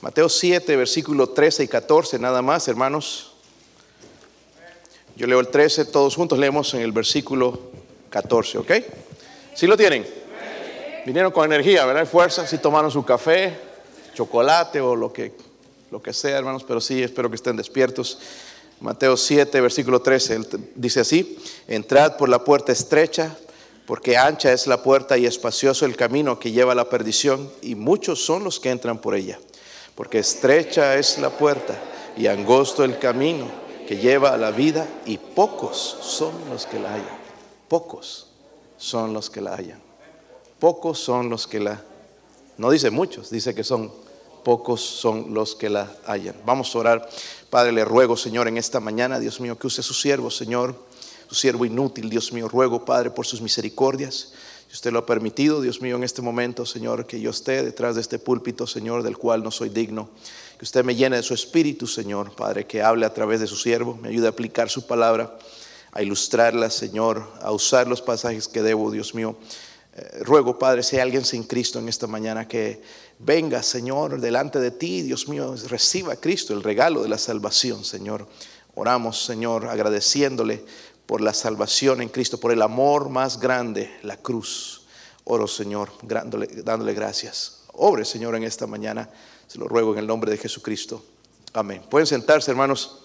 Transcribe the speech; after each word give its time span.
Mateo 0.00 0.28
7, 0.28 0.76
versículo 0.76 1.30
13 1.30 1.64
y 1.64 1.68
14, 1.68 2.18
nada 2.20 2.40
más, 2.40 2.68
hermanos. 2.68 3.32
Yo 5.16 5.26
leo 5.26 5.40
el 5.40 5.48
13, 5.48 5.86
todos 5.86 6.14
juntos 6.14 6.38
leemos 6.38 6.72
en 6.74 6.82
el 6.82 6.92
versículo 6.92 7.58
14, 8.10 8.58
¿ok? 8.58 8.72
¿Sí 9.54 9.66
lo 9.66 9.76
tienen? 9.76 10.06
Vinieron 11.04 11.32
con 11.32 11.44
energía, 11.44 11.84
¿verdad? 11.84 12.06
Fuerza, 12.06 12.46
si 12.46 12.58
tomaron 12.58 12.92
su 12.92 13.04
café, 13.04 13.58
chocolate 14.14 14.80
o 14.80 14.94
lo 14.94 15.12
que, 15.12 15.32
lo 15.90 16.00
que 16.00 16.12
sea, 16.12 16.38
hermanos, 16.38 16.62
pero 16.62 16.80
sí, 16.80 17.02
espero 17.02 17.28
que 17.28 17.36
estén 17.36 17.56
despiertos. 17.56 18.20
Mateo 18.80 19.16
7, 19.16 19.60
versículo 19.60 20.00
13, 20.00 20.40
dice 20.76 21.00
así, 21.00 21.36
entrad 21.66 22.16
por 22.16 22.28
la 22.28 22.44
puerta 22.44 22.70
estrecha, 22.70 23.36
porque 23.84 24.16
ancha 24.16 24.52
es 24.52 24.68
la 24.68 24.80
puerta 24.84 25.18
y 25.18 25.26
espacioso 25.26 25.84
el 25.86 25.96
camino 25.96 26.38
que 26.38 26.52
lleva 26.52 26.70
a 26.70 26.76
la 26.76 26.88
perdición, 26.88 27.50
y 27.62 27.74
muchos 27.74 28.24
son 28.24 28.44
los 28.44 28.60
que 28.60 28.70
entran 28.70 28.98
por 28.98 29.16
ella, 29.16 29.40
porque 29.98 30.20
estrecha 30.20 30.94
es 30.96 31.18
la 31.18 31.28
puerta 31.28 31.76
y 32.16 32.28
angosto 32.28 32.84
el 32.84 33.00
camino 33.00 33.48
que 33.88 33.96
lleva 33.96 34.32
a 34.32 34.36
la 34.36 34.52
vida, 34.52 34.86
y 35.06 35.18
pocos 35.18 35.98
son 36.02 36.32
los 36.50 36.66
que 36.66 36.78
la 36.78 36.92
hallan. 36.92 37.18
Pocos 37.66 38.28
son 38.76 39.12
los 39.12 39.28
que 39.28 39.40
la 39.40 39.56
hallan. 39.56 39.80
Pocos 40.60 41.00
son 41.00 41.28
los 41.28 41.48
que 41.48 41.58
la... 41.58 41.82
No 42.58 42.70
dice 42.70 42.90
muchos, 42.90 43.28
dice 43.28 43.56
que 43.56 43.64
son 43.64 43.90
pocos 44.44 44.80
son 44.82 45.34
los 45.34 45.56
que 45.56 45.68
la 45.68 45.92
hallan. 46.06 46.36
Vamos 46.46 46.72
a 46.76 46.78
orar. 46.78 47.08
Padre, 47.50 47.72
le 47.72 47.84
ruego, 47.84 48.16
Señor, 48.16 48.46
en 48.46 48.56
esta 48.56 48.78
mañana, 48.78 49.18
Dios 49.18 49.40
mío, 49.40 49.58
que 49.58 49.66
use 49.66 49.82
su 49.82 49.94
siervo, 49.94 50.30
Señor, 50.30 50.76
su 51.28 51.34
siervo 51.34 51.64
inútil, 51.64 52.08
Dios 52.08 52.32
mío, 52.32 52.46
ruego, 52.46 52.84
Padre, 52.84 53.10
por 53.10 53.26
sus 53.26 53.40
misericordias. 53.40 54.32
Si 54.68 54.74
usted 54.74 54.92
lo 54.92 54.98
ha 54.98 55.06
permitido, 55.06 55.62
Dios 55.62 55.80
mío, 55.80 55.96
en 55.96 56.04
este 56.04 56.20
momento, 56.20 56.66
Señor, 56.66 57.06
que 57.06 57.18
yo 57.18 57.30
esté 57.30 57.62
detrás 57.62 57.94
de 57.94 58.02
este 58.02 58.18
púlpito, 58.18 58.66
Señor, 58.66 59.02
del 59.02 59.16
cual 59.16 59.42
no 59.42 59.50
soy 59.50 59.70
digno. 59.70 60.10
Que 60.58 60.66
usted 60.66 60.84
me 60.84 60.94
llene 60.94 61.16
de 61.16 61.22
su 61.22 61.32
espíritu, 61.32 61.86
Señor, 61.86 62.36
Padre, 62.36 62.66
que 62.66 62.82
hable 62.82 63.06
a 63.06 63.14
través 63.14 63.40
de 63.40 63.46
su 63.46 63.56
siervo, 63.56 63.98
me 64.02 64.10
ayude 64.10 64.26
a 64.26 64.30
aplicar 64.30 64.68
su 64.68 64.86
palabra, 64.86 65.38
a 65.92 66.02
ilustrarla, 66.02 66.68
Señor, 66.68 67.26
a 67.40 67.50
usar 67.50 67.88
los 67.88 68.02
pasajes 68.02 68.46
que 68.46 68.62
debo, 68.62 68.90
Dios 68.90 69.14
mío. 69.14 69.36
Eh, 69.96 70.18
ruego, 70.20 70.58
Padre, 70.58 70.82
si 70.82 70.96
hay 70.96 71.02
alguien 71.02 71.24
sin 71.24 71.44
Cristo 71.44 71.78
en 71.78 71.88
esta 71.88 72.06
mañana 72.06 72.46
que 72.46 72.82
venga, 73.20 73.62
Señor, 73.62 74.20
delante 74.20 74.60
de 74.60 74.70
ti, 74.70 75.00
Dios 75.00 75.28
mío, 75.28 75.54
reciba 75.68 76.16
Cristo 76.16 76.52
el 76.52 76.62
regalo 76.62 77.02
de 77.02 77.08
la 77.08 77.16
salvación, 77.16 77.86
Señor. 77.86 78.28
Oramos, 78.74 79.24
Señor, 79.24 79.66
agradeciéndole 79.66 80.62
por 81.08 81.22
la 81.22 81.32
salvación 81.32 82.02
en 82.02 82.10
Cristo, 82.10 82.38
por 82.38 82.52
el 82.52 82.60
amor 82.60 83.08
más 83.08 83.40
grande, 83.40 83.90
la 84.02 84.18
cruz. 84.18 84.82
Oro, 85.24 85.48
Señor, 85.48 85.90
dándole, 86.02 86.92
gracias. 86.92 87.62
Obre, 87.72 88.04
Señor, 88.04 88.36
en 88.36 88.44
esta 88.44 88.66
mañana. 88.66 89.08
Se 89.46 89.58
lo 89.58 89.66
ruego 89.68 89.94
en 89.94 90.00
el 90.00 90.06
nombre 90.06 90.30
de 90.30 90.36
Jesucristo. 90.36 91.02
Amén. 91.54 91.82
Pueden 91.88 92.06
sentarse, 92.06 92.50
hermanos 92.50 92.98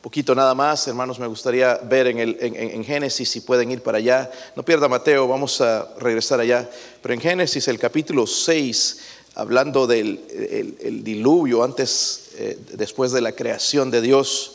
poquito 0.00 0.34
nada 0.34 0.54
más, 0.54 0.86
hermanos, 0.86 1.18
me 1.18 1.26
gustaría 1.26 1.76
ver 1.76 2.06
en, 2.08 2.18
el, 2.18 2.36
en, 2.38 2.84
Génesis 2.84 3.26
si 3.26 3.40
pueden 3.40 3.70
ir 3.70 3.82
para 3.82 3.96
allá. 3.96 4.30
No 4.54 4.62
pierda 4.62 4.86
Mateo, 4.86 5.26
vamos 5.26 5.62
a 5.62 5.94
regresar 5.98 6.40
allá. 6.40 6.68
Pero 7.00 7.14
en 7.14 7.20
Génesis, 7.20 7.68
el 7.68 7.78
capítulo 7.78 8.26
6, 8.26 9.00
hablando 9.34 9.86
del 9.86 10.76
el, 10.80 11.02
diluvio, 11.02 11.64
antes, 11.64 12.32
eh, 12.36 12.58
después 12.72 13.12
de 13.12 13.22
la 13.22 13.32
creación 13.32 13.90
de 13.90 14.02
Dios, 14.02 14.53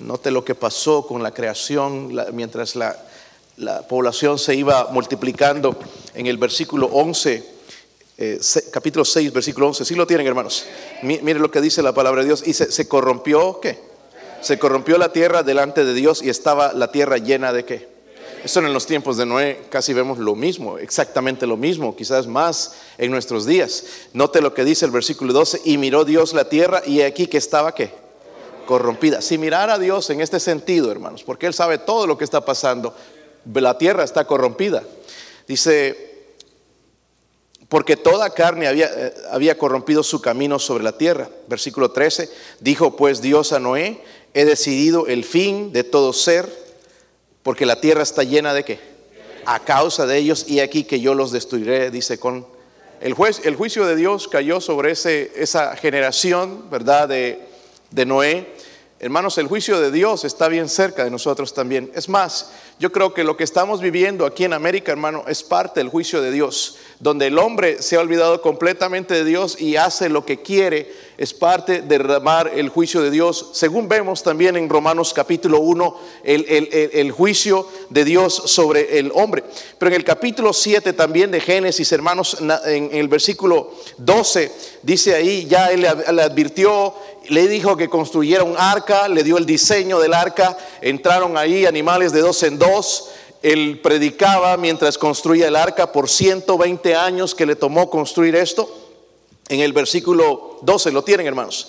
note 0.00 0.30
lo 0.30 0.44
que 0.44 0.54
pasó 0.54 1.06
con 1.06 1.22
la 1.22 1.32
creación 1.32 2.12
mientras 2.32 2.76
la, 2.76 2.96
la, 3.56 3.82
población 3.82 4.38
se 4.38 4.54
iba 4.54 4.88
multiplicando. 4.90 5.76
En 6.14 6.26
el 6.26 6.38
versículo 6.38 6.86
11, 6.86 7.44
eh, 8.18 8.40
capítulo 8.72 9.04
6, 9.04 9.32
versículo 9.32 9.68
11, 9.68 9.84
si 9.84 9.94
lo 9.94 10.06
tienen, 10.06 10.26
hermanos. 10.26 10.64
Mire 11.02 11.38
lo 11.38 11.50
que 11.50 11.60
dice 11.60 11.82
la 11.82 11.94
palabra 11.94 12.22
de 12.22 12.28
Dios. 12.28 12.42
Y 12.46 12.54
se, 12.54 12.70
se 12.72 12.88
corrompió, 12.88 13.60
¿qué? 13.60 13.78
Se 14.40 14.58
corrompió 14.58 14.96
la 14.98 15.12
tierra 15.12 15.42
delante 15.42 15.84
de 15.84 15.92
Dios 15.92 16.22
y 16.22 16.30
estaba 16.30 16.72
la 16.72 16.90
tierra 16.90 17.18
llena 17.18 17.52
de 17.52 17.64
qué? 17.64 17.88
Eso 18.44 18.60
en 18.60 18.72
los 18.72 18.86
tiempos 18.86 19.18
de 19.18 19.26
Noé 19.26 19.66
casi 19.68 19.92
vemos 19.92 20.18
lo 20.18 20.34
mismo, 20.34 20.78
exactamente 20.78 21.46
lo 21.46 21.58
mismo, 21.58 21.94
quizás 21.94 22.26
más 22.26 22.74
en 22.96 23.10
nuestros 23.10 23.44
días. 23.44 23.84
Note 24.14 24.40
lo 24.40 24.54
que 24.54 24.64
dice 24.64 24.86
el 24.86 24.90
versículo 24.90 25.34
12, 25.34 25.60
y 25.64 25.76
miró 25.76 26.06
Dios 26.06 26.32
la 26.32 26.48
tierra 26.48 26.82
y 26.86 27.02
aquí 27.02 27.26
que 27.26 27.36
estaba 27.36 27.74
qué? 27.74 27.92
Corrompida. 28.70 29.20
Si 29.20 29.36
mirara 29.36 29.74
a 29.74 29.78
Dios 29.80 30.10
en 30.10 30.20
este 30.20 30.38
sentido, 30.38 30.92
hermanos, 30.92 31.24
porque 31.24 31.48
Él 31.48 31.54
sabe 31.54 31.78
todo 31.78 32.06
lo 32.06 32.16
que 32.16 32.22
está 32.22 32.44
pasando, 32.44 32.94
la 33.52 33.76
tierra 33.76 34.04
está 34.04 34.28
corrompida. 34.28 34.84
Dice, 35.48 36.28
porque 37.68 37.96
toda 37.96 38.30
carne 38.30 38.68
había, 38.68 38.86
eh, 38.86 39.12
había 39.32 39.58
corrompido 39.58 40.04
su 40.04 40.20
camino 40.20 40.60
sobre 40.60 40.84
la 40.84 40.96
tierra. 40.96 41.28
Versículo 41.48 41.90
13, 41.90 42.30
dijo 42.60 42.94
pues 42.94 43.20
Dios 43.20 43.52
a 43.52 43.58
Noé, 43.58 44.04
he 44.34 44.44
decidido 44.44 45.08
el 45.08 45.24
fin 45.24 45.72
de 45.72 45.82
todo 45.82 46.12
ser, 46.12 46.48
porque 47.42 47.66
la 47.66 47.80
tierra 47.80 48.04
está 48.04 48.22
llena 48.22 48.54
de 48.54 48.62
qué? 48.62 48.78
A 49.46 49.64
causa 49.64 50.06
de 50.06 50.16
ellos, 50.16 50.44
y 50.46 50.60
aquí 50.60 50.84
que 50.84 51.00
yo 51.00 51.16
los 51.16 51.32
destruiré, 51.32 51.90
dice 51.90 52.20
con 52.20 52.46
el 53.00 53.14
juez, 53.14 53.40
el 53.42 53.56
juicio 53.56 53.84
de 53.84 53.96
Dios 53.96 54.28
cayó 54.28 54.60
sobre 54.60 54.92
ese, 54.92 55.32
esa 55.34 55.74
generación, 55.74 56.70
¿verdad? 56.70 57.08
De, 57.08 57.49
de 57.90 58.06
Noé. 58.06 58.54
Hermanos, 59.02 59.38
el 59.38 59.46
juicio 59.46 59.80
de 59.80 59.90
Dios 59.90 60.24
está 60.24 60.48
bien 60.48 60.68
cerca 60.68 61.04
de 61.04 61.10
nosotros 61.10 61.54
también. 61.54 61.90
Es 61.94 62.10
más, 62.10 62.50
yo 62.78 62.92
creo 62.92 63.14
que 63.14 63.24
lo 63.24 63.34
que 63.34 63.44
estamos 63.44 63.80
viviendo 63.80 64.26
aquí 64.26 64.44
en 64.44 64.52
América, 64.52 64.92
hermano, 64.92 65.24
es 65.26 65.42
parte 65.42 65.80
del 65.80 65.88
juicio 65.88 66.20
de 66.20 66.30
Dios, 66.30 66.76
donde 66.98 67.28
el 67.28 67.38
hombre 67.38 67.80
se 67.80 67.96
ha 67.96 68.00
olvidado 68.00 68.42
completamente 68.42 69.14
de 69.14 69.24
Dios 69.24 69.58
y 69.58 69.76
hace 69.76 70.10
lo 70.10 70.26
que 70.26 70.42
quiere 70.42 70.92
es 71.16 71.32
parte 71.32 71.80
de 71.80 71.98
derramar 71.98 72.50
el 72.54 72.70
juicio 72.70 73.02
de 73.02 73.10
Dios. 73.10 73.50
Según 73.52 73.88
vemos 73.88 74.22
también 74.22 74.56
en 74.56 74.68
Romanos 74.68 75.12
capítulo 75.14 75.60
1, 75.60 76.00
el, 76.24 77.10
juicio 77.10 77.68
de 77.90 78.04
Dios 78.04 78.34
sobre 78.46 78.98
el 78.98 79.12
hombre. 79.14 79.44
Pero 79.78 79.90
en 79.90 79.96
el 79.96 80.04
capítulo 80.04 80.54
7 80.54 80.94
también 80.94 81.30
de 81.30 81.40
Génesis, 81.40 81.92
hermanos, 81.92 82.38
en, 82.66 82.90
el 82.92 83.08
versículo 83.08 83.74
12, 83.98 84.52
dice 84.82 85.14
ahí, 85.14 85.46
ya 85.46 85.70
él 85.70 85.82
le 85.82 86.22
advirtió, 86.22 86.94
le 87.30 87.46
dijo 87.46 87.76
que 87.76 87.88
construyera 87.88 88.42
un 88.42 88.56
arca, 88.58 89.08
le 89.08 89.22
dio 89.22 89.38
el 89.38 89.46
diseño 89.46 90.00
del 90.00 90.14
arca, 90.14 90.58
entraron 90.82 91.38
ahí 91.38 91.64
animales 91.64 92.12
de 92.12 92.20
dos 92.20 92.42
en 92.42 92.58
dos. 92.58 93.10
Él 93.42 93.80
predicaba 93.82 94.56
mientras 94.56 94.98
construía 94.98 95.48
el 95.48 95.56
arca 95.56 95.92
por 95.92 96.08
120 96.08 96.94
años 96.96 97.34
que 97.34 97.46
le 97.46 97.56
tomó 97.56 97.88
construir 97.88 98.34
esto 98.34 98.68
en 99.48 99.60
el 99.60 99.72
versículo 99.72 100.58
12, 100.62 100.90
lo 100.90 101.02
tienen 101.02 101.26
hermanos. 101.26 101.68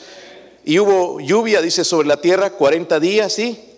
Y 0.66 0.80
hubo 0.80 1.20
lluvia, 1.20 1.62
dice, 1.62 1.84
sobre 1.84 2.08
la 2.08 2.18
tierra 2.20 2.52
40 2.52 3.00
días, 3.00 3.34
¿sí? 3.34 3.71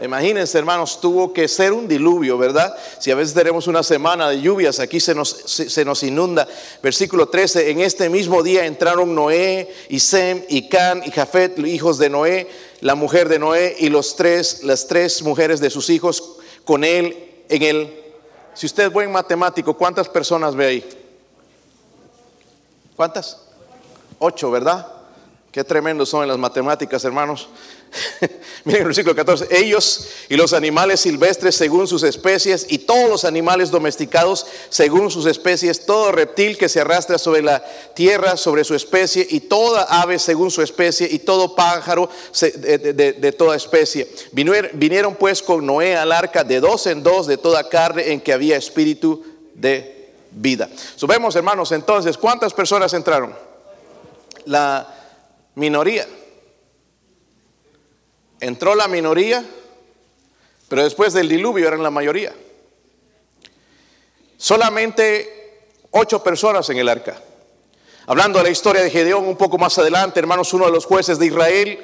Imagínense, 0.00 0.56
hermanos, 0.56 0.98
tuvo 0.98 1.30
que 1.32 1.46
ser 1.46 1.72
un 1.72 1.86
diluvio, 1.86 2.38
¿verdad? 2.38 2.74
Si 2.98 3.10
a 3.10 3.14
veces 3.14 3.34
tenemos 3.34 3.66
una 3.66 3.82
semana 3.82 4.30
de 4.30 4.40
lluvias, 4.40 4.80
aquí 4.80 4.98
se 4.98 5.14
nos, 5.14 5.28
se, 5.28 5.84
nos 5.84 6.02
inunda. 6.02 6.48
Versículo 6.82 7.28
13, 7.28 7.70
en 7.70 7.80
este 7.80 8.08
mismo 8.08 8.42
día 8.42 8.64
entraron 8.64 9.14
Noé 9.14 9.68
y 9.90 10.00
Sem 10.00 10.42
y 10.48 10.70
Can 10.70 11.02
y 11.04 11.10
Jafet, 11.10 11.58
hijos 11.58 11.98
de 11.98 12.08
Noé, 12.08 12.48
la 12.80 12.94
mujer 12.94 13.28
de 13.28 13.38
Noé 13.38 13.76
y 13.78 13.90
los 13.90 14.16
tres, 14.16 14.62
las 14.62 14.86
tres 14.86 15.22
mujeres 15.22 15.60
de 15.60 15.68
sus 15.68 15.90
hijos 15.90 16.36
con 16.64 16.82
él 16.82 17.42
en 17.50 17.62
el... 17.62 18.00
Si 18.54 18.64
usted 18.64 18.84
es 18.84 18.92
buen 18.92 19.12
matemático, 19.12 19.74
¿cuántas 19.74 20.08
personas 20.08 20.54
ve 20.54 20.66
ahí? 20.66 20.88
¿Cuántas? 22.96 23.38
Ocho, 24.18 24.50
¿verdad? 24.50 24.99
Qué 25.52 25.64
tremendo 25.64 26.06
son 26.06 26.22
en 26.22 26.28
las 26.28 26.38
matemáticas, 26.38 27.04
hermanos. 27.04 27.48
Miren 28.64 28.82
el 28.82 28.86
versículo 28.86 29.16
14. 29.16 29.48
Ellos 29.50 30.06
y 30.28 30.36
los 30.36 30.52
animales 30.52 31.00
silvestres 31.00 31.56
según 31.56 31.88
sus 31.88 32.04
especies 32.04 32.66
y 32.68 32.78
todos 32.78 33.10
los 33.10 33.24
animales 33.24 33.72
domesticados 33.72 34.46
según 34.68 35.10
sus 35.10 35.26
especies, 35.26 35.86
todo 35.86 36.12
reptil 36.12 36.56
que 36.56 36.68
se 36.68 36.80
arrastra 36.80 37.18
sobre 37.18 37.42
la 37.42 37.64
tierra 37.94 38.36
sobre 38.36 38.62
su 38.62 38.76
especie 38.76 39.26
y 39.28 39.40
toda 39.40 39.82
ave 39.82 40.20
según 40.20 40.52
su 40.52 40.62
especie 40.62 41.08
y 41.10 41.18
todo 41.18 41.56
pájaro 41.56 42.08
de, 42.40 43.34
toda 43.36 43.56
especie. 43.56 44.08
Vinieron, 44.30 44.70
vinieron 44.74 45.16
pues 45.16 45.42
con 45.42 45.66
Noé 45.66 45.96
al 45.96 46.12
arca 46.12 46.44
de 46.44 46.60
dos 46.60 46.86
en 46.86 47.02
dos 47.02 47.26
de 47.26 47.38
toda 47.38 47.68
carne 47.68 48.12
en 48.12 48.20
que 48.20 48.32
había 48.32 48.56
espíritu 48.56 49.24
de 49.54 50.12
vida. 50.30 50.70
Subemos 50.94 51.34
hermanos 51.34 51.72
entonces, 51.72 52.16
¿cuántas 52.16 52.54
personas 52.54 52.94
entraron? 52.94 53.34
la 54.46 54.99
minoría. 55.54 56.06
Entró 58.40 58.74
la 58.74 58.88
minoría, 58.88 59.44
pero 60.68 60.82
después 60.82 61.12
del 61.12 61.28
diluvio 61.28 61.68
eran 61.68 61.82
la 61.82 61.90
mayoría. 61.90 62.34
Solamente 64.36 65.68
ocho 65.90 66.22
personas 66.22 66.68
en 66.70 66.78
el 66.78 66.88
arca. 66.88 67.20
Hablando 68.06 68.38
de 68.38 68.44
la 68.44 68.50
historia 68.50 68.82
de 68.82 68.90
Gedeón 68.90 69.26
un 69.26 69.36
poco 69.36 69.58
más 69.58 69.78
adelante, 69.78 70.18
hermanos, 70.18 70.52
uno 70.54 70.66
de 70.66 70.72
los 70.72 70.86
jueces 70.86 71.18
de 71.18 71.26
Israel 71.26 71.78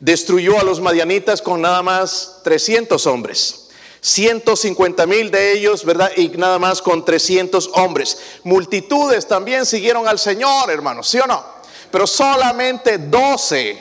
destruyó 0.00 0.58
a 0.58 0.64
los 0.64 0.80
madianitas 0.80 1.42
con 1.42 1.60
nada 1.60 1.82
más 1.82 2.40
300 2.44 3.06
hombres. 3.06 3.68
150 4.00 5.06
mil 5.06 5.30
de 5.30 5.52
ellos, 5.52 5.84
¿verdad? 5.84 6.10
Y 6.16 6.28
nada 6.28 6.58
más 6.58 6.80
con 6.80 7.04
300 7.04 7.70
hombres. 7.74 8.18
Multitudes 8.44 9.26
también 9.26 9.66
siguieron 9.66 10.06
al 10.06 10.18
Señor, 10.18 10.70
hermanos, 10.70 11.08
¿sí 11.08 11.18
o 11.18 11.26
no? 11.26 11.57
Pero 11.90 12.06
solamente 12.06 12.98
12, 12.98 13.78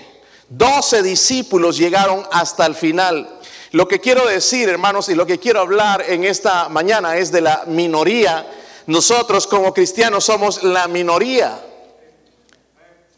12 0.50 1.04
discípulos 1.04 1.78
llegaron 1.78 2.26
hasta 2.32 2.66
el 2.66 2.76
final. 2.76 3.40
Lo 3.72 3.88
que 3.88 4.00
quiero 4.00 4.26
decir, 4.26 4.70
hermanos, 4.70 5.10
y 5.10 5.16
lo 5.16 5.26
que 5.26 5.40
quiero 5.40 5.60
hablar 5.60 6.04
en 6.08 6.24
esta 6.24 6.70
mañana 6.70 7.18
es 7.18 7.32
de 7.32 7.42
la 7.42 7.64
minoría. 7.68 8.48
Nosotros 8.86 9.46
como 9.46 9.74
cristianos 9.74 10.26
somos 10.26 10.64
la 10.64 10.88
minoría. 10.88 11.60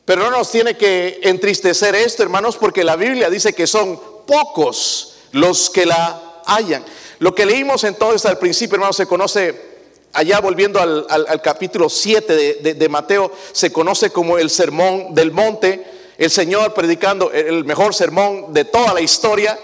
Pero 0.05 0.23
no 0.23 0.31
nos 0.31 0.49
tiene 0.49 0.75
que 0.75 1.19
entristecer 1.21 1.93
esto, 1.93 2.23
hermanos, 2.23 2.57
porque 2.57 2.83
la 2.83 2.95
Biblia 2.95 3.29
dice 3.29 3.53
que 3.53 3.67
son 3.67 3.99
pocos 4.25 5.17
los 5.33 5.69
que 5.69 5.85
la 5.85 6.41
hayan. 6.47 6.83
Lo 7.19 7.35
que 7.35 7.45
leímos 7.45 7.83
entonces 7.83 8.25
al 8.25 8.39
principio, 8.39 8.75
hermanos, 8.75 8.95
se 8.95 9.05
conoce, 9.05 9.68
allá 10.13 10.39
volviendo 10.39 10.79
al, 10.79 11.41
capítulo 11.41 11.89
7 11.89 12.63
de, 12.75 12.89
Mateo, 12.89 13.31
se 13.51 13.71
conoce 13.71 14.11
como 14.11 14.37
el 14.37 14.49
sermón 14.49 15.13
del 15.13 15.31
monte, 15.31 15.85
el 16.17 16.29
Señor 16.29 16.73
predicando 16.73 17.31
el 17.31 17.65
mejor 17.65 17.93
sermón 17.93 18.53
de 18.53 18.65
toda 18.65 18.93
la 18.93 19.01
historia 19.01 19.57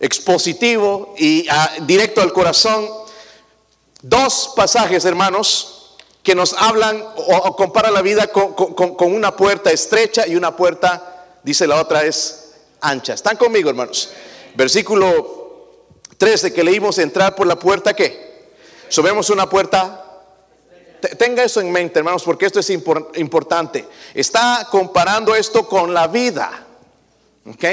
expositivo 0.00 1.14
y 1.16 1.46
ah, 1.48 1.70
directo 1.82 2.20
al 2.20 2.32
corazón. 2.32 2.88
Dos 4.02 4.52
pasajes, 4.56 5.04
hermanos, 5.04 5.96
que 6.22 6.34
nos 6.34 6.54
hablan 6.54 7.04
o, 7.16 7.56
comparan 7.56 7.94
la 7.94 8.02
vida 8.02 8.26
con, 8.26 8.52
con, 8.54 9.14
una 9.14 9.36
puerta 9.36 9.70
estrecha 9.70 10.26
y 10.26 10.34
una 10.34 10.56
puerta, 10.56 11.38
dice 11.44 11.66
la 11.68 11.80
otra, 11.80 12.04
es 12.04 12.54
ancha. 12.80 13.14
¿Están 13.14 13.36
conmigo, 13.36 13.70
hermanos? 13.70 14.10
Versículo 14.54 15.42
13 16.18 16.52
que 16.52 16.64
leímos, 16.64 16.98
entrar 16.98 17.34
por 17.36 17.46
la 17.46 17.58
puerta, 17.58 17.94
¿qué? 17.94 18.31
Subemos 18.92 19.30
una 19.30 19.48
puerta 19.48 20.02
Tenga 21.18 21.42
eso 21.42 21.60
en 21.60 21.72
mente, 21.72 21.98
hermanos, 21.98 22.22
porque 22.22 22.46
esto 22.46 22.60
es 22.60 22.70
importante. 22.70 23.84
Está 24.14 24.68
comparando 24.70 25.34
esto 25.34 25.66
con 25.66 25.92
la 25.92 26.06
vida. 26.06 26.64
¿Ok? 27.44 27.64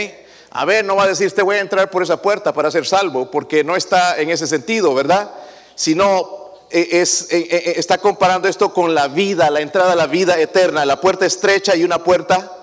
A 0.52 0.66
ver, 0.66 0.84
no 0.84 0.96
va 0.96 1.04
a 1.04 1.08
decir, 1.08 1.32
te 1.32 1.44
voy 1.44 1.58
a 1.58 1.60
entrar 1.60 1.92
por 1.92 2.02
esa 2.02 2.22
puerta 2.22 2.54
para 2.54 2.72
ser 2.72 2.88
salvo, 2.88 3.30
porque 3.30 3.64
no 3.64 3.76
está 3.76 4.18
en 4.18 4.32
ese 4.32 4.48
sentido, 4.48 4.96
¿verdad? 4.96 5.30
Sino 5.76 6.56
es, 6.72 7.28
eh, 7.32 7.48
eh, 7.52 7.74
está 7.78 8.00
comparando 8.00 8.48
esto 8.48 8.74
con 8.74 8.96
la 8.96 9.08
vida, 9.08 9.52
la 9.52 9.62
entrada 9.62 9.94
a 9.94 9.96
la 9.96 10.08
vida 10.08 10.40
eterna, 10.40 10.86
la 10.86 11.00
puerta 11.00 11.28
estrecha 11.28 11.76
y 11.76 11.84
una 11.84 12.04
puerta. 12.04 12.56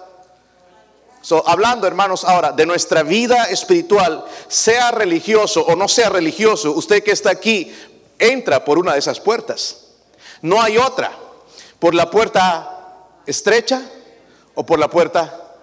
hablando, 1.44 1.86
hermanos, 1.86 2.24
ahora 2.24 2.50
de 2.50 2.66
nuestra 2.66 3.04
vida 3.04 3.50
espiritual, 3.50 4.24
sea 4.48 4.90
religioso 4.90 5.62
o 5.62 5.76
no 5.76 5.86
sea 5.86 6.08
religioso, 6.08 6.72
usted 6.72 7.04
que 7.04 7.12
está 7.12 7.30
aquí, 7.30 7.72
entra 8.18 8.64
por 8.64 8.78
una 8.78 8.92
de 8.92 8.98
esas 8.98 9.20
puertas. 9.20 9.86
No 10.42 10.60
hay 10.60 10.78
otra. 10.78 11.12
Por 11.78 11.94
la 11.94 12.10
puerta 12.10 12.76
estrecha 13.26 13.82
o 14.54 14.64
por 14.64 14.78
la 14.78 14.88
puerta 14.88 15.54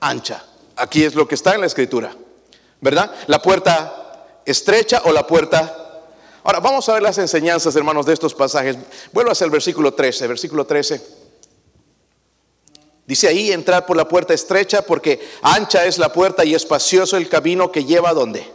ancha. 0.00 0.44
Aquí 0.76 1.04
es 1.04 1.14
lo 1.14 1.28
que 1.28 1.34
está 1.34 1.54
en 1.54 1.60
la 1.60 1.66
escritura, 1.66 2.14
¿verdad? 2.80 3.12
La 3.26 3.40
puerta 3.42 4.40
estrecha 4.44 5.02
o 5.04 5.12
la 5.12 5.26
puerta... 5.26 5.76
Ahora 6.42 6.60
vamos 6.60 6.88
a 6.88 6.94
ver 6.94 7.02
las 7.02 7.18
enseñanzas, 7.18 7.76
hermanos, 7.76 8.06
de 8.06 8.14
estos 8.14 8.34
pasajes. 8.34 8.76
Vuelvo 9.12 9.30
hacia 9.30 9.44
el 9.44 9.50
versículo 9.50 9.92
13, 9.92 10.26
versículo 10.26 10.64
13. 10.64 11.20
Dice 13.06 13.28
ahí, 13.28 13.52
entrar 13.52 13.84
por 13.84 13.96
la 13.96 14.08
puerta 14.08 14.32
estrecha 14.32 14.82
porque 14.82 15.20
ancha 15.42 15.84
es 15.84 15.98
la 15.98 16.12
puerta 16.12 16.44
y 16.44 16.54
espacioso 16.54 17.16
el 17.16 17.28
camino 17.28 17.70
que 17.70 17.84
lleva 17.84 18.10
a 18.10 18.14
dónde? 18.14 18.46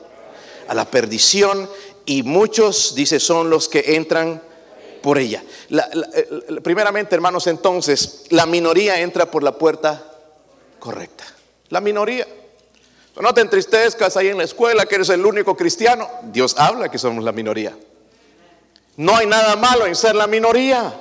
A 0.68 0.74
la 0.74 0.86
perdición 0.86 1.69
y 2.06 2.24
muchos, 2.24 2.96
dice, 2.96 3.19
son 3.19 3.50
los 3.50 3.68
que 3.68 3.96
entran 3.96 4.42
por 5.02 5.18
ella. 5.18 5.44
primeramente, 6.63 7.16
hermanos, 7.16 7.48
entonces, 7.48 8.24
la 8.30 8.46
minoría 8.46 9.00
entra 9.00 9.30
por 9.30 9.44
la 9.44 9.52
puerta 9.57 10.04
correcta. 10.80 11.25
La 11.69 11.81
minoría. 11.81 12.28
No 13.22 13.34
te 13.34 13.42
entristezcas 13.42 14.18
ahí 14.18 14.28
en 14.28 14.38
la 14.38 14.44
escuela 14.44 14.86
que 14.86 14.96
eres 14.96 15.10
el 15.10 15.25
único 15.25 15.56
cristiano. 15.56 16.10
Dios 16.24 16.56
habla 16.57 16.90
que 16.90 16.98
somos 16.98 17.24
la 17.24 17.31
minoría. 17.31 17.78
No 18.98 19.16
hay 19.16 19.25
nada 19.25 19.56
malo 19.56 19.86
en 19.86 19.96
ser 19.96 20.16
la 20.16 20.28
minoría. 20.28 20.94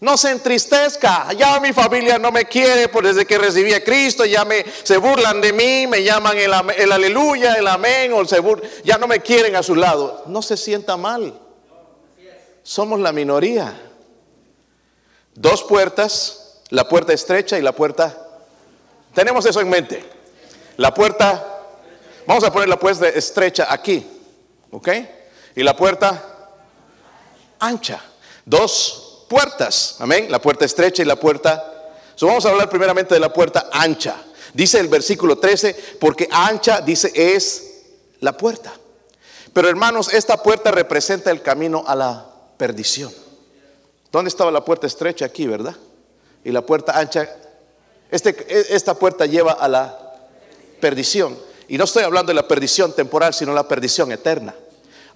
No 0.00 0.16
se 0.16 0.30
entristezca. 0.30 1.32
Ya 1.32 1.58
mi 1.60 1.72
familia 1.72 2.18
no 2.18 2.30
me 2.30 2.44
quiere 2.44 2.88
por 2.88 3.06
desde 3.06 3.26
que 3.26 3.38
recibí 3.38 3.72
a 3.72 3.82
Cristo. 3.82 4.24
Ya 4.24 4.44
me 4.44 4.64
se 4.82 4.96
burlan 4.96 5.40
de 5.40 5.52
mí, 5.52 5.86
me 5.86 6.02
llaman 6.02 6.36
el, 6.36 6.52
el 6.76 6.92
aleluya, 6.92 7.54
el 7.54 7.66
amén 7.66 8.12
o 8.12 8.24
se 8.24 8.42
Ya 8.84 8.98
no 8.98 9.06
me 9.06 9.20
quieren 9.20 9.56
a 9.56 9.62
su 9.62 9.74
lado. 9.74 10.24
No 10.26 10.42
se 10.42 10.56
sienta 10.56 10.96
mal. 10.96 11.40
Somos 12.62 13.00
la 13.00 13.12
minoría. 13.12 13.80
Dos 15.34 15.64
puertas, 15.64 16.60
la 16.70 16.88
puerta 16.88 17.12
estrecha 17.12 17.58
y 17.58 17.62
la 17.62 17.72
puerta 17.72 18.24
tenemos 19.14 19.46
eso 19.46 19.60
en 19.60 19.70
mente. 19.70 20.04
La 20.76 20.92
puerta, 20.92 21.62
vamos 22.26 22.42
a 22.42 22.52
poner 22.52 22.68
la 22.68 22.78
puerta 22.78 23.08
estrecha 23.08 23.68
aquí, 23.70 24.04
¿ok? 24.72 24.88
Y 25.54 25.62
la 25.62 25.76
puerta 25.76 26.50
ancha. 27.60 28.02
Dos 28.44 29.03
puertas, 29.34 29.96
amén. 29.98 30.30
La 30.30 30.40
puerta 30.40 30.64
estrecha 30.64 31.02
y 31.02 31.06
la 31.06 31.16
puerta... 31.16 31.72
So 32.14 32.28
vamos 32.28 32.46
a 32.46 32.50
hablar 32.50 32.70
primeramente 32.70 33.14
de 33.14 33.20
la 33.20 33.32
puerta 33.32 33.68
ancha. 33.72 34.14
Dice 34.52 34.78
el 34.78 34.86
versículo 34.86 35.38
13, 35.38 35.96
porque 35.98 36.28
ancha, 36.30 36.80
dice, 36.80 37.10
es 37.12 37.72
la 38.20 38.36
puerta. 38.36 38.72
Pero 39.52 39.68
hermanos, 39.68 40.14
esta 40.14 40.40
puerta 40.40 40.70
representa 40.70 41.32
el 41.32 41.42
camino 41.42 41.82
a 41.84 41.96
la 41.96 42.24
perdición. 42.56 43.12
¿Dónde 44.12 44.28
estaba 44.28 44.52
la 44.52 44.64
puerta 44.64 44.86
estrecha? 44.86 45.24
Aquí, 45.24 45.48
¿verdad? 45.48 45.74
Y 46.44 46.52
la 46.52 46.62
puerta 46.62 46.96
ancha 46.96 47.28
este, 48.12 48.36
esta 48.72 48.94
puerta 48.94 49.26
lleva 49.26 49.52
a 49.54 49.66
la 49.66 49.98
perdición. 50.80 51.36
Y 51.66 51.76
no 51.76 51.82
estoy 51.82 52.04
hablando 52.04 52.30
de 52.30 52.34
la 52.34 52.46
perdición 52.46 52.92
temporal, 52.92 53.34
sino 53.34 53.52
la 53.52 53.66
perdición 53.66 54.12
eterna. 54.12 54.54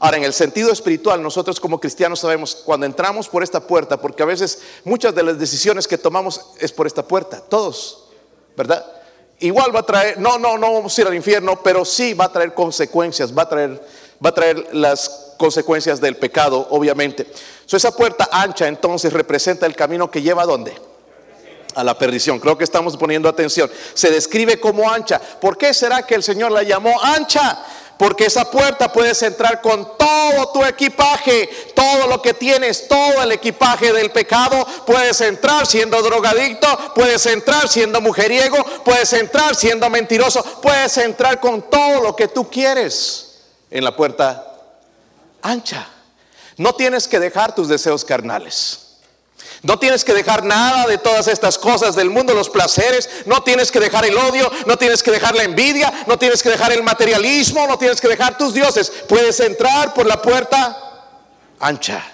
Ahora, 0.01 0.17
en 0.17 0.25
el 0.25 0.33
sentido 0.33 0.71
espiritual, 0.71 1.21
nosotros 1.21 1.59
como 1.59 1.81
cristianos 1.81 2.21
sabemos 2.21 2.55
cuando 2.65 2.87
entramos 2.87 3.29
por 3.29 3.43
esta 3.43 3.61
puerta, 3.61 4.01
porque 4.01 4.23
a 4.23 4.27
veces 4.27 4.61
muchas 4.85 5.13
de 5.13 5.25
las 5.25 5.39
decisiones 5.41 5.89
que 5.89 5.99
tomamos 5.99 6.53
es 6.61 6.71
por 6.71 6.87
esta 6.87 7.03
puerta, 7.03 7.41
todos, 7.41 8.05
¿verdad? 8.57 8.87
Igual 9.41 9.75
va 9.75 9.81
a 9.81 9.87
traer, 9.87 10.21
no, 10.21 10.39
no, 10.39 10.57
no 10.57 10.73
vamos 10.73 10.97
a 10.97 11.01
ir 11.01 11.07
al 11.09 11.15
infierno, 11.15 11.61
pero 11.65 11.85
sí 11.85 12.15
va 12.15 12.27
a 12.27 12.33
traer 12.33 12.55
consecuencias, 12.55 13.37
va 13.37 13.43
a 13.43 13.49
traer, 13.49 13.83
va 14.25 14.31
a 14.31 14.35
traer 14.35 14.69
las 14.73 15.35
consecuencias 15.37 16.01
del 16.01 16.17
pecado, 16.17 16.69
obviamente. 16.71 17.27
So, 17.67 17.77
esa 17.77 17.95
puerta 17.95 18.29
ancha 18.31 18.69
entonces 18.69 19.13
representa 19.13 19.67
el 19.67 19.75
camino 19.75 20.11
que 20.11 20.23
lleva 20.23 20.43
a 20.43 20.47
dónde? 20.47 20.89
a 21.75 21.85
la 21.85 21.97
perdición. 21.97 22.41
Creo 22.41 22.59
que 22.59 22.65
estamos 22.65 22.97
poniendo 22.97 23.29
atención. 23.29 23.71
Se 23.95 24.11
describe 24.11 24.59
como 24.59 24.91
ancha. 24.91 25.21
¿Por 25.21 25.57
qué 25.57 25.73
será 25.73 26.03
que 26.03 26.17
el 26.17 26.25
Señor 26.25 26.51
la 26.51 26.65
llamó 26.65 27.01
ancha? 27.01 27.65
Porque 27.99 28.27
esa 28.27 28.49
puerta 28.49 28.93
puedes 28.93 29.21
entrar 29.23 29.61
con 29.61 29.99
todo 29.99 30.53
tu 30.53 30.65
equipaje, 30.65 31.51
todo 31.75 32.07
lo 32.07 32.23
que 32.23 32.33
tienes, 32.33 32.87
todo 32.87 33.23
el 33.23 33.33
equipaje 33.33 33.93
del 33.93 34.13
pecado. 34.13 34.65
Puedes 34.87 35.21
entrar 35.21 35.67
siendo 35.67 36.01
drogadicto, 36.01 36.67
puedes 36.95 37.27
entrar 37.27 37.69
siendo 37.69 38.01
mujeriego, 38.01 38.57
puedes 38.85 39.13
entrar 39.13 39.57
siendo 39.57 39.91
mentiroso, 39.91 40.43
puedes 40.63 40.97
entrar 40.99 41.41
con 41.41 41.63
todo 41.69 42.01
lo 42.01 42.15
que 42.15 42.29
tú 42.29 42.49
quieres 42.49 43.41
en 43.71 43.83
la 43.83 43.95
puerta 43.95 44.47
ancha. 45.43 45.89
No 46.57 46.75
tienes 46.75 47.09
que 47.09 47.19
dejar 47.19 47.55
tus 47.55 47.69
deseos 47.69 48.05
carnales. 48.05 48.88
No 49.63 49.79
tienes 49.79 50.05
que 50.05 50.15
dejar 50.15 50.45
nada 50.45 50.87
de 50.87 50.99
todas 50.99 51.27
estas 51.27 51.59
cosas 51.59 51.97
del 51.97 52.11
mundo, 52.11 52.33
los 52.33 52.49
placeres. 52.49 53.09
No 53.27 53.43
tienes 53.43 53.73
que 53.73 53.81
dejar 53.81 54.05
el 54.05 54.17
odio, 54.17 54.51
no 54.67 54.77
tienes 54.77 55.03
que 55.03 55.11
dejar 55.11 55.35
la 55.35 55.43
envidia, 55.43 56.05
no 56.07 56.19
tienes 56.19 56.43
que 56.43 56.51
dejar 56.51 56.73
el 56.73 56.83
materialismo, 56.83 57.67
no 57.67 57.77
tienes 57.77 58.01
que 58.01 58.09
dejar 58.09 58.39
tus 58.39 58.55
dioses. 58.55 58.91
Puedes 59.09 59.41
entrar 59.41 59.95
por 59.95 60.07
la 60.07 60.23
puerta 60.23 61.11
ancha. 61.59 62.05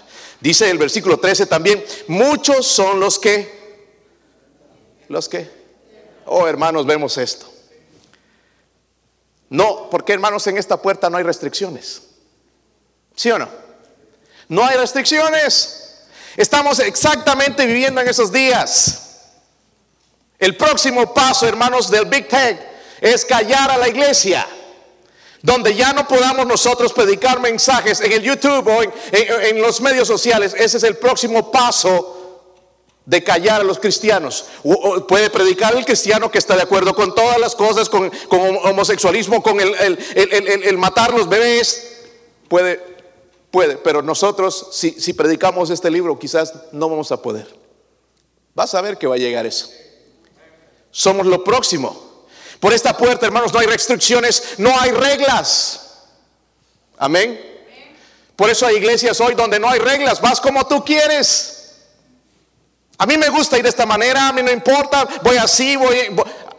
Dice 0.41 0.71
el 0.71 0.79
versículo 0.79 1.19
13 1.19 1.47
también, 1.47 1.85
muchos 2.09 2.67
son 2.67 3.01
los 3.01 3.19
que, 3.19 3.89
los 5.09 5.29
que, 5.29 5.51
oh 6.27 6.47
hermanos, 6.47 6.87
vemos 6.87 7.19
esto. 7.19 7.51
No, 9.51 9.89
porque 9.91 10.13
hermanos, 10.13 10.47
en 10.47 10.59
esta 10.59 10.81
puerta 10.81 11.11
no 11.11 11.19
hay 11.19 11.25
restricciones. 11.25 12.03
¿Sí 13.15 13.31
o 13.31 13.39
no? 13.39 13.49
No 14.49 14.65
hay 14.65 14.77
restricciones. 14.77 15.84
Estamos 16.37 16.79
exactamente 16.81 17.67
viviendo 17.67 18.00
en 18.00 18.09
esos 18.09 18.33
días. 18.33 19.05
El 20.38 20.57
próximo 20.57 21.14
paso, 21.14 21.47
hermanos, 21.47 21.91
del 21.91 22.07
Big 22.07 22.29
Tech 22.29 22.59
es 23.00 23.25
callar 23.25 23.71
a 23.71 23.79
la 23.79 23.88
iglesia. 23.88 24.47
Donde 25.43 25.75
ya 25.75 25.93
no 25.93 26.09
podamos 26.09 26.47
nosotros 26.47 26.93
predicar 26.93 27.38
mensajes 27.38 28.00
en 28.00 28.12
el 28.12 28.23
YouTube 28.23 28.67
o 28.67 28.83
en, 28.83 29.61
los 29.61 29.81
medios 29.81 30.09
sociales. 30.09 30.55
Ese 30.59 30.79
es 30.79 30.83
el 30.83 30.97
próximo 30.97 31.53
paso 31.53 32.43
de 33.05 33.23
callar 33.23 33.61
a 33.61 33.64
los 33.64 33.79
cristianos. 33.79 34.47
puede 35.07 35.29
predicar 35.29 35.76
el 35.76 35.85
cristiano 35.85 36.31
que 36.31 36.38
está 36.38 36.57
de 36.57 36.62
acuerdo 36.62 36.95
con 36.95 37.14
todas 37.14 37.38
las 37.38 37.55
cosas, 37.55 37.91
con, 37.91 38.11
homosexualismo, 38.31 39.43
con 39.43 39.61
el, 39.61 39.99
el, 40.14 40.79
matar 40.79 41.12
los 41.12 41.29
bebés. 41.29 41.93
Puede 42.49 42.94
Puede, 43.54 43.76
pero 43.76 44.02
nosotros, 44.02 44.66
si, 44.73 45.12
predicamos 45.12 45.70
este 45.70 45.88
libro, 45.88 46.18
quizás 46.18 46.52
no 46.73 46.88
vamos 46.88 47.12
a 47.12 47.23
poder. 47.23 47.46
Vas 48.52 48.75
a 48.75 48.80
ver 48.80 48.99
que 48.99 49.06
va 49.06 49.14
a 49.14 49.18
llegar 49.18 49.46
eso. 49.46 49.68
Somos 50.90 51.25
lo 51.25 51.44
próximo. 51.44 52.26
Por 52.58 52.73
esta 52.73 52.96
puerta, 52.96 53.26
hermanos, 53.26 53.52
no 53.52 53.61
hay 53.61 53.68
restricciones, 53.68 54.54
no 54.58 54.76
hay 54.80 54.90
reglas. 54.90 56.02
Amén. 56.99 57.40
Por 58.34 58.50
eso 58.50 58.66
hay 58.66 58.75
iglesias 58.75 59.20
hoy 59.20 59.37
donde 59.37 59.61
no 59.61 59.70
hay 59.70 59.78
reglas, 59.78 60.20
vas 60.20 60.40
como 60.40 60.66
tú 60.66 60.84
quieres. 60.84 61.76
A 62.99 63.06
mí 63.06 63.16
me 63.16 63.28
gusta 63.28 63.56
ir 63.56 63.62
de 63.62 63.68
esta 63.68 63.87
manera, 63.87 64.30
a 64.30 64.32
mí 64.32 64.42
no 64.42 64.50
importa, 64.50 65.06
voy 65.23 65.37
así, 65.37 65.76
voy, 65.76 65.96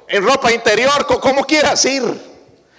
en 0.07 0.23
ropa 0.23 0.49
interior, 0.53 1.05
como 1.19 1.43
quieras 1.43 1.83
ir. 1.83 2.05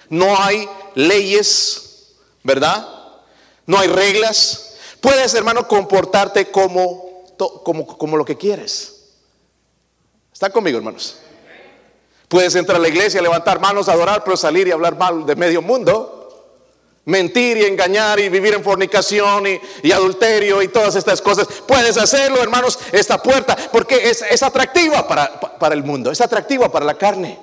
No 0.08 0.40
hay 0.40 0.66
leyes, 0.94 2.14
¿verdad? 2.42 2.95
No 3.66 3.78
hay 3.78 3.88
reglas. 3.88 4.76
Puedes, 5.00 5.34
hermano, 5.34 5.66
comportarte 5.68 6.50
como, 6.50 7.24
como, 7.64 7.86
como 7.86 8.16
lo 8.16 8.24
que 8.24 8.36
quieres. 8.36 8.96
¿Están 10.32 10.52
conmigo, 10.52 10.78
hermanos? 10.78 11.16
Puedes 12.28 12.54
entrar 12.56 12.76
a 12.76 12.80
la 12.80 12.88
iglesia, 12.88 13.22
levantar 13.22 13.60
manos, 13.60 13.88
adorar, 13.88 14.24
pero 14.24 14.36
salir 14.36 14.66
y 14.66 14.72
hablar 14.72 14.96
mal 14.96 15.24
de 15.26 15.36
medio 15.36 15.62
mundo. 15.62 16.12
Mentir 17.04 17.58
y 17.58 17.64
engañar 17.64 18.18
y 18.18 18.28
vivir 18.28 18.54
en 18.54 18.64
fornicación 18.64 19.44
y, 19.82 19.92
adulterio 19.92 20.60
y 20.60 20.68
todas 20.68 20.96
estas 20.96 21.22
cosas. 21.22 21.46
Puedes 21.66 21.96
hacerlo, 21.96 22.42
hermanos, 22.42 22.80
esta 22.90 23.22
puerta, 23.22 23.56
porque 23.70 24.10
es, 24.10 24.22
es 24.22 24.42
atractiva 24.42 25.06
para, 25.06 25.38
para 25.38 25.74
el 25.74 25.84
mundo, 25.84 26.10
es 26.10 26.20
atractiva 26.20 26.70
para 26.70 26.84
la 26.84 26.98
carne. 26.98 27.38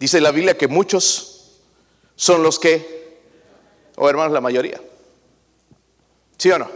Dice 0.00 0.20
la 0.20 0.32
Biblia 0.32 0.58
que 0.58 0.66
muchos 0.66 1.60
son 2.16 2.42
los 2.42 2.58
que, 2.58 3.03
o 3.96 4.08
hermanos, 4.08 4.32
la 4.32 4.40
mayoría. 4.40 4.80
¿Sí 6.38 6.50
o 6.50 6.58
no? 6.58 6.68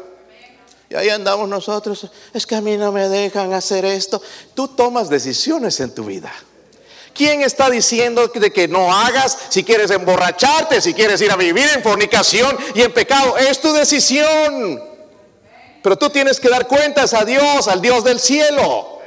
Y 0.90 0.94
ahí 0.94 1.10
andamos 1.10 1.48
nosotros, 1.48 2.10
es 2.32 2.46
que 2.46 2.54
a 2.54 2.60
mí 2.60 2.76
no 2.76 2.92
me 2.92 3.08
dejan 3.08 3.52
hacer 3.52 3.84
esto. 3.84 4.22
Tú 4.54 4.68
tomas 4.68 5.10
decisiones 5.10 5.78
en 5.80 5.94
tu 5.94 6.04
vida. 6.04 6.32
¿Quién 7.12 7.42
está 7.42 7.68
diciendo 7.68 8.28
de 8.28 8.52
que 8.52 8.68
no 8.68 8.94
hagas 8.94 9.36
si 9.48 9.64
quieres 9.64 9.90
emborracharte, 9.90 10.80
si 10.80 10.94
quieres 10.94 11.20
ir 11.20 11.30
a 11.30 11.36
vivir 11.36 11.68
en 11.74 11.82
fornicación 11.82 12.56
y 12.74 12.82
en 12.82 12.92
pecado? 12.92 13.36
Es 13.36 13.60
tu 13.60 13.72
decisión. 13.72 14.82
Pero 15.82 15.96
tú 15.96 16.10
tienes 16.10 16.40
que 16.40 16.48
dar 16.48 16.66
cuentas 16.66 17.12
a 17.14 17.24
Dios, 17.24 17.68
al 17.68 17.82
Dios 17.82 18.04
del 18.04 18.20
cielo. 18.20 18.97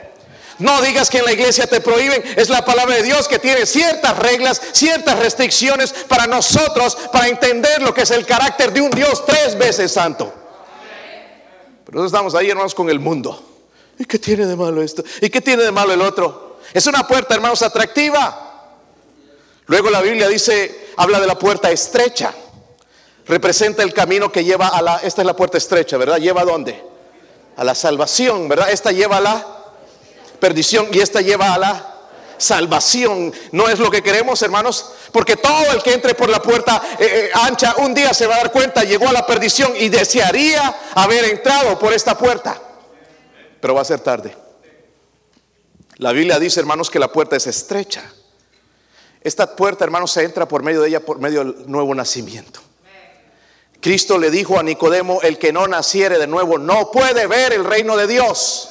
No 0.62 0.80
digas 0.82 1.10
que 1.10 1.18
en 1.18 1.25
la 1.25 1.32
iglesia 1.32 1.65
te 1.65 1.82
prohíben. 1.82 2.24
Es 2.36 2.50
la 2.50 2.63
palabra 2.63 2.96
de 2.96 3.03
Dios 3.03 3.27
que 3.27 3.39
tiene 3.39 3.65
ciertas 3.65 4.18
reglas, 4.20 4.62
ciertas 4.74 5.18
restricciones 5.18 5.91
para 6.08 6.27
nosotros, 6.27 6.96
para 7.12 7.27
entender 7.27 7.82
lo 7.82 7.94
que 7.94 8.03
es 8.03 8.12
el 8.12 8.27
carácter 8.27 8.72
de 8.72 8.80
un 8.80 8.91
Dios 8.91 9.25
tres 9.25 9.58
veces 9.58 9.91
santo. 9.91 10.32
Pero 11.84 11.98
nosotros 11.98 12.12
estamos 12.13 12.36
ahí, 12.36 12.50
hermanos, 12.51 12.75
con 12.75 12.91
el 12.91 13.00
mundo. 13.00 13.44
¿Y 13.98 14.06
qué 14.06 14.20
tiene 14.20 14.46
de 14.46 14.56
malo 14.56 14.84
esto? 14.84 15.03
¿Y 15.20 15.30
qué 15.32 15.41
tiene 15.41 15.63
de 15.63 15.72
malo 15.72 15.94
el 15.94 16.01
otro? 16.01 16.60
Es 16.74 16.86
una 16.86 17.08
puerta, 17.08 17.34
hermanos, 17.34 17.63
atractiva. 17.63 18.70
Luego 19.65 19.89
la 19.89 20.01
Biblia 20.01 20.27
dice, 20.27 20.89
habla 20.96 21.20
de 21.20 21.25
la 21.25 21.39
puerta 21.39 21.72
estrecha. 21.72 22.34
Representa 23.25 23.82
el 23.82 23.94
camino 23.94 24.32
que 24.32 24.44
lleva 24.44 24.68
a 24.68 24.82
la, 24.84 24.98
esta 24.98 25.22
es 25.24 25.25
la 25.25 25.36
puerta 25.36 25.58
estrecha, 25.58 25.98
¿verdad? 25.98 26.18
¿Lleva 26.18 26.41
a 26.41 26.46
dónde? 26.46 26.84
A 27.58 27.63
la 27.63 27.74
salvación, 27.74 28.48
¿verdad? 28.48 28.70
Esta 28.72 28.91
lleva 28.91 29.18
a 29.18 29.22
la 29.22 29.61
perdición 30.41 30.88
y 30.91 31.00
esta 31.00 31.21
lleva 31.21 31.53
a 31.53 31.57
la 31.57 31.95
salvación. 32.38 33.31
No 33.53 33.69
es 33.69 33.79
lo 33.79 33.89
que 33.89 34.01
queremos, 34.01 34.41
hermanos, 34.41 34.91
porque 35.13 35.38
todo 35.38 35.71
el 35.71 35.81
que 35.81 35.93
entre 35.93 36.15
por 36.15 36.29
la 36.29 36.41
puerta 36.41 36.81
eh, 37.00 37.05
eh, 37.05 37.29
ancha 37.33 37.75
un 37.77 37.93
día 37.93 38.13
se 38.13 38.27
va 38.27 38.36
a 38.36 38.38
dar 38.39 38.51
cuenta, 38.51 38.83
llegó 38.83 39.07
a 39.07 39.13
la 39.13 39.25
perdición 39.25 39.74
y 39.77 39.88
desearía 39.88 40.75
haber 40.95 41.25
entrado 41.25 41.79
por 41.79 41.93
esta 41.93 42.17
puerta. 42.17 42.60
Pero 43.62 43.75
va 43.75 43.81
a 43.81 43.86
ser 43.86 44.00
tarde. 44.01 44.36
La 45.98 46.12
Biblia 46.12 46.39
dice, 46.39 46.60
hermanos, 46.60 46.89
que 46.89 46.98
la 46.98 47.13
puerta 47.13 47.36
es 47.36 47.45
estrecha. 47.45 48.12
Esta 49.21 49.55
puerta, 49.55 49.86
hermanos, 49.86 50.12
se 50.12 50.24
entra 50.24 50.48
por 50.48 50.63
medio 50.63 50.81
de 50.81 50.89
ella, 50.89 51.00
por 51.00 51.19
medio 51.19 51.43
del 51.43 51.69
nuevo 51.69 51.93
nacimiento. 51.93 52.60
Cristo 53.79 54.17
le 54.17 54.31
dijo 54.31 54.57
a 54.57 54.63
Nicodemo, 54.63 55.21
el 55.21 55.38
que 55.38 55.53
no 55.53 55.67
naciere 55.67 56.17
de 56.17 56.27
nuevo 56.27 56.57
no 56.57 56.89
puede 56.89 57.27
ver 57.27 57.53
el 57.53 57.65
reino 57.65 57.98
de 57.98 58.07
Dios. 58.07 58.70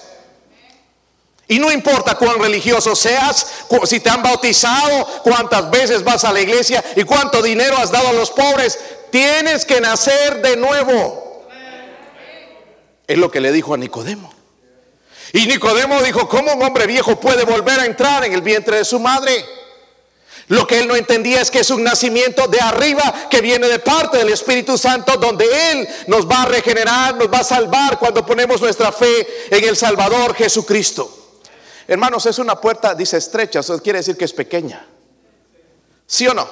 Y 1.51 1.59
no 1.59 1.73
importa 1.73 2.15
cuán 2.15 2.39
religioso 2.39 2.95
seas, 2.95 3.45
si 3.83 3.99
te 3.99 4.09
han 4.09 4.23
bautizado, 4.23 5.05
cuántas 5.25 5.69
veces 5.69 6.05
vas 6.05 6.25
a 6.25 6.33
la 6.33 6.41
iglesia 6.41 6.83
y 6.95 7.03
cuánto 7.03 7.43
dinero 7.43 7.77
has 7.77 7.91
dado 7.91 8.07
a 8.07 8.13
los 8.13 8.31
pobres, 8.31 8.79
tienes 9.11 9.65
que 9.65 9.81
nacer 9.81 10.41
de 10.43 10.57
nuevo. 10.57 11.49
Es 13.05 13.19
lo 13.19 13.33
que 13.33 13.41
le 13.41 13.51
dijo 13.51 13.75
a 13.75 13.79
Nicodemo. 13.79 14.33
Y 15.33 15.49
Nicodemo 15.49 16.01
dijo, 16.03 16.29
¿cómo 16.29 16.53
un 16.53 16.63
hombre 16.63 16.87
viejo 16.87 17.19
puede 17.19 17.43
volver 17.43 17.81
a 17.81 17.85
entrar 17.87 18.25
en 18.25 18.33
el 18.33 18.43
vientre 18.43 18.77
de 18.77 18.85
su 18.85 19.01
madre? 19.01 19.45
Lo 20.47 20.69
que 20.69 20.79
él 20.79 20.87
no 20.87 20.95
entendía 20.95 21.41
es 21.41 21.51
que 21.51 21.59
es 21.59 21.71
un 21.71 21.83
nacimiento 21.83 22.47
de 22.47 22.61
arriba 22.61 23.27
que 23.29 23.41
viene 23.41 23.67
de 23.67 23.81
parte 23.81 24.19
del 24.19 24.29
Espíritu 24.29 24.79
Santo, 24.79 25.17
donde 25.17 25.47
Él 25.73 25.89
nos 26.07 26.29
va 26.29 26.43
a 26.43 26.47
regenerar, 26.47 27.17
nos 27.17 27.29
va 27.29 27.39
a 27.39 27.45
salvar 27.45 27.99
cuando 27.99 28.25
ponemos 28.25 28.61
nuestra 28.61 28.93
fe 28.93 29.27
en 29.51 29.65
el 29.65 29.77
Salvador 29.77 30.37
Jesucristo. 30.37 31.20
Hermanos, 31.91 32.25
es 32.27 32.39
una 32.39 32.55
puerta, 32.55 32.95
dice 32.95 33.17
estrecha, 33.17 33.59
eso 33.59 33.83
quiere 33.83 33.99
decir 33.99 34.17
que 34.17 34.25
es 34.25 34.33
pequeña. 34.33 34.87
¿Sí 36.07 36.25
o 36.29 36.33
no? 36.33 36.49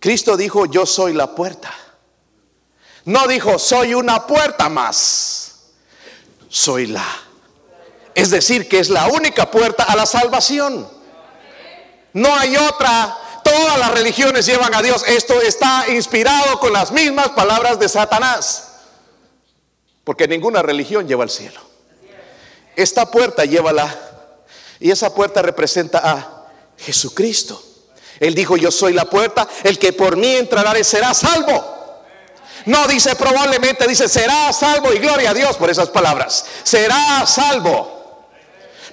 Cristo 0.00 0.34
dijo, 0.34 0.64
yo 0.64 0.86
soy 0.86 1.12
la 1.12 1.34
puerta. 1.34 1.70
No 3.04 3.26
dijo, 3.26 3.58
soy 3.58 3.92
una 3.92 4.26
puerta 4.26 4.70
más. 4.70 5.56
Soy 6.48 6.86
la. 6.86 7.04
Es 8.14 8.30
decir, 8.30 8.66
que 8.66 8.78
es 8.78 8.88
la 8.88 9.08
única 9.08 9.50
puerta 9.50 9.84
a 9.84 9.94
la 9.94 10.06
salvación. 10.06 10.88
No 12.14 12.34
hay 12.34 12.56
otra. 12.56 13.18
Todas 13.44 13.78
las 13.78 13.92
religiones 13.92 14.46
llevan 14.46 14.74
a 14.74 14.80
Dios. 14.80 15.04
Esto 15.06 15.38
está 15.42 15.84
inspirado 15.90 16.58
con 16.60 16.72
las 16.72 16.92
mismas 16.92 17.28
palabras 17.32 17.78
de 17.78 17.90
Satanás. 17.90 18.72
Porque 20.02 20.26
ninguna 20.26 20.62
religión 20.62 21.06
lleva 21.06 21.24
al 21.24 21.30
cielo. 21.30 21.71
Esta 22.76 23.10
puerta 23.10 23.44
llévala. 23.44 23.94
Y 24.80 24.90
esa 24.90 25.14
puerta 25.14 25.42
representa 25.42 26.00
a 26.02 26.46
Jesucristo. 26.78 27.62
Él 28.18 28.34
dijo, 28.34 28.56
yo 28.56 28.70
soy 28.70 28.92
la 28.92 29.04
puerta, 29.04 29.48
el 29.64 29.78
que 29.78 29.92
por 29.92 30.16
mí 30.16 30.34
entrará 30.36 30.72
será 30.84 31.14
salvo. 31.14 31.72
No 32.66 32.86
dice 32.86 33.16
probablemente, 33.16 33.86
dice 33.88 34.08
será 34.08 34.52
salvo 34.52 34.92
y 34.92 34.98
gloria 34.98 35.30
a 35.30 35.34
Dios 35.34 35.56
por 35.56 35.70
esas 35.70 35.88
palabras. 35.88 36.44
Será 36.62 37.26
salvo. 37.26 38.02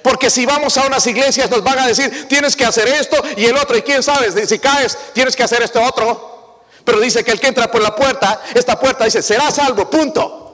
Porque 0.02 0.30
si 0.30 0.46
vamos 0.46 0.76
a 0.76 0.86
unas 0.86 1.06
iglesias 1.06 1.50
nos 1.50 1.62
van 1.62 1.78
a 1.78 1.86
decir, 1.86 2.26
tienes 2.28 2.56
que 2.56 2.64
hacer 2.64 2.88
esto 2.88 3.16
y 3.36 3.44
el 3.44 3.56
otro, 3.56 3.76
y 3.76 3.82
quién 3.82 4.02
sabe, 4.02 4.46
si 4.46 4.58
caes, 4.58 4.96
tienes 5.12 5.36
que 5.36 5.42
hacer 5.42 5.62
esto 5.62 5.80
otro. 5.82 6.62
Pero 6.84 6.98
dice 6.98 7.22
que 7.22 7.32
el 7.32 7.40
que 7.40 7.48
entra 7.48 7.70
por 7.70 7.82
la 7.82 7.94
puerta, 7.94 8.42
esta 8.54 8.78
puerta 8.80 9.04
dice, 9.04 9.22
será 9.22 9.50
salvo, 9.50 9.88
punto. 9.88 10.49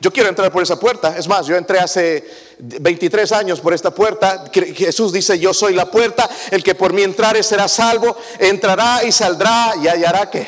Yo 0.00 0.12
quiero 0.12 0.28
entrar 0.28 0.52
por 0.52 0.62
esa 0.62 0.78
puerta. 0.78 1.16
Es 1.16 1.26
más, 1.26 1.46
yo 1.46 1.56
entré 1.56 1.80
hace 1.80 2.24
23 2.58 3.32
años 3.32 3.60
por 3.60 3.74
esta 3.74 3.90
puerta. 3.90 4.44
Jesús 4.52 5.12
dice, 5.12 5.38
yo 5.38 5.52
soy 5.52 5.74
la 5.74 5.90
puerta. 5.90 6.28
El 6.50 6.62
que 6.62 6.74
por 6.74 6.92
mí 6.92 7.02
entrare 7.02 7.42
será 7.42 7.66
salvo. 7.66 8.16
Entrará 8.38 9.02
y 9.04 9.10
saldrá 9.10 9.74
y 9.82 9.88
hallará 9.88 10.30
que 10.30 10.46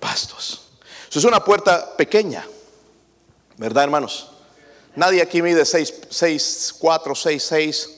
pastos. 0.00 0.62
Eso 1.10 1.18
es 1.18 1.24
una 1.24 1.44
puerta 1.44 1.94
pequeña. 1.96 2.46
¿Verdad, 3.58 3.84
hermanos? 3.84 4.30
Nadie 4.94 5.20
aquí 5.20 5.42
mide 5.42 5.64
6, 5.64 5.94
6, 6.08 6.74
4, 6.78 7.14
6, 7.14 7.42
6. 7.42 7.90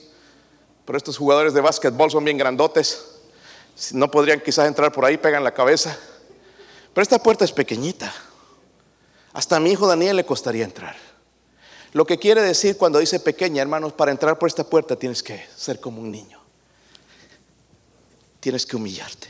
Pero 0.85 0.97
estos 0.97 1.17
jugadores 1.17 1.53
de 1.53 1.61
básquetbol 1.61 2.11
son 2.11 2.25
bien 2.25 2.37
grandotes. 2.37 3.05
No 3.93 4.11
podrían 4.11 4.41
quizás 4.41 4.67
entrar 4.67 4.91
por 4.91 5.05
ahí, 5.05 5.17
pegan 5.17 5.43
la 5.43 5.53
cabeza. 5.53 5.97
Pero 6.93 7.03
esta 7.03 7.19
puerta 7.19 7.45
es 7.45 7.53
pequeñita. 7.53 8.13
Hasta 9.33 9.59
mi 9.59 9.71
hijo 9.71 9.87
Daniel 9.87 10.17
le 10.17 10.25
costaría 10.25 10.65
entrar. 10.65 10.95
Lo 11.93 12.05
que 12.05 12.17
quiere 12.17 12.41
decir 12.41 12.77
cuando 12.77 12.99
dice 12.99 13.19
pequeña, 13.19 13.61
hermanos, 13.61 13.93
para 13.93 14.11
entrar 14.11 14.37
por 14.39 14.47
esta 14.47 14.63
puerta 14.63 14.95
tienes 14.95 15.21
que 15.21 15.45
ser 15.55 15.79
como 15.79 16.01
un 16.01 16.11
niño. 16.11 16.39
Tienes 18.39 18.65
que 18.65 18.75
humillarte 18.75 19.27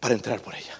para 0.00 0.14
entrar 0.14 0.40
por 0.40 0.54
ella. 0.54 0.78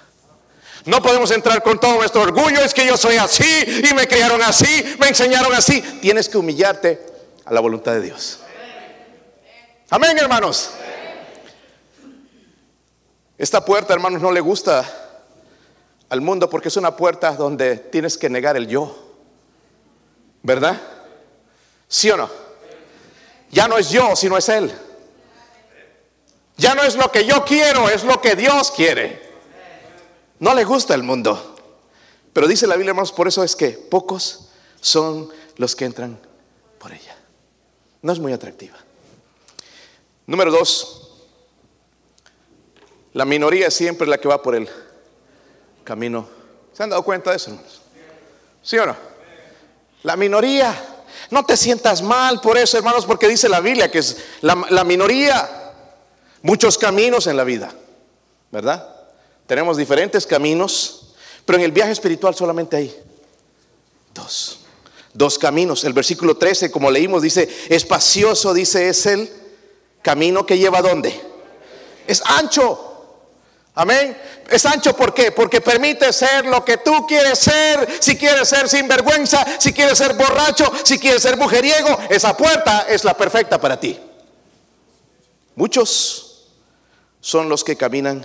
No 0.85 1.01
podemos 1.01 1.31
entrar 1.31 1.63
con 1.63 1.81
todo 1.81 1.97
nuestro 1.97 2.21
orgullo, 2.21 2.61
es 2.61 2.75
que 2.75 2.87
yo 2.87 2.97
soy 2.97 3.17
así 3.17 3.83
y 3.91 3.95
me 3.95 4.07
criaron 4.07 4.43
así, 4.43 4.97
me 4.99 5.09
enseñaron 5.09 5.55
así. 5.55 5.81
Tienes 6.03 6.29
que 6.29 6.37
humillarte 6.37 7.01
a 7.47 7.55
la 7.55 7.61
voluntad 7.61 7.93
de 7.93 8.03
Dios. 8.03 8.41
Amén, 9.89 10.17
hermanos. 10.19 10.71
Esta 13.39 13.65
puerta, 13.65 13.95
hermanos, 13.95 14.21
no 14.21 14.31
le 14.31 14.41
gusta 14.41 15.04
al 16.15 16.23
mundo 16.23 16.49
porque 16.49 16.69
es 16.69 16.77
una 16.77 16.97
puerta 16.97 17.33
donde 17.33 17.77
tienes 17.77 18.17
que 18.17 18.31
negar 18.31 18.57
el 18.57 18.67
yo. 18.67 18.97
¿Verdad? 20.43 20.81
¿Sí 21.89 22.11
o 22.11 22.17
no? 22.17 22.31
Ya 23.51 23.69
no 23.69 23.77
es 23.77 23.91
yo, 23.91 24.17
sino 24.17 24.39
es 24.39 24.49
Él. 24.49 24.73
Ya 26.57 26.75
no 26.75 26.83
es 26.83 26.97
lo 26.97 27.11
que 27.11 27.27
yo 27.27 27.45
quiero, 27.45 27.89
es 27.89 28.05
lo 28.05 28.21
que 28.21 28.37
Dios 28.37 28.71
quiere. 28.71 29.23
No 30.39 30.55
le 30.55 30.65
gusta 30.65 30.95
el 30.95 31.03
mundo. 31.03 31.57
Pero 32.33 32.47
dice 32.47 32.67
la 32.67 32.77
Biblia, 32.77 32.91
hermanos, 32.91 33.13
por 33.13 33.29
eso 33.29 33.43
es 33.43 33.57
que 33.57 33.71
pocos 33.71 34.49
son 34.81 35.31
los 35.57 35.75
que 35.75 35.85
entran 35.85 36.19
por 36.79 36.93
ella. 36.93 37.17
No 38.03 38.13
es 38.13 38.19
muy 38.19 38.33
atractiva. 38.33 38.77
Número 40.27 40.51
dos, 40.51 41.11
la 43.13 43.25
minoría 43.25 43.69
es 43.69 43.75
siempre 43.75 44.07
la 44.07 44.19
que 44.19 44.29
va 44.29 44.43
por 44.43 44.55
el 44.55 44.69
camino. 45.85 46.29
¿Se 46.73 46.83
han 46.83 46.91
dado 46.91 47.03
cuenta 47.03 47.31
de 47.31 47.37
eso, 47.37 47.51
hermanos? 47.51 47.83
¿Sí 48.63 48.79
o 48.79 48.87
no? 48.87 48.97
La 50.03 50.17
minoría. 50.17 50.75
No 51.31 51.45
te 51.45 51.57
sientas 51.57 52.03
mal 52.03 52.41
por 52.41 52.59
eso, 52.59 52.77
hermanos, 52.77 53.07
porque 53.07 53.29
dice 53.29 53.49
la 53.49 53.61
Biblia 53.61 53.91
que 53.91 53.99
es 53.99 54.17
la, 54.41 54.67
la 54.71 54.85
minoría. 54.85 55.73
Muchos 56.43 56.77
caminos 56.77 57.27
en 57.27 57.37
la 57.37 57.45
vida, 57.45 57.73
¿verdad? 58.51 58.95
Tenemos 59.47 59.77
diferentes 59.77 60.27
caminos, 60.27 61.15
pero 61.45 61.59
en 61.59 61.65
el 61.65 61.73
viaje 61.73 61.93
espiritual 61.93 62.35
solamente 62.35 62.77
hay 62.77 62.95
dos. 64.13 64.61
Dos 65.13 65.39
caminos. 65.39 65.85
El 65.85 65.93
versículo 65.93 66.37
13, 66.37 66.71
como 66.71 66.91
leímos, 66.91 67.23
dice, 67.23 67.49
espacioso, 67.69 68.53
dice, 68.53 68.89
es 68.89 69.07
el 69.07 69.31
camino 70.03 70.45
que 70.45 70.59
lleva 70.59 70.79
a 70.79 70.83
dónde. 70.83 71.19
Es 72.07 72.23
ancho. 72.27 72.91
Amén. 73.77 74.17
Es 74.51 74.65
ancho 74.67 74.95
¿por 74.95 75.13
qué? 75.13 75.33
Porque 75.33 75.61
permite 75.61 76.13
ser 76.13 76.47
lo 76.47 76.65
que 76.65 76.79
tú 76.79 77.07
quieres 77.07 77.41
ser. 77.41 77.89
Si 78.01 78.17
quieres 78.17 78.49
ser 78.49 78.69
sinvergüenza, 78.69 79.45
si 79.59 79.73
quieres 79.73 79.99
ser 79.99 80.15
borracho, 80.15 80.71
si 80.85 80.99
quieres 80.99 81.23
ser 81.23 81.37
mujeriego, 81.37 81.99
esa 82.09 82.37
puerta 82.37 82.87
es 82.89 83.03
la 83.03 83.17
perfecta 83.17 83.61
para 83.61 83.79
ti. 83.81 83.99
Muchos 85.57 86.51
son 87.21 87.49
los 87.49 87.65
que 87.65 87.77
caminan 87.77 88.25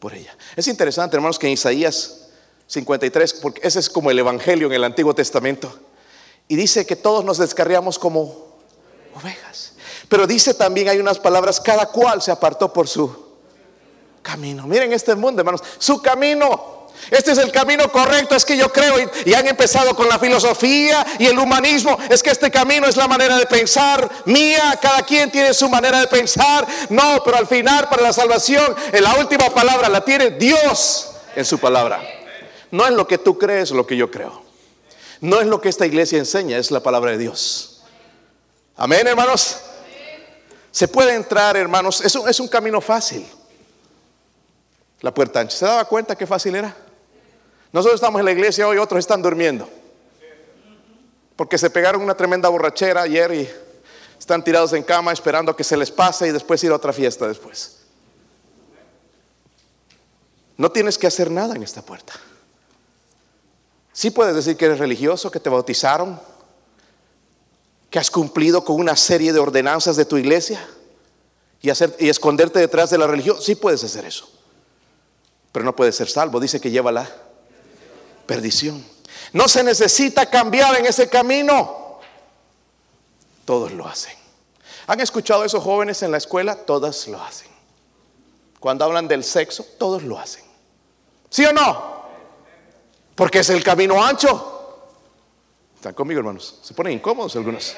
por 0.00 0.14
ella. 0.14 0.36
Es 0.56 0.66
interesante, 0.66 1.16
hermanos, 1.16 1.38
que 1.38 1.46
en 1.46 1.52
Isaías 1.52 2.28
53, 2.66 3.34
porque 3.34 3.60
ese 3.66 3.78
es 3.78 3.88
como 3.88 4.10
el 4.10 4.18
Evangelio 4.18 4.66
en 4.66 4.72
el 4.72 4.84
Antiguo 4.84 5.14
Testamento, 5.14 5.78
y 6.48 6.56
dice 6.56 6.84
que 6.84 6.96
todos 6.96 7.24
nos 7.24 7.38
descarriamos 7.38 7.98
como 7.98 8.56
ovejas. 9.14 9.74
Pero 10.08 10.26
dice 10.26 10.54
también, 10.54 10.88
hay 10.88 10.98
unas 10.98 11.18
palabras, 11.18 11.60
cada 11.60 11.86
cual 11.86 12.20
se 12.22 12.32
apartó 12.32 12.72
por 12.72 12.88
su 12.88 13.31
camino. 14.22 14.66
Miren 14.66 14.92
este 14.92 15.14
mundo, 15.14 15.40
hermanos, 15.40 15.62
su 15.78 16.00
camino. 16.00 16.82
Este 17.10 17.32
es 17.32 17.38
el 17.38 17.50
camino 17.50 17.90
correcto, 17.90 18.36
es 18.36 18.44
que 18.44 18.56
yo 18.56 18.72
creo, 18.72 18.94
y, 19.24 19.34
han 19.34 19.46
empezado 19.48 19.94
con 19.96 20.08
la 20.08 20.18
filosofía 20.18 21.04
y 21.18 21.26
el 21.26 21.38
humanismo, 21.38 21.98
es 22.08 22.22
que 22.22 22.30
este 22.30 22.50
camino 22.50 22.86
es 22.86 22.96
la 22.96 23.08
manera 23.08 23.36
de 23.36 23.46
pensar 23.46 24.08
mía, 24.26 24.78
cada 24.80 25.02
quien 25.02 25.30
tiene 25.30 25.52
su 25.52 25.68
manera 25.68 26.00
de 26.00 26.06
pensar, 26.06 26.66
no, 26.90 27.20
pero 27.24 27.38
al 27.38 27.48
final 27.48 27.88
para 27.88 28.02
la 28.02 28.12
salvación, 28.12 28.74
en 28.92 29.02
la 29.02 29.16
última 29.16 29.50
palabra 29.50 29.88
la 29.88 30.04
tiene 30.04 30.30
Dios 30.30 31.10
en 31.34 31.44
su 31.44 31.58
palabra. 31.58 32.00
No 32.70 32.86
es 32.86 32.92
lo 32.92 33.06
que 33.06 33.18
tú 33.18 33.36
crees, 33.36 33.72
lo 33.72 33.86
que 33.86 33.96
yo 33.96 34.10
creo. 34.10 34.42
No 35.20 35.40
es 35.40 35.46
lo 35.46 35.60
que 35.60 35.68
esta 35.68 35.86
iglesia 35.86 36.18
enseña, 36.18 36.56
es 36.56 36.70
la 36.70 36.80
palabra 36.80 37.10
de 37.10 37.18
Dios. 37.18 37.82
Amén, 38.76 39.06
hermanos. 39.06 39.58
Se 40.70 40.88
puede 40.88 41.14
entrar, 41.14 41.56
hermanos, 41.56 42.00
es 42.00 42.14
un, 42.14 42.28
es 42.28 42.38
un 42.40 42.48
camino 42.48 42.80
fácil 42.80 43.26
la 45.02 45.12
puerta 45.12 45.40
ancha. 45.40 45.56
¿Se 45.56 45.64
daba 45.66 45.84
cuenta 45.84 46.16
qué 46.16 46.26
fácil 46.26 46.54
era? 46.54 46.74
Nosotros 47.72 47.96
estamos 47.96 48.20
en 48.20 48.24
la 48.24 48.32
iglesia 48.32 48.66
hoy, 48.66 48.78
otros 48.78 49.00
están 49.00 49.20
durmiendo. 49.20 49.68
Porque 51.36 51.58
se 51.58 51.70
pegaron 51.70 52.02
una 52.02 52.16
tremenda 52.16 52.48
borrachera 52.48 53.02
ayer 53.02 53.32
y 53.32 53.50
están 54.18 54.44
tirados 54.44 54.72
en 54.74 54.82
cama 54.82 55.12
esperando 55.12 55.54
que 55.56 55.64
se 55.64 55.76
les 55.76 55.90
pase 55.90 56.28
y 56.28 56.30
después 56.30 56.62
ir 56.62 56.70
a 56.70 56.76
otra 56.76 56.92
fiesta 56.92 57.26
después. 57.26 57.78
No 60.56 60.70
tienes 60.70 60.96
que 60.96 61.08
hacer 61.08 61.30
nada 61.30 61.56
en 61.56 61.62
esta 61.62 61.82
puerta. 61.82 62.12
Sí 63.92 64.10
puedes 64.10 64.34
decir 64.34 64.56
que 64.56 64.66
eres 64.66 64.78
religioso, 64.78 65.30
que 65.30 65.40
te 65.40 65.50
bautizaron, 65.50 66.20
que 67.90 67.98
has 67.98 68.10
cumplido 68.10 68.64
con 68.64 68.76
una 68.76 68.96
serie 68.96 69.32
de 69.32 69.40
ordenanzas 69.40 69.96
de 69.96 70.04
tu 70.04 70.16
iglesia 70.16 70.64
y, 71.60 71.70
hacer, 71.70 71.96
y 71.98 72.08
esconderte 72.08 72.60
detrás 72.60 72.90
de 72.90 72.98
la 72.98 73.06
religión. 73.06 73.40
Sí 73.40 73.56
puedes 73.56 73.82
hacer 73.82 74.04
eso 74.04 74.41
pero 75.52 75.64
no 75.64 75.76
puede 75.76 75.92
ser 75.92 76.08
salvo. 76.08 76.40
Dice 76.40 76.60
que 76.60 76.70
lleva 76.70 76.90
la 76.90 77.08
perdición. 78.26 78.84
No 79.34 79.48
se 79.48 79.62
necesita 79.62 80.26
cambiar 80.26 80.78
en 80.78 80.86
ese 80.86 81.08
camino. 81.08 82.00
Todos 83.44 83.72
lo 83.72 83.86
hacen. 83.86 84.14
¿Han 84.86 85.00
escuchado 85.00 85.42
a 85.42 85.46
esos 85.46 85.62
jóvenes 85.62 86.02
en 86.02 86.10
la 86.10 86.16
escuela? 86.16 86.56
Todas 86.56 87.06
lo 87.08 87.22
hacen. 87.22 87.48
Cuando 88.58 88.84
hablan 88.84 89.06
del 89.08 89.24
sexo, 89.24 89.64
todos 89.78 90.02
lo 90.02 90.18
hacen. 90.18 90.44
¿Sí 91.28 91.44
o 91.44 91.52
no? 91.52 92.02
Porque 93.14 93.40
es 93.40 93.50
el 93.50 93.62
camino 93.62 94.02
ancho. 94.02 94.88
¿Están 95.74 95.94
conmigo, 95.94 96.20
hermanos? 96.20 96.58
Se 96.62 96.74
ponen 96.74 96.94
incómodos 96.94 97.34
algunos. 97.36 97.74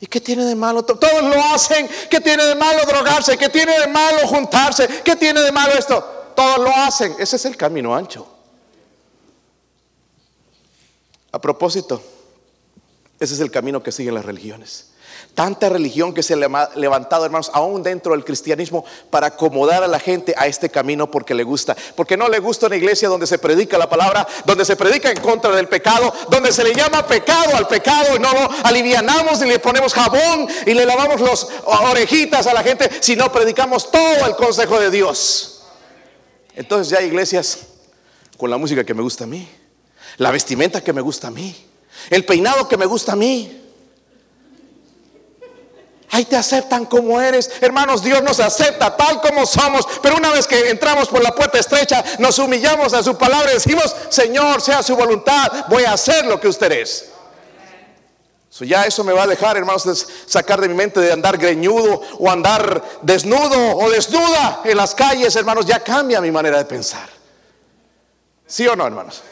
¿Y 0.00 0.06
qué 0.06 0.20
tiene 0.20 0.44
de 0.44 0.54
malo? 0.54 0.84
Todos 0.84 1.22
lo 1.22 1.42
hacen. 1.44 1.88
¿Qué 2.10 2.20
tiene 2.20 2.44
de 2.44 2.54
malo 2.54 2.84
drogarse? 2.84 3.38
¿Qué 3.38 3.48
tiene 3.48 3.78
de 3.78 3.86
malo 3.86 4.26
juntarse? 4.26 4.86
¿Qué 5.04 5.16
tiene 5.16 5.40
de 5.40 5.52
malo 5.52 5.72
esto? 5.72 6.15
Todos 6.36 6.58
lo 6.58 6.70
hacen. 6.70 7.16
Ese 7.18 7.36
es 7.36 7.44
el 7.44 7.56
camino 7.56 7.94
ancho. 7.96 8.26
A 11.32 11.40
propósito, 11.40 12.00
ese 13.18 13.34
es 13.34 13.40
el 13.40 13.50
camino 13.50 13.82
que 13.82 13.92
siguen 13.92 14.14
las 14.14 14.24
religiones. 14.24 14.90
Tanta 15.34 15.68
religión 15.68 16.14
que 16.14 16.22
se 16.22 16.32
ha 16.32 16.70
levantado, 16.76 17.26
hermanos, 17.26 17.50
aún 17.52 17.82
dentro 17.82 18.12
del 18.12 18.24
cristianismo, 18.24 18.86
para 19.10 19.28
acomodar 19.28 19.82
a 19.82 19.86
la 19.86 19.98
gente 19.98 20.34
a 20.36 20.46
este 20.46 20.70
camino 20.70 21.10
porque 21.10 21.34
le 21.34 21.44
gusta. 21.44 21.76
Porque 21.94 22.16
no 22.16 22.28
le 22.28 22.38
gusta 22.38 22.66
una 22.66 22.76
iglesia 22.76 23.08
donde 23.08 23.26
se 23.26 23.38
predica 23.38 23.76
la 23.76 23.88
palabra, 23.88 24.26
donde 24.46 24.64
se 24.64 24.76
predica 24.76 25.10
en 25.10 25.20
contra 25.20 25.54
del 25.54 25.68
pecado, 25.68 26.12
donde 26.30 26.52
se 26.52 26.64
le 26.64 26.74
llama 26.74 27.06
pecado 27.06 27.54
al 27.54 27.68
pecado 27.68 28.16
y 28.16 28.18
no 28.18 28.32
lo 28.32 28.50
alivianamos 28.64 29.42
y 29.42 29.46
le 29.46 29.58
ponemos 29.58 29.92
jabón 29.92 30.48
y 30.64 30.72
le 30.72 30.86
lavamos 30.86 31.20
las 31.20 31.46
orejitas 31.90 32.46
a 32.46 32.54
la 32.54 32.62
gente, 32.62 32.88
sino 33.00 33.30
predicamos 33.30 33.90
todo 33.90 34.26
el 34.26 34.36
consejo 34.36 34.80
de 34.80 34.90
Dios. 34.90 35.55
Entonces 36.56 36.88
ya 36.88 37.02
iglesias 37.02 37.58
con 38.36 38.50
la 38.50 38.56
música 38.56 38.84
que 38.84 38.94
me 38.94 39.02
gusta 39.02 39.24
a 39.24 39.26
mí, 39.26 39.48
la 40.16 40.30
vestimenta 40.30 40.82
que 40.82 40.92
me 40.92 41.02
gusta 41.02 41.28
a 41.28 41.30
mí, 41.30 41.54
el 42.10 42.24
peinado 42.24 42.66
que 42.66 42.76
me 42.76 42.86
gusta 42.86 43.12
a 43.12 43.16
mí. 43.16 43.62
Ahí 46.10 46.24
te 46.24 46.36
aceptan 46.36 46.86
como 46.86 47.20
eres. 47.20 47.50
Hermanos, 47.60 48.02
Dios 48.02 48.22
nos 48.22 48.40
acepta 48.40 48.96
tal 48.96 49.20
como 49.20 49.44
somos. 49.44 49.86
Pero 50.00 50.16
una 50.16 50.30
vez 50.30 50.46
que 50.46 50.70
entramos 50.70 51.08
por 51.08 51.22
la 51.22 51.34
puerta 51.34 51.58
estrecha, 51.58 52.02
nos 52.18 52.38
humillamos 52.38 52.94
a 52.94 53.02
su 53.02 53.18
palabra 53.18 53.50
y 53.50 53.54
decimos, 53.54 53.94
Señor, 54.08 54.62
sea 54.62 54.82
su 54.82 54.96
voluntad, 54.96 55.66
voy 55.68 55.84
a 55.84 55.92
hacer 55.92 56.24
lo 56.26 56.40
que 56.40 56.48
usted 56.48 56.72
es. 56.72 57.06
Ya 58.64 58.84
eso 58.84 59.04
me 59.04 59.12
va 59.12 59.24
a 59.24 59.26
dejar, 59.26 59.56
hermanos, 59.56 60.06
sacar 60.26 60.60
de 60.60 60.68
mi 60.68 60.74
mente 60.74 61.00
de 61.00 61.12
andar 61.12 61.36
greñudo 61.36 62.00
o 62.18 62.30
andar 62.30 62.82
desnudo 63.02 63.76
o 63.76 63.90
desnuda 63.90 64.62
en 64.64 64.76
las 64.76 64.94
calles, 64.94 65.36
hermanos. 65.36 65.66
Ya 65.66 65.80
cambia 65.80 66.20
mi 66.20 66.30
manera 66.30 66.58
de 66.58 66.64
pensar. 66.64 67.08
¿Sí 68.46 68.66
o 68.66 68.74
no, 68.74 68.86
hermanos? 68.86 69.22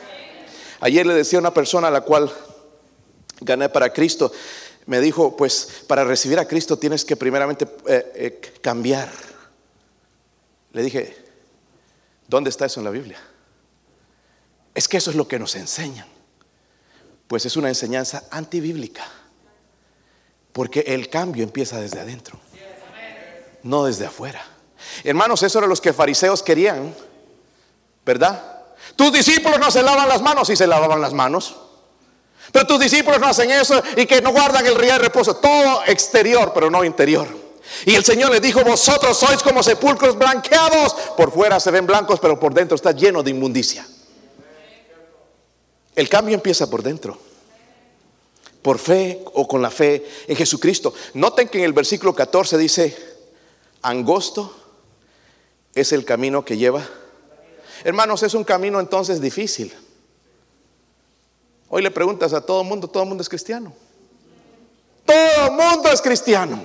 Ayer 0.80 1.06
le 1.06 1.14
decía 1.14 1.38
a 1.38 1.40
una 1.40 1.54
persona 1.54 1.88
a 1.88 1.90
la 1.90 2.02
cual 2.02 2.30
gané 3.40 3.68
para 3.68 3.92
Cristo, 3.92 4.30
me 4.86 5.00
dijo, 5.00 5.36
pues 5.36 5.84
para 5.86 6.04
recibir 6.04 6.38
a 6.38 6.46
Cristo 6.46 6.78
tienes 6.78 7.04
que 7.04 7.16
primeramente 7.16 7.66
eh, 7.86 8.12
eh, 8.14 8.40
cambiar. 8.60 9.10
Le 10.72 10.82
dije, 10.82 11.16
¿dónde 12.28 12.50
está 12.50 12.66
eso 12.66 12.80
en 12.80 12.84
la 12.84 12.90
Biblia? 12.90 13.18
Es 14.74 14.88
que 14.88 14.98
eso 14.98 15.10
es 15.10 15.16
lo 15.16 15.26
que 15.26 15.38
nos 15.38 15.54
enseñan. 15.54 16.13
Pues 17.28 17.46
es 17.46 17.56
una 17.56 17.68
enseñanza 17.68 18.24
antibíblica. 18.30 19.04
Porque 20.52 20.80
el 20.86 21.08
cambio 21.08 21.42
empieza 21.42 21.80
desde 21.80 22.00
adentro, 22.00 22.38
no 23.64 23.84
desde 23.84 24.06
afuera. 24.06 24.44
Hermanos, 25.02 25.42
eso 25.42 25.58
era 25.58 25.66
lo 25.66 25.74
que 25.74 25.92
fariseos 25.92 26.42
querían, 26.42 26.94
¿verdad? 28.06 28.54
Tus 28.94 29.12
discípulos 29.12 29.58
no 29.58 29.70
se 29.70 29.82
lavan 29.82 30.08
las 30.08 30.22
manos 30.22 30.48
y 30.50 30.56
se 30.56 30.66
lavaban 30.66 31.00
las 31.00 31.12
manos. 31.12 31.56
Pero 32.52 32.66
tus 32.66 32.78
discípulos 32.78 33.18
no 33.20 33.26
hacen 33.26 33.50
eso 33.50 33.82
y 33.96 34.06
que 34.06 34.20
no 34.20 34.30
guardan 34.30 34.64
el 34.64 34.80
día 34.80 34.92
de 34.92 34.98
reposo. 35.00 35.36
Todo 35.36 35.82
exterior, 35.86 36.52
pero 36.54 36.70
no 36.70 36.84
interior. 36.84 37.26
Y 37.86 37.94
el 37.94 38.04
Señor 38.04 38.30
les 38.30 38.42
dijo, 38.42 38.62
vosotros 38.62 39.18
sois 39.18 39.42
como 39.42 39.62
sepulcros 39.62 40.16
blanqueados. 40.16 40.92
Por 41.16 41.32
fuera 41.32 41.58
se 41.58 41.70
ven 41.70 41.86
blancos, 41.86 42.20
pero 42.20 42.38
por 42.38 42.54
dentro 42.54 42.76
está 42.76 42.92
lleno 42.92 43.22
de 43.22 43.30
inmundicia. 43.30 43.84
El 45.94 46.08
cambio 46.08 46.34
empieza 46.34 46.68
por 46.68 46.82
dentro. 46.82 47.18
Por 48.62 48.78
fe 48.78 49.24
o 49.34 49.46
con 49.46 49.60
la 49.60 49.70
fe 49.70 50.06
en 50.26 50.36
Jesucristo. 50.36 50.94
Noten 51.14 51.48
que 51.48 51.58
en 51.58 51.64
el 51.64 51.72
versículo 51.72 52.14
14 52.14 52.56
dice, 52.56 52.96
angosto 53.82 54.54
es 55.74 55.92
el 55.92 56.04
camino 56.04 56.44
que 56.44 56.56
lleva. 56.56 56.86
Hermanos, 57.84 58.22
es 58.22 58.34
un 58.34 58.44
camino 58.44 58.80
entonces 58.80 59.20
difícil. 59.20 59.74
Hoy 61.68 61.82
le 61.82 61.90
preguntas 61.90 62.32
a 62.32 62.40
todo 62.40 62.62
el 62.62 62.68
mundo, 62.68 62.88
todo 62.88 63.02
el 63.02 63.08
mundo 63.08 63.22
es 63.22 63.28
cristiano. 63.28 63.74
Todo 65.04 65.46
el 65.46 65.52
mundo 65.52 65.90
es 65.92 66.00
cristiano. 66.00 66.64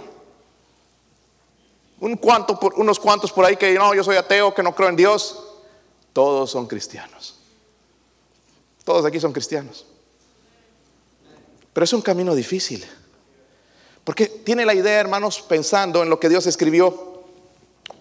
Un 1.99 2.15
cuanto 2.15 2.57
por, 2.57 2.75
unos 2.75 2.99
cuantos 2.99 3.31
por 3.31 3.43
ahí 3.43 3.57
que 3.57 3.73
no, 3.73 3.93
yo 3.93 4.03
soy 4.03 4.15
ateo, 4.15 4.53
que 4.53 4.63
no 4.63 4.73
creo 4.73 4.89
en 4.89 4.95
Dios. 4.95 5.43
Todos 6.13 6.49
son 6.51 6.67
cristianos. 6.67 7.38
Todos 8.89 9.05
aquí 9.05 9.19
son 9.19 9.31
cristianos. 9.31 9.85
Pero 11.73 11.83
es 11.83 11.93
un 11.93 12.01
camino 12.01 12.33
difícil. 12.33 12.83
Porque 14.03 14.25
tiene 14.25 14.65
la 14.65 14.73
idea, 14.73 14.99
hermanos, 14.99 15.43
pensando 15.47 16.01
en 16.01 16.09
lo 16.09 16.19
que 16.19 16.27
Dios 16.27 16.47
escribió, 16.47 17.21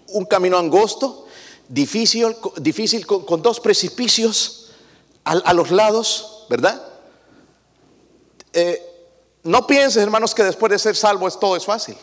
un 0.07 0.25
camino 0.25 0.57
angosto, 0.57 1.27
difícil, 1.69 2.35
difícil 2.57 3.07
con, 3.07 3.43
dos 3.43 3.61
precipicios 3.61 4.71
a, 5.25 5.53
los 5.53 5.71
lados, 5.71 6.47
¿verdad? 6.49 6.83
Eh, 8.55 8.83
no 9.43 9.67
pienses, 9.67 10.03
hermanos, 10.03 10.35
que 10.35 10.43
después 10.43 10.73
de 10.73 10.79
ser 10.79 10.97
salvo 10.97 11.29
es 11.29 11.39
todo 11.39 11.55
es 11.55 11.67
fácil. 11.67 11.99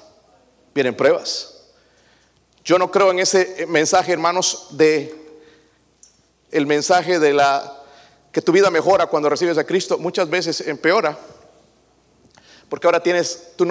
Vienen 0.76 0.96
pruebas. 0.96 1.56
Yo 2.64 2.78
no 2.78 2.92
creo 2.92 3.10
en 3.10 3.18
ese 3.18 3.66
mensaje, 3.68 4.12
hermanos, 4.12 4.68
de 4.70 5.40
el 6.52 6.68
mensaje 6.68 7.18
de 7.18 7.34
la 7.34 7.82
que 8.36 8.42
tu 8.42 8.52
vida 8.52 8.70
mejora 8.70 9.08
cuando 9.08 9.30
recibes 9.30 9.58
a 9.58 9.64
Cristo. 9.64 9.98
Muchas 9.98 10.30
veces 10.30 10.60
empeora. 10.68 11.18
Porque 12.68 12.86
ahora 12.86 13.02
tienes 13.02 13.54
tu 13.56 13.64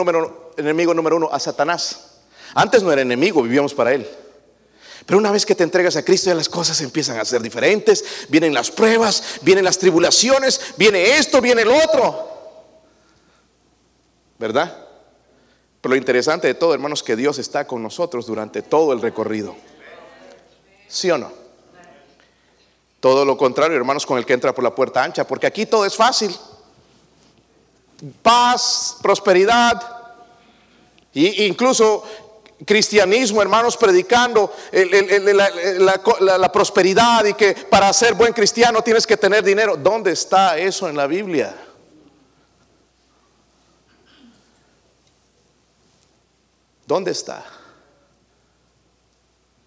enemigo 0.56 0.94
número 0.94 1.16
uno, 1.16 1.28
a 1.30 1.38
Satanás. 1.38 2.22
Antes 2.54 2.82
no 2.82 2.90
era 2.90 3.02
enemigo, 3.02 3.42
vivíamos 3.42 3.74
para 3.74 3.92
él. 3.92 4.08
Pero 5.04 5.18
una 5.18 5.30
vez 5.30 5.44
que 5.44 5.54
te 5.54 5.64
entregas 5.64 5.96
a 5.96 6.02
Cristo 6.02 6.30
ya 6.30 6.34
las 6.34 6.48
cosas 6.48 6.80
empiezan 6.80 7.18
a 7.18 7.26
ser 7.26 7.42
diferentes. 7.42 8.26
Vienen 8.30 8.54
las 8.54 8.70
pruebas, 8.70 9.40
vienen 9.42 9.66
las 9.66 9.76
tribulaciones, 9.76 10.58
viene 10.78 11.18
esto, 11.18 11.42
viene 11.42 11.60
el 11.60 11.68
otro. 11.68 12.26
¿Verdad? 14.38 14.78
Pero 15.82 15.90
lo 15.90 15.96
interesante 15.96 16.46
de 16.46 16.54
todo, 16.54 16.72
hermanos, 16.72 17.02
que 17.02 17.16
Dios 17.16 17.38
está 17.38 17.66
con 17.66 17.82
nosotros 17.82 18.24
durante 18.24 18.62
todo 18.62 18.94
el 18.94 19.02
recorrido. 19.02 19.54
¿Sí 20.88 21.10
o 21.10 21.18
no? 21.18 21.43
Todo 23.04 23.26
lo 23.26 23.36
contrario, 23.36 23.76
hermanos, 23.76 24.06
con 24.06 24.16
el 24.16 24.24
que 24.24 24.32
entra 24.32 24.54
por 24.54 24.64
la 24.64 24.74
puerta 24.74 25.04
ancha, 25.04 25.26
porque 25.26 25.46
aquí 25.46 25.66
todo 25.66 25.84
es 25.84 25.94
fácil 25.94 26.34
paz, 28.22 28.96
prosperidad, 29.02 29.78
incluso 31.12 32.02
cristianismo, 32.64 33.42
hermanos, 33.42 33.76
predicando 33.76 34.50
la, 34.72 36.50
prosperidad 36.50 37.26
y 37.26 37.34
que 37.34 37.52
para 37.68 37.92
ser 37.92 38.14
buen 38.14 38.32
cristiano 38.32 38.80
tienes 38.80 39.06
que 39.06 39.18
tener 39.18 39.44
dinero. 39.44 39.76
¿Dónde 39.76 40.12
está 40.12 40.56
eso 40.56 40.88
en 40.88 40.96
la 40.96 41.06
Biblia? 41.06 41.54
¿Dónde 46.86 47.10
está? 47.10 47.44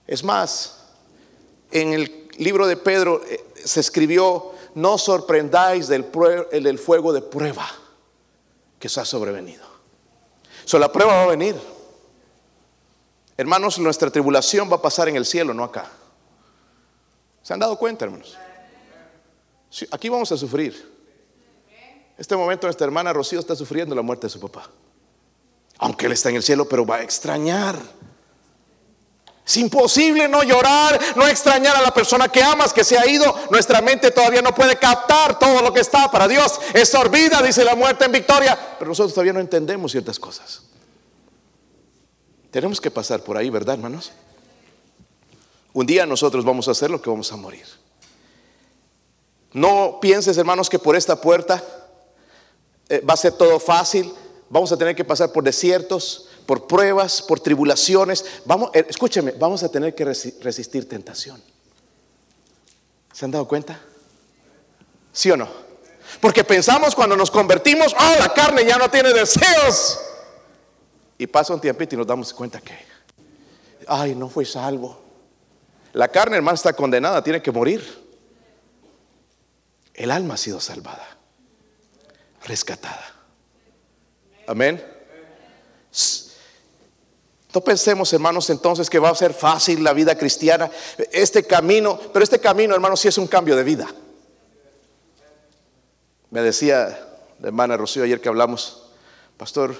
Es 0.07 0.23
más, 0.23 0.85
en 1.69 1.93
el 1.93 2.26
libro 2.37 2.67
de 2.67 2.77
Pedro 2.77 3.21
eh, 3.25 3.45
se 3.63 3.79
escribió, 3.79 4.51
no 4.75 4.97
sorprendáis 4.97 5.87
del, 5.87 6.05
del 6.51 6.79
fuego 6.79 7.13
de 7.13 7.21
prueba 7.21 7.67
que 8.79 8.89
se 8.89 8.99
ha 8.99 9.05
sobrevenido. 9.05 9.65
So, 10.65 10.77
la 10.79 10.91
prueba 10.91 11.13
va 11.13 11.23
a 11.23 11.27
venir. 11.27 11.55
Hermanos, 13.37 13.79
nuestra 13.79 14.09
tribulación 14.09 14.69
va 14.71 14.75
a 14.77 14.81
pasar 14.81 15.07
en 15.09 15.15
el 15.15 15.25
cielo, 15.25 15.53
no 15.53 15.63
acá. 15.63 15.89
¿Se 17.43 17.53
han 17.53 17.59
dado 17.59 17.77
cuenta, 17.77 18.05
hermanos? 18.05 18.37
aquí 19.91 20.09
vamos 20.09 20.31
a 20.31 20.37
sufrir. 20.37 20.97
Este 22.17 22.35
momento 22.35 22.65
nuestra 22.65 22.85
hermana 22.85 23.13
Rocío 23.13 23.39
está 23.39 23.55
sufriendo 23.55 23.93
la 23.93 24.01
muerte 24.01 24.27
de 24.27 24.31
su 24.31 24.39
papá. 24.39 24.69
Aunque 25.77 26.07
él 26.07 26.13
está 26.13 26.29
en 26.29 26.37
el 26.37 26.43
cielo, 26.43 26.67
pero 26.67 26.85
va 26.85 26.97
a 26.97 27.03
extrañar 27.03 27.79
es 29.47 29.55
imposible 29.55 30.27
no 30.27 30.43
llorar, 30.43 30.99
no 31.15 31.25
extrañar 31.25 31.77
a 31.77 31.81
la 31.81 31.93
persona 31.93 32.27
que 32.27 32.43
amas, 32.43 32.73
que 32.73 32.83
se 32.83 32.97
ha 32.97 33.07
ido. 33.07 33.33
Nuestra 33.49 33.81
mente 33.81 34.11
todavía 34.11 34.41
no 34.41 34.53
puede 34.53 34.75
captar 34.75 35.39
todo 35.39 35.61
lo 35.61 35.71
que 35.71 35.79
está 35.79 36.11
para 36.11 36.27
Dios. 36.27 36.59
Es 36.73 36.89
sorbida, 36.89 37.41
dice 37.41 37.63
la 37.63 37.73
muerte 37.73 38.03
en 38.03 38.11
victoria. 38.11 38.59
Pero 38.77 38.89
nosotros 38.89 39.13
todavía 39.13 39.31
no 39.31 39.39
entendemos 39.39 39.93
ciertas 39.93 40.19
cosas. 40.19 40.63
Tenemos 42.51 42.81
que 42.81 42.91
pasar 42.91 43.21
por 43.21 43.37
ahí, 43.37 43.49
¿verdad, 43.49 43.75
hermanos? 43.75 44.11
Un 45.71 45.85
día 45.85 46.05
nosotros 46.05 46.43
vamos 46.43 46.67
a 46.67 46.71
hacer 46.71 46.91
lo 46.91 47.01
que 47.01 47.09
vamos 47.09 47.31
a 47.31 47.37
morir. 47.37 47.65
No 49.53 49.99
pienses, 50.01 50.37
hermanos, 50.37 50.69
que 50.69 50.77
por 50.77 50.97
esta 50.97 51.21
puerta 51.21 51.63
eh, 52.89 52.99
va 52.99 53.13
a 53.13 53.17
ser 53.17 53.31
todo 53.31 53.61
fácil. 53.61 54.13
Vamos 54.49 54.73
a 54.73 54.77
tener 54.77 54.93
que 54.93 55.05
pasar 55.05 55.31
por 55.31 55.45
desiertos, 55.45 56.27
por 56.47 56.65
pruebas, 56.65 57.21
por 57.21 57.39
tribulaciones. 57.39 58.25
Vamos, 58.45 58.71
eh, 58.73 58.85
escúcheme, 58.89 59.31
vamos 59.33 59.61
a 59.61 59.69
tener 59.69 59.93
que 59.93 60.05
resistir 60.05 60.89
tentación. 60.89 61.43
¿Se 63.13 63.25
han 63.25 63.31
dado 63.31 63.47
cuenta? 63.47 63.79
¿Sí 65.11 65.29
o 65.29 65.37
no? 65.37 65.49
Porque 66.21 66.43
pensamos 66.43 66.95
cuando 66.95 67.17
nos 67.17 67.29
convertimos, 67.29 67.93
oh, 67.93 68.15
la 68.19 68.33
carne 68.33 68.65
ya 68.65 68.77
no 68.77 68.89
tiene 68.89 69.13
deseos. 69.13 69.99
Y 71.17 71.27
pasa 71.27 71.53
un 71.53 71.59
tiempito 71.59 71.95
y 71.95 71.97
nos 71.97 72.07
damos 72.07 72.33
cuenta 72.33 72.61
que, 72.61 72.77
ay, 73.87 74.15
no 74.15 74.29
fue 74.29 74.45
salvo. 74.45 75.01
La 75.93 76.07
carne, 76.07 76.37
hermano, 76.37 76.55
está 76.55 76.73
condenada, 76.73 77.23
tiene 77.23 77.41
que 77.41 77.51
morir. 77.51 78.07
El 79.93 80.11
alma 80.11 80.35
ha 80.35 80.37
sido 80.37 80.59
salvada, 80.59 81.17
rescatada. 82.45 83.15
Amén. 84.45 84.81
No 87.57 87.63
pensemos, 87.63 88.13
hermanos, 88.13 88.51
entonces 88.51 88.87
que 88.87 88.99
va 88.99 89.09
a 89.09 89.15
ser 89.15 89.33
fácil 89.33 89.83
la 89.83 89.91
vida 89.91 90.15
cristiana. 90.15 90.69
Este 91.11 91.43
camino, 91.43 91.99
pero 92.13 92.21
este 92.21 92.39
camino, 92.39 92.75
hermanos, 92.75 92.99
sí 92.99 93.07
es 93.07 93.17
un 93.17 93.25
cambio 93.25 93.55
de 93.55 93.63
vida. 93.63 93.87
Me 96.29 96.41
decía 96.43 96.85
la 97.39 97.47
hermana 97.47 97.75
Rocío 97.75 98.03
ayer 98.03 98.21
que 98.21 98.29
hablamos, 98.29 98.91
pastor, 99.37 99.75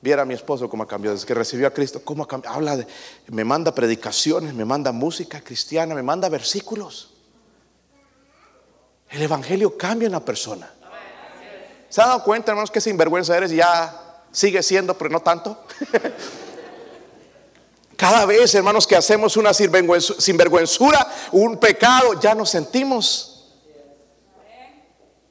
viera 0.00 0.22
a 0.22 0.24
mi 0.24 0.34
esposo 0.34 0.68
cómo 0.68 0.82
ha 0.82 0.88
cambiado 0.88 1.14
desde 1.14 1.24
que 1.24 1.34
recibió 1.34 1.68
a 1.68 1.70
Cristo, 1.70 2.02
cómo 2.02 2.24
ha 2.24 2.26
cambiado. 2.26 2.56
Habla 2.56 2.78
de, 2.78 2.88
me 3.28 3.44
manda 3.44 3.72
predicaciones, 3.72 4.52
me 4.52 4.64
manda 4.64 4.90
música 4.90 5.40
cristiana, 5.40 5.94
me 5.94 6.02
manda 6.02 6.28
versículos. 6.28 7.10
El 9.08 9.22
evangelio 9.22 9.78
cambia 9.78 10.06
en 10.06 10.12
la 10.12 10.24
persona. 10.24 10.68
¿Se 11.88 12.02
han 12.02 12.08
dado 12.08 12.24
cuenta, 12.24 12.50
hermanos, 12.50 12.72
que 12.72 12.80
sinvergüenza 12.80 13.36
eres? 13.36 13.52
Ya 13.52 14.18
sigue 14.32 14.64
siendo, 14.64 14.98
pero 14.98 15.10
no 15.10 15.20
tanto. 15.20 15.64
Cada 18.02 18.26
vez, 18.26 18.52
hermanos, 18.56 18.84
que 18.84 18.96
hacemos 18.96 19.36
una 19.36 19.54
sinvergüenzura, 19.54 21.06
un 21.30 21.56
pecado, 21.56 22.18
ya 22.20 22.34
nos 22.34 22.50
sentimos. 22.50 23.44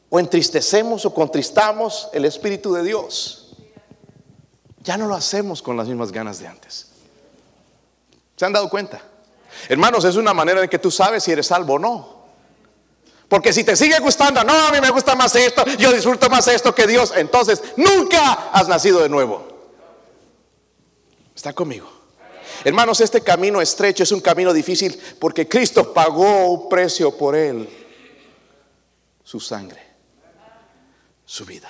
O 0.10 0.17
entristecemos 0.17 1.05
o 1.05 1.13
contristamos 1.13 2.07
el 2.13 2.23
Espíritu 2.23 2.73
de 2.73 2.84
Dios. 2.84 3.57
Ya 4.84 4.95
no 4.95 5.07
lo 5.07 5.15
hacemos 5.15 5.62
con 5.62 5.75
las 5.75 5.89
mismas 5.89 6.13
ganas 6.13 6.39
de 6.39 6.47
antes. 6.47 6.88
¿Se 8.38 8.45
han 8.45 8.53
dado 8.53 8.69
cuenta? 8.69 9.01
Hermanos, 9.67 10.05
es 10.05 10.15
una 10.15 10.34
manera 10.34 10.63
en 10.63 10.69
que 10.69 10.79
tú 10.79 10.89
sabes 10.89 11.25
si 11.25 11.34
eres 11.34 11.47
salvo 11.47 11.73
o 11.73 11.79
no. 11.79 12.21
Porque 13.27 13.51
si 13.51 13.65
te 13.65 13.75
sigue 13.75 13.99
gustando, 13.99 14.45
no, 14.45 14.53
a 14.53 14.71
mí 14.71 14.79
me 14.79 14.91
gusta 14.91 15.13
más 15.13 15.36
esto, 15.36 15.65
yo 15.77 15.91
disfruto 15.91 16.29
más 16.29 16.47
esto 16.47 16.73
que 16.73 16.88
Dios, 16.88 17.12
entonces 17.17 17.62
nunca 17.75 18.49
has 18.53 18.69
nacido 18.69 19.01
de 19.01 19.10
nuevo. 19.10 19.45
¿Está 21.36 21.51
conmigo? 21.51 22.00
Hermanos, 22.63 23.02
este 23.02 23.21
camino 23.21 23.62
estrecho 23.62 24.04
es 24.04 24.12
un 24.12 24.21
camino 24.21 24.54
difícil 24.54 25.00
porque 25.19 25.47
Cristo 25.47 25.93
pagó 25.93 26.52
un 26.52 26.69
precio 26.69 27.15
por 27.17 27.36
él, 27.36 27.67
su 29.24 29.39
sangre, 29.39 29.82
su 31.26 31.45
vida. 31.45 31.69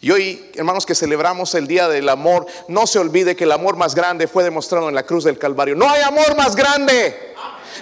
Y 0.00 0.10
hoy, 0.10 0.50
hermanos, 0.54 0.84
que 0.84 0.94
celebramos 0.94 1.54
el 1.54 1.66
Día 1.66 1.88
del 1.88 2.08
Amor, 2.08 2.46
no 2.68 2.86
se 2.86 2.98
olvide 2.98 3.36
que 3.36 3.44
el 3.44 3.52
amor 3.52 3.76
más 3.76 3.94
grande 3.94 4.26
fue 4.26 4.42
demostrado 4.42 4.88
en 4.88 4.94
la 4.94 5.04
cruz 5.04 5.24
del 5.24 5.38
Calvario. 5.38 5.76
No 5.76 5.88
hay 5.88 6.02
amor 6.02 6.36
más 6.36 6.56
grande. 6.56 7.34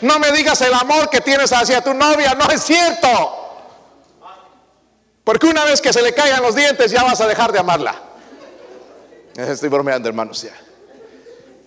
No 0.03 0.19
me 0.19 0.31
digas 0.33 0.61
el 0.61 0.73
amor 0.75 1.09
que 1.11 1.21
tienes 1.21 1.53
hacia 1.53 1.83
tu 1.83 1.95
novia, 1.95 2.35
no 2.35 2.51
es 2.51 2.63
cierto. 2.63 3.09
Porque 5.25 5.47
una 5.47 5.65
vez 5.65 5.81
que 5.81 5.93
se 5.93 6.03
le 6.03 6.13
caigan 6.15 6.43
los 6.43 6.55
dientes 6.55 6.91
ya 6.91 7.03
vas 7.03 7.21
a 7.21 7.27
dejar 7.27 7.53
de 7.53 7.59
amarla. 7.59 8.01
Estoy 9.37 9.69
bromeando, 9.69 10.09
hermanos, 10.09 10.43
ya. 10.43 10.70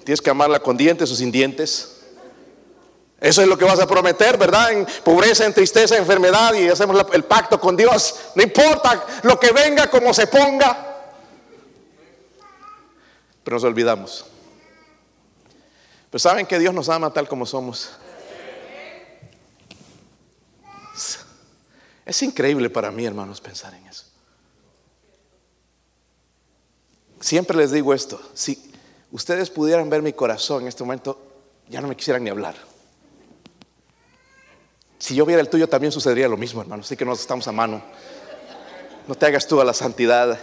Tienes 0.03 0.21
que 0.21 0.29
amarla 0.29 0.59
con 0.59 0.77
dientes 0.77 1.09
o 1.11 1.15
sin 1.15 1.31
dientes. 1.31 2.01
Eso 3.19 3.41
es 3.41 3.47
lo 3.47 3.57
que 3.57 3.63
vas 3.63 3.79
a 3.79 3.87
prometer, 3.87 4.37
¿verdad? 4.37 4.73
En 4.73 4.85
pobreza, 5.03 5.45
en 5.45 5.53
tristeza, 5.53 5.95
en 5.95 6.01
enfermedad 6.01 6.53
y 6.55 6.67
hacemos 6.67 7.05
el 7.13 7.23
pacto 7.23 7.59
con 7.59 7.77
Dios. 7.77 8.15
No 8.35 8.43
importa 8.43 9.05
lo 9.23 9.39
que 9.39 9.51
venga, 9.51 9.89
como 9.89 10.13
se 10.13 10.27
ponga. 10.27 10.97
Pero 13.43 13.55
nos 13.55 13.63
olvidamos. 13.63 14.25
Pero 16.09 16.19
saben 16.19 16.45
que 16.45 16.59
Dios 16.59 16.73
nos 16.73 16.89
ama 16.89 17.13
tal 17.13 17.27
como 17.29 17.45
somos. 17.45 17.91
Es 22.05 22.21
increíble 22.23 22.69
para 22.69 22.91
mí, 22.91 23.05
hermanos, 23.05 23.39
pensar 23.39 23.73
en 23.73 23.87
eso. 23.87 24.03
Siempre 27.21 27.55
les 27.55 27.71
digo 27.71 27.93
esto. 27.93 28.21
Si, 28.33 28.72
ustedes 29.13 29.49
pudieran 29.51 29.89
ver 29.89 30.01
mi 30.01 30.11
corazón 30.11 30.63
en 30.63 30.67
este 30.67 30.83
momento, 30.83 31.17
ya 31.69 31.79
no 31.79 31.87
me 31.87 31.95
quisieran 31.95 32.23
ni 32.23 32.29
hablar. 32.29 32.55
Si 34.97 35.15
yo 35.15 35.25
viera 35.25 35.41
el 35.41 35.49
tuyo 35.49 35.69
también 35.69 35.91
sucedería 35.91 36.27
lo 36.27 36.37
mismo, 36.37 36.61
hermano. 36.61 36.81
Así 36.81 36.97
que 36.97 37.05
nos 37.05 37.19
estamos 37.19 37.47
a 37.47 37.51
mano. 37.51 37.81
No 39.07 39.15
te 39.15 39.25
hagas 39.25 39.47
tú 39.47 39.61
a 39.61 39.65
la 39.65 39.73
santidad. 39.73 40.39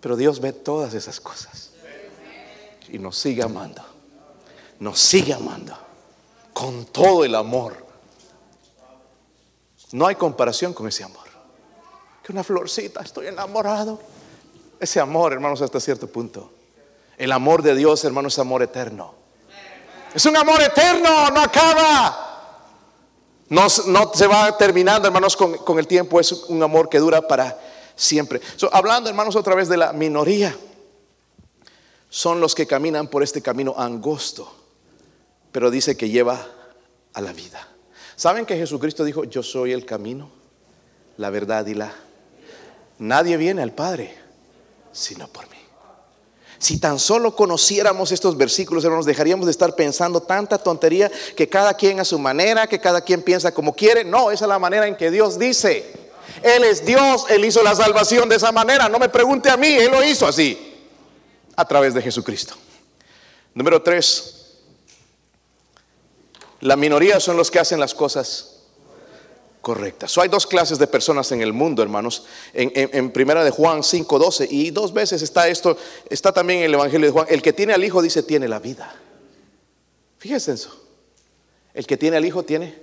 Pero 0.00 0.16
Dios 0.16 0.40
ve 0.40 0.52
todas 0.52 0.94
esas 0.94 1.20
cosas. 1.20 1.72
Y 2.88 2.98
nos 2.98 3.18
sigue 3.18 3.42
amando. 3.42 3.82
Nos 4.78 5.00
sigue 5.00 5.34
amando. 5.34 5.76
Con 6.52 6.86
todo 6.86 7.24
el 7.24 7.34
amor. 7.34 7.86
No 9.90 10.06
hay 10.06 10.14
comparación 10.14 10.72
con 10.72 10.86
ese 10.88 11.04
amor. 11.04 11.26
Que 12.22 12.32
una 12.32 12.44
florcita, 12.44 13.02
estoy 13.02 13.26
enamorado. 13.26 14.00
Ese 14.82 14.98
amor, 14.98 15.32
hermanos, 15.32 15.62
hasta 15.62 15.78
cierto 15.78 16.08
punto. 16.08 16.50
El 17.16 17.30
amor 17.30 17.62
de 17.62 17.76
Dios, 17.76 18.04
hermanos, 18.04 18.32
es 18.32 18.40
amor 18.40 18.64
eterno. 18.64 19.14
Es 20.12 20.26
un 20.26 20.36
amor 20.36 20.60
eterno, 20.60 21.30
no 21.30 21.40
acaba. 21.40 22.66
No, 23.48 23.68
se 23.68 24.26
va 24.26 24.58
terminando, 24.58 25.06
hermanos, 25.06 25.36
con, 25.36 25.78
el 25.78 25.86
tiempo. 25.86 26.18
Es 26.18 26.32
un 26.32 26.60
amor 26.64 26.88
que 26.88 26.98
dura 26.98 27.28
para 27.28 27.56
siempre. 27.94 28.40
hablando, 28.72 29.08
hermanos, 29.08 29.36
otra 29.36 29.54
vez 29.54 29.68
de 29.68 29.76
la 29.76 29.92
minoría. 29.92 30.52
Son 32.10 32.40
los 32.40 32.52
que 32.52 32.66
caminan 32.66 33.06
por 33.06 33.22
este 33.22 33.40
camino 33.40 33.76
angosto. 33.78 34.52
Pero 35.52 35.70
dice 35.70 35.96
que 35.96 36.08
lleva 36.08 36.44
a 37.14 37.20
la 37.20 37.32
vida. 37.32 37.68
¿Saben 38.16 38.44
que 38.46 38.56
Jesucristo 38.56 39.04
dijo, 39.04 39.22
yo 39.22 39.44
soy 39.44 39.70
el 39.70 39.86
camino, 39.86 40.28
la 41.18 41.30
verdad 41.30 41.64
y 41.66 41.74
la... 41.74 41.92
Nadie 42.98 43.36
viene 43.36 43.62
al 43.62 43.74
Padre 43.74 44.21
sino 44.92 45.28
por 45.28 45.48
mí. 45.50 45.56
Si 46.58 46.78
tan 46.78 47.00
solo 47.00 47.34
conociéramos 47.34 48.12
estos 48.12 48.36
versículos, 48.36 48.84
hermanos, 48.84 49.04
dejaríamos 49.04 49.46
de 49.46 49.50
estar 49.50 49.74
pensando 49.74 50.22
tanta 50.22 50.58
tontería 50.58 51.10
que 51.36 51.48
cada 51.48 51.74
quien 51.74 51.98
a 51.98 52.04
su 52.04 52.20
manera, 52.20 52.68
que 52.68 52.78
cada 52.78 53.00
quien 53.00 53.22
piensa 53.22 53.52
como 53.52 53.74
quiere. 53.74 54.04
No, 54.04 54.30
esa 54.30 54.44
es 54.44 54.48
la 54.48 54.60
manera 54.60 54.86
en 54.86 54.96
que 54.96 55.10
Dios 55.10 55.40
dice. 55.40 55.92
Él 56.40 56.62
es 56.62 56.84
Dios, 56.86 57.26
Él 57.30 57.44
hizo 57.44 57.64
la 57.64 57.74
salvación 57.74 58.28
de 58.28 58.36
esa 58.36 58.52
manera. 58.52 58.88
No 58.88 59.00
me 59.00 59.08
pregunte 59.08 59.50
a 59.50 59.56
mí, 59.56 59.66
Él 59.66 59.90
lo 59.90 60.04
hizo 60.04 60.24
así, 60.24 60.78
a 61.56 61.64
través 61.66 61.94
de 61.94 62.02
Jesucristo. 62.02 62.54
Número 63.54 63.82
tres, 63.82 64.60
la 66.60 66.76
minoría 66.76 67.18
son 67.18 67.36
los 67.36 67.50
que 67.50 67.58
hacen 67.58 67.80
las 67.80 67.92
cosas 67.92 68.51
correctas. 69.62 70.18
hay 70.18 70.28
dos 70.28 70.46
clases 70.46 70.78
de 70.78 70.86
personas 70.86 71.32
en 71.32 71.40
el 71.40 71.54
mundo, 71.54 71.82
hermanos. 71.82 72.24
En, 72.52 73.10
primera 73.12 73.42
de 73.42 73.50
Juan 73.50 73.82
5:12 73.82 74.48
y 74.50 74.70
dos 74.70 74.92
veces 74.92 75.22
está 75.22 75.48
esto, 75.48 75.78
está 76.10 76.32
también 76.32 76.58
en 76.58 76.64
el 76.66 76.74
Evangelio 76.74 77.06
de 77.06 77.12
Juan. 77.12 77.26
El 77.30 77.40
que 77.40 77.54
tiene 77.54 77.72
al 77.72 77.82
Hijo 77.82 78.02
dice 78.02 78.22
tiene 78.22 78.48
la 78.48 78.58
vida. 78.58 78.94
Fíjense 80.18 80.52
eso. 80.52 80.78
El 81.72 81.86
que 81.86 81.96
tiene 81.96 82.18
al 82.18 82.24
Hijo 82.26 82.42
tiene. 82.42 82.82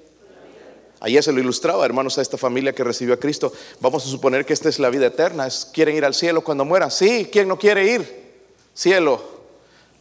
Ayer 1.02 1.24
se 1.24 1.32
lo 1.32 1.40
ilustraba, 1.40 1.86
hermanos, 1.86 2.18
a 2.18 2.22
esta 2.22 2.38
familia 2.38 2.74
que 2.74 2.84
recibió 2.84 3.14
a 3.14 3.18
Cristo. 3.18 3.54
Vamos 3.80 4.06
a 4.06 4.10
suponer 4.10 4.46
que 4.46 4.54
esta 4.54 4.68
es 4.68 4.80
la 4.80 4.90
vida 4.90 5.06
eterna. 5.06 5.48
¿Quieren 5.72 5.96
ir 5.96 6.04
al 6.04 6.14
cielo 6.14 6.44
cuando 6.44 6.66
mueran? 6.66 6.92
Sí, 6.92 7.30
¿quién 7.32 7.48
no 7.48 7.58
quiere 7.58 7.86
ir? 7.90 8.32
Cielo. 8.74 9.22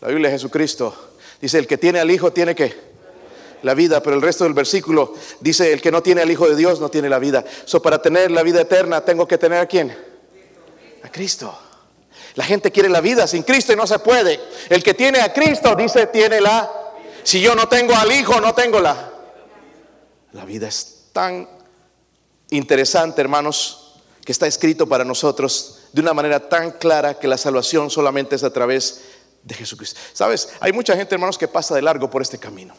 La 0.01 0.09
Biblia 0.09 0.29
de 0.29 0.37
Jesucristo 0.37 0.95
dice, 1.41 1.59
el 1.59 1.67
que 1.67 1.79
tiene 1.79 2.01
al 2.01 2.11
Hijo 2.11 2.33
tiene 2.33 2.55
que 2.55 2.88
la 3.63 3.75
vida, 3.75 4.03
pero 4.03 4.17
el 4.17 4.23
resto 4.23 4.45
del 4.45 4.55
versículo 4.55 5.15
dice, 5.41 5.73
el 5.73 5.81
que 5.81 5.91
no 5.91 6.03
tiene 6.03 6.23
al 6.23 6.31
Hijo 6.31 6.49
de 6.49 6.57
Dios 6.57 6.81
no 6.81 6.89
tiene 6.89 7.09
la 7.09 7.19
vida. 7.19 7.45
So, 7.65 7.83
para 7.83 8.01
tener 8.01 8.31
la 8.31 8.43
vida 8.43 8.61
eterna 8.61 9.05
tengo 9.05 9.27
que 9.27 9.39
tener 9.39 9.59
a 9.59 9.67
quién? 9.67 9.97
A 11.03 11.11
Cristo. 11.11 11.57
La 12.35 12.45
gente 12.45 12.71
quiere 12.71 12.89
la 12.89 13.01
vida 13.01 13.27
sin 13.27 13.43
Cristo 13.43 13.73
y 13.73 13.77
no 13.77 13.87
se 13.87 13.99
puede. 13.99 14.41
El 14.69 14.83
que 14.83 14.95
tiene 14.95 15.21
a 15.21 15.33
Cristo 15.33 15.75
dice, 15.75 16.07
tiene 16.07 16.41
la... 16.41 16.71
Si 17.25 17.41
yo 17.41 17.55
no 17.55 17.69
tengo 17.69 17.95
al 17.95 18.11
Hijo, 18.13 18.41
no 18.41 18.55
tengo 18.55 18.81
la... 18.81 19.13
La 20.33 20.45
vida 20.45 20.69
es 20.69 21.07
tan 21.13 21.49
interesante, 22.51 23.21
hermanos, 23.21 23.95
que 24.25 24.33
está 24.33 24.47
escrito 24.47 24.87
para 24.87 25.05
nosotros 25.05 25.81
de 25.93 26.01
una 26.01 26.15
manera 26.15 26.49
tan 26.49 26.73
clara 26.73 27.19
que 27.19 27.27
la 27.27 27.39
salvación 27.39 27.91
solamente 27.91 28.37
es 28.37 28.45
a 28.45 28.53
través 28.53 29.03
de 29.43 29.55
Jesucristo. 29.55 29.99
Sabes, 30.13 30.51
hay 30.61 30.73
mucha 30.73 30.95
gente, 30.95 31.15
hermanos, 31.15 31.39
que 31.39 31.49
pasa 31.49 31.75
de 31.75 31.83
largo 31.83 32.11
por 32.11 32.23
este 32.23 32.39
camino. 32.39 32.75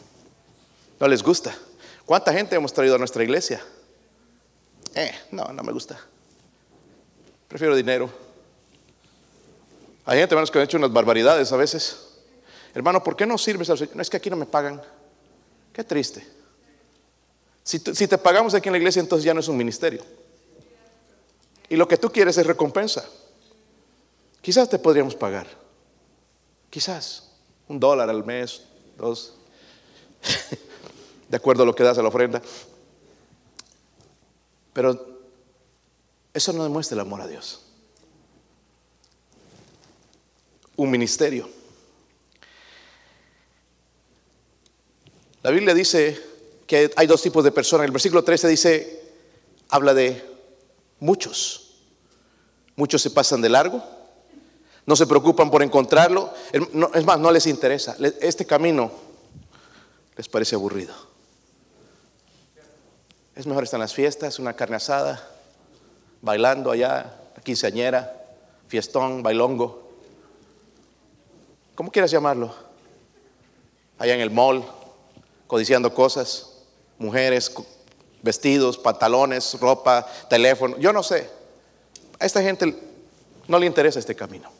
No 1.00 1.08
les 1.08 1.22
gusta. 1.22 1.56
¿Cuánta 2.04 2.32
gente 2.32 2.54
hemos 2.54 2.72
traído 2.72 2.94
a 2.94 2.98
nuestra 2.98 3.24
iglesia? 3.24 3.60
Eh, 4.94 5.12
no, 5.30 5.44
no 5.46 5.62
me 5.62 5.72
gusta. 5.72 5.98
Prefiero 7.48 7.74
dinero. 7.74 8.10
Hay 10.04 10.18
gente, 10.18 10.34
hermanos, 10.34 10.50
que 10.50 10.58
han 10.58 10.64
hecho 10.64 10.76
unas 10.76 10.92
barbaridades 10.92 11.50
a 11.52 11.56
veces. 11.56 12.08
Hermano, 12.74 13.02
¿por 13.02 13.16
qué 13.16 13.26
no 13.26 13.38
sirves 13.38 13.70
al 13.70 13.78
Señor? 13.78 13.96
No, 13.96 14.02
es 14.02 14.10
que 14.10 14.18
aquí 14.18 14.28
no 14.28 14.36
me 14.36 14.46
pagan. 14.46 14.82
Qué 15.72 15.82
triste. 15.82 16.26
Si, 17.62 17.78
si 17.78 18.06
te 18.06 18.18
pagamos 18.18 18.54
aquí 18.54 18.68
en 18.68 18.72
la 18.72 18.78
iglesia, 18.78 19.00
entonces 19.00 19.24
ya 19.24 19.32
no 19.32 19.40
es 19.40 19.48
un 19.48 19.56
ministerio. 19.56 20.02
Y 21.68 21.76
lo 21.76 21.88
que 21.88 21.96
tú 21.96 22.10
quieres 22.12 22.36
es 22.36 22.46
recompensa. 22.46 23.08
Quizás 24.42 24.68
te 24.68 24.78
podríamos 24.78 25.14
pagar. 25.14 25.46
Quizás. 26.68 27.30
Un 27.68 27.80
dólar 27.80 28.10
al 28.10 28.24
mes, 28.24 28.64
dos. 28.98 29.34
de 31.30 31.36
acuerdo 31.36 31.62
a 31.62 31.66
lo 31.66 31.74
que 31.74 31.84
das 31.84 31.96
a 31.96 32.02
la 32.02 32.08
ofrenda. 32.08 32.42
Pero 34.72 35.20
eso 36.34 36.52
no 36.52 36.64
demuestra 36.64 36.94
el 36.96 37.00
amor 37.00 37.20
a 37.20 37.28
Dios. 37.28 37.62
Un 40.74 40.90
ministerio. 40.90 41.48
La 45.42 45.52
Biblia 45.52 45.72
dice 45.72 46.20
que 46.66 46.90
hay 46.96 47.06
dos 47.06 47.22
tipos 47.22 47.44
de 47.44 47.52
personas. 47.52 47.86
El 47.86 47.92
versículo 47.92 48.24
13 48.24 48.48
dice, 48.48 49.02
habla 49.68 49.94
de 49.94 50.28
muchos. 50.98 51.76
Muchos 52.74 53.02
se 53.02 53.10
pasan 53.10 53.40
de 53.40 53.50
largo, 53.50 53.84
no 54.84 54.96
se 54.96 55.06
preocupan 55.06 55.50
por 55.50 55.62
encontrarlo. 55.62 56.32
Es 56.52 57.04
más, 57.04 57.20
no 57.20 57.30
les 57.30 57.46
interesa. 57.46 57.96
Este 58.20 58.44
camino 58.46 58.90
les 60.16 60.28
parece 60.28 60.56
aburrido. 60.56 61.09
Es 63.34 63.46
mejor 63.46 63.64
estar 63.64 63.78
en 63.78 63.82
las 63.82 63.94
fiestas, 63.94 64.38
una 64.38 64.54
carne 64.54 64.76
asada, 64.76 65.26
bailando 66.20 66.70
allá, 66.70 67.14
quinceañera, 67.44 68.20
fiestón, 68.68 69.22
bailongo. 69.22 69.88
¿Cómo 71.74 71.90
quieras 71.90 72.10
llamarlo? 72.10 72.54
Allá 73.98 74.14
en 74.14 74.20
el 74.20 74.30
mall, 74.30 74.64
codiciando 75.46 75.94
cosas, 75.94 76.50
mujeres, 76.98 77.52
vestidos, 78.22 78.76
pantalones, 78.78 79.58
ropa, 79.60 80.06
teléfono, 80.28 80.76
yo 80.78 80.92
no 80.92 81.02
sé. 81.02 81.30
A 82.18 82.26
esta 82.26 82.42
gente 82.42 82.76
no 83.48 83.58
le 83.58 83.66
interesa 83.66 83.98
este 83.98 84.14
camino. 84.14 84.50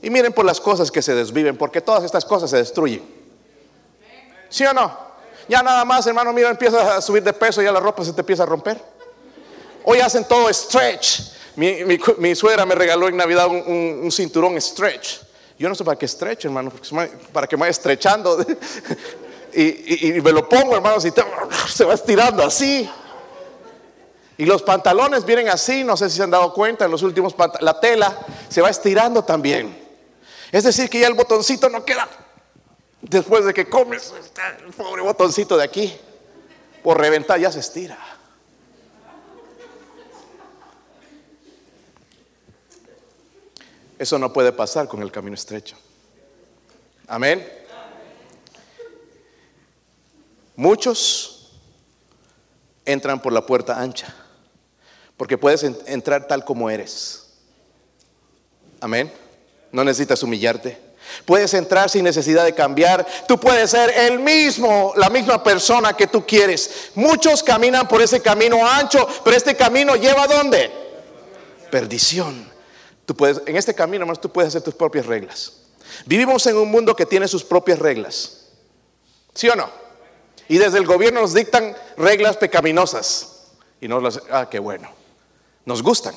Y 0.00 0.10
miren 0.10 0.32
por 0.32 0.44
las 0.44 0.60
cosas 0.60 0.90
que 0.90 1.02
se 1.02 1.14
desviven, 1.14 1.56
porque 1.56 1.80
todas 1.80 2.04
estas 2.04 2.24
cosas 2.24 2.50
se 2.50 2.58
destruyen. 2.58 3.02
¿Sí 4.48 4.64
o 4.64 4.72
no? 4.72 5.07
Ya 5.48 5.62
nada 5.62 5.84
más, 5.84 6.06
hermano, 6.06 6.32
mira, 6.32 6.50
empiezas 6.50 6.86
a 6.86 7.00
subir 7.00 7.22
de 7.22 7.32
peso 7.32 7.62
y 7.62 7.64
ya 7.64 7.72
la 7.72 7.80
ropa 7.80 8.04
se 8.04 8.12
te 8.12 8.20
empieza 8.20 8.42
a 8.42 8.46
romper. 8.46 8.78
Hoy 9.84 10.00
hacen 10.00 10.24
todo 10.24 10.52
stretch. 10.52 11.20
Mi, 11.56 12.34
suegra 12.34 12.66
me 12.66 12.74
regaló 12.74 13.08
en 13.08 13.16
Navidad 13.16 13.48
un, 13.48 14.10
cinturón 14.12 14.60
stretch. 14.60 15.20
Yo 15.58 15.68
no 15.68 15.74
sé 15.74 15.84
para 15.84 15.98
qué 15.98 16.06
stretch, 16.06 16.44
hermano, 16.44 16.70
para 17.32 17.46
que 17.46 17.56
me 17.56 17.62
vaya 17.62 17.70
estrechando. 17.70 18.44
y, 19.54 20.20
me 20.22 20.32
lo 20.32 20.46
pongo, 20.46 20.76
hermano, 20.76 20.98
y 20.98 21.12
se 21.68 21.84
va 21.84 21.94
estirando 21.94 22.44
así. 22.44 22.88
Y 24.36 24.44
los 24.44 24.62
pantalones 24.62 25.24
vienen 25.24 25.48
así, 25.48 25.82
no 25.82 25.96
sé 25.96 26.10
si 26.10 26.18
se 26.18 26.22
han 26.22 26.30
dado 26.30 26.52
cuenta, 26.52 26.84
en 26.84 26.90
los 26.92 27.02
últimos 27.02 27.34
la 27.60 27.80
tela 27.80 28.16
se 28.48 28.60
va 28.60 28.70
estirando 28.70 29.24
también. 29.24 29.76
Es 30.52 30.64
decir, 30.64 30.88
que 30.88 31.00
ya 31.00 31.08
el 31.08 31.14
botoncito 31.14 31.68
no 31.68 31.84
queda 31.84 32.08
Después 33.00 33.44
de 33.44 33.54
que 33.54 33.68
comes, 33.68 34.12
el 34.64 34.72
pobre 34.72 35.02
botoncito 35.02 35.56
de 35.56 35.64
aquí, 35.64 35.96
por 36.82 36.98
reventar, 36.98 37.38
ya 37.38 37.52
se 37.52 37.60
estira. 37.60 37.98
Eso 43.98 44.18
no 44.18 44.32
puede 44.32 44.52
pasar 44.52 44.86
con 44.88 45.02
el 45.02 45.10
camino 45.10 45.34
estrecho. 45.34 45.76
Amén. 47.06 47.46
Muchos 50.54 51.52
entran 52.84 53.20
por 53.20 53.32
la 53.32 53.46
puerta 53.46 53.80
ancha, 53.80 54.14
porque 55.16 55.38
puedes 55.38 55.62
entrar 55.62 56.26
tal 56.26 56.44
como 56.44 56.68
eres. 56.70 57.28
Amén. 58.80 59.12
No 59.72 59.84
necesitas 59.84 60.22
humillarte. 60.22 60.87
Puedes 61.24 61.54
entrar 61.54 61.90
sin 61.90 62.04
necesidad 62.04 62.44
de 62.44 62.54
cambiar. 62.54 63.06
Tú 63.26 63.38
puedes 63.38 63.70
ser 63.70 63.90
el 63.90 64.18
mismo, 64.18 64.92
la 64.96 65.10
misma 65.10 65.42
persona 65.42 65.94
que 65.94 66.06
tú 66.06 66.24
quieres. 66.26 66.90
Muchos 66.94 67.42
caminan 67.42 67.88
por 67.88 68.02
ese 68.02 68.20
camino 68.20 68.66
ancho, 68.66 69.06
pero 69.24 69.36
este 69.36 69.56
camino 69.56 69.96
lleva 69.96 70.24
a 70.24 70.26
dónde? 70.26 70.70
Perdición. 71.70 72.50
Tú 73.04 73.16
puedes, 73.16 73.40
en 73.46 73.56
este 73.56 73.74
camino, 73.74 74.02
hermanos, 74.02 74.20
tú 74.20 74.30
puedes 74.30 74.48
hacer 74.48 74.62
tus 74.62 74.74
propias 74.74 75.06
reglas. 75.06 75.54
Vivimos 76.06 76.46
en 76.46 76.56
un 76.56 76.70
mundo 76.70 76.94
que 76.94 77.06
tiene 77.06 77.26
sus 77.28 77.44
propias 77.44 77.78
reglas. 77.78 78.46
¿Sí 79.34 79.48
o 79.48 79.56
no? 79.56 79.70
Y 80.48 80.58
desde 80.58 80.78
el 80.78 80.86
gobierno 80.86 81.20
nos 81.20 81.34
dictan 81.34 81.76
reglas 81.96 82.36
pecaminosas. 82.36 83.46
Y 83.80 83.88
nos 83.88 84.02
las, 84.02 84.20
ah, 84.30 84.48
qué 84.50 84.58
bueno. 84.58 84.90
Nos 85.64 85.82
gustan. 85.82 86.14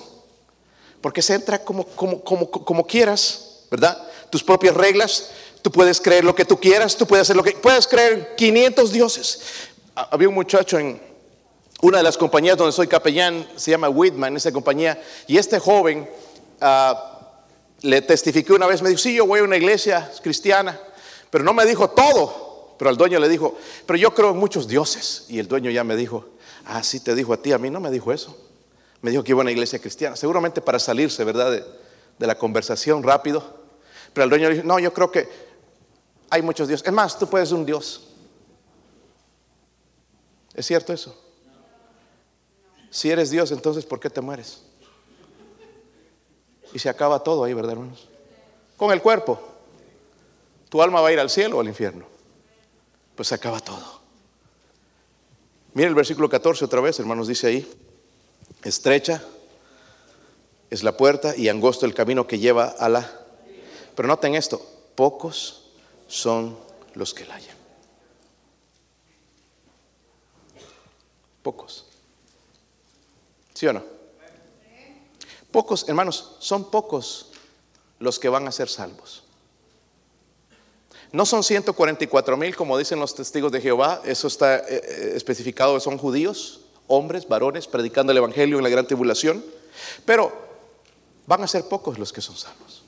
Porque 1.01 1.21
se 1.21 1.35
entra 1.35 1.59
como, 1.59 1.85
como, 1.85 2.23
como, 2.23 2.49
como 2.49 2.85
quieras, 2.85 3.65
¿verdad? 3.69 3.97
Tus 4.31 4.43
propias 4.43 4.73
reglas, 4.73 5.31
tú 5.61 5.71
puedes 5.71 6.01
creer 6.01 6.23
lo 6.23 6.33
que 6.33 6.45
tú 6.45 6.59
quieras, 6.59 6.97
tú 6.97 7.05
puedes 7.05 7.23
hacer 7.23 7.35
lo 7.35 7.43
que... 7.43 7.51
Puedes 7.51 7.85
creer 7.85 8.33
500 8.35 8.91
dioses. 8.91 9.41
Había 9.93 10.29
un 10.29 10.33
muchacho 10.33 10.79
en 10.79 10.99
una 11.81 11.97
de 11.97 12.03
las 12.03 12.17
compañías 12.17 12.57
donde 12.57 12.71
soy 12.71 12.87
capellán, 12.87 13.47
se 13.55 13.71
llama 13.71 13.89
Whitman, 13.89 14.35
esa 14.37 14.51
compañía, 14.51 15.01
y 15.27 15.37
este 15.37 15.59
joven 15.59 16.07
uh, 16.61 16.93
le 17.81 18.01
testificó 18.01 18.55
una 18.55 18.67
vez, 18.67 18.81
me 18.81 18.89
dijo, 18.89 18.99
sí, 18.99 19.15
yo 19.15 19.25
voy 19.25 19.39
a 19.39 19.43
una 19.43 19.57
iglesia 19.57 20.09
cristiana, 20.21 20.79
pero 21.29 21.43
no 21.43 21.53
me 21.53 21.65
dijo 21.65 21.89
todo, 21.89 22.75
pero 22.77 22.89
al 22.89 22.97
dueño 22.97 23.19
le 23.19 23.27
dijo, 23.27 23.57
pero 23.85 23.97
yo 23.97 24.13
creo 24.13 24.31
en 24.31 24.37
muchos 24.37 24.67
dioses, 24.67 25.25
y 25.27 25.39
el 25.39 25.47
dueño 25.47 25.71
ya 25.71 25.83
me 25.83 25.95
dijo, 25.95 26.25
ah, 26.65 26.83
sí 26.83 26.99
te 26.99 27.15
dijo 27.15 27.33
a 27.33 27.37
ti, 27.41 27.51
a 27.51 27.57
mí 27.57 27.69
no 27.69 27.79
me 27.79 27.91
dijo 27.91 28.13
eso. 28.13 28.37
Me 29.01 29.09
dijo 29.09 29.23
que 29.23 29.31
iba 29.31 29.41
a 29.41 29.41
una 29.41 29.51
iglesia 29.51 29.79
cristiana, 29.79 30.15
seguramente 30.15 30.61
para 30.61 30.77
salirse, 30.77 31.23
¿verdad? 31.23 31.63
De 32.19 32.27
la 32.27 32.37
conversación 32.37 33.01
rápido. 33.01 33.60
Pero 34.13 34.25
el 34.25 34.29
dueño 34.29 34.49
le 34.49 34.55
dijo, 34.55 34.67
no, 34.67 34.79
yo 34.79 34.93
creo 34.93 35.11
que 35.11 35.27
hay 36.29 36.41
muchos 36.41 36.67
dioses. 36.67 36.85
Es 36.85 36.93
más, 36.93 37.17
tú 37.17 37.27
puedes 37.27 37.49
ser 37.49 37.57
un 37.57 37.65
dios. 37.65 38.09
¿Es 40.53 40.65
cierto 40.65 40.93
eso? 40.93 41.17
Si 42.89 43.09
eres 43.09 43.29
Dios, 43.29 43.51
entonces 43.51 43.85
¿por 43.85 43.99
qué 43.99 44.09
te 44.09 44.19
mueres? 44.19 44.63
Y 46.73 46.79
se 46.79 46.89
acaba 46.89 47.23
todo 47.23 47.45
ahí, 47.45 47.53
¿verdad, 47.53 47.73
hermanos? 47.73 48.07
Con 48.75 48.91
el 48.91 49.01
cuerpo. 49.01 49.39
Tu 50.69 50.81
alma 50.81 51.01
va 51.01 51.09
a 51.09 51.13
ir 51.13 51.19
al 51.19 51.29
cielo 51.29 51.57
o 51.57 51.61
al 51.61 51.67
infierno. 51.67 52.05
Pues 53.15 53.29
se 53.29 53.35
acaba 53.35 53.59
todo. 53.59 54.01
Mire 55.73 55.87
el 55.87 55.95
versículo 55.95 56.29
14 56.29 56.65
otra 56.65 56.81
vez, 56.81 56.99
hermanos, 56.99 57.27
dice 57.27 57.47
ahí, 57.47 57.71
estrecha 58.63 59.23
es 60.69 60.83
la 60.83 60.95
puerta 60.97 61.35
y 61.35 61.49
angosto 61.49 61.85
el 61.85 61.93
camino 61.93 62.25
que 62.27 62.39
lleva 62.39 62.65
a 62.65 62.89
la... 62.89 63.20
Pero 64.01 64.09
noten 64.09 64.33
esto, 64.33 64.59
pocos 64.95 65.61
son 66.07 66.57
los 66.95 67.13
que 67.13 67.23
la 67.23 67.35
hallan. 67.35 67.55
Pocos. 71.43 71.85
¿Sí 73.53 73.67
o 73.67 73.73
no? 73.73 73.83
Pocos, 75.51 75.87
hermanos, 75.87 76.35
son 76.39 76.71
pocos 76.71 77.29
los 77.99 78.17
que 78.17 78.27
van 78.27 78.47
a 78.47 78.51
ser 78.51 78.69
salvos. 78.69 79.21
No 81.11 81.27
son 81.27 81.43
144 81.43 82.37
mil 82.37 82.55
como 82.55 82.79
dicen 82.79 82.99
los 82.99 83.13
testigos 83.13 83.51
de 83.51 83.61
Jehová, 83.61 84.01
eso 84.03 84.25
está 84.25 84.57
eh, 84.61 84.63
eh, 84.67 85.11
especificado, 85.13 85.79
son 85.79 85.99
judíos, 85.99 86.61
hombres, 86.87 87.27
varones, 87.27 87.67
predicando 87.67 88.11
el 88.13 88.17
Evangelio 88.17 88.57
en 88.57 88.63
la 88.63 88.69
gran 88.71 88.87
tribulación, 88.87 89.45
pero 90.05 90.31
van 91.27 91.43
a 91.43 91.47
ser 91.47 91.69
pocos 91.69 91.99
los 91.99 92.11
que 92.11 92.21
son 92.21 92.35
salvos. 92.35 92.80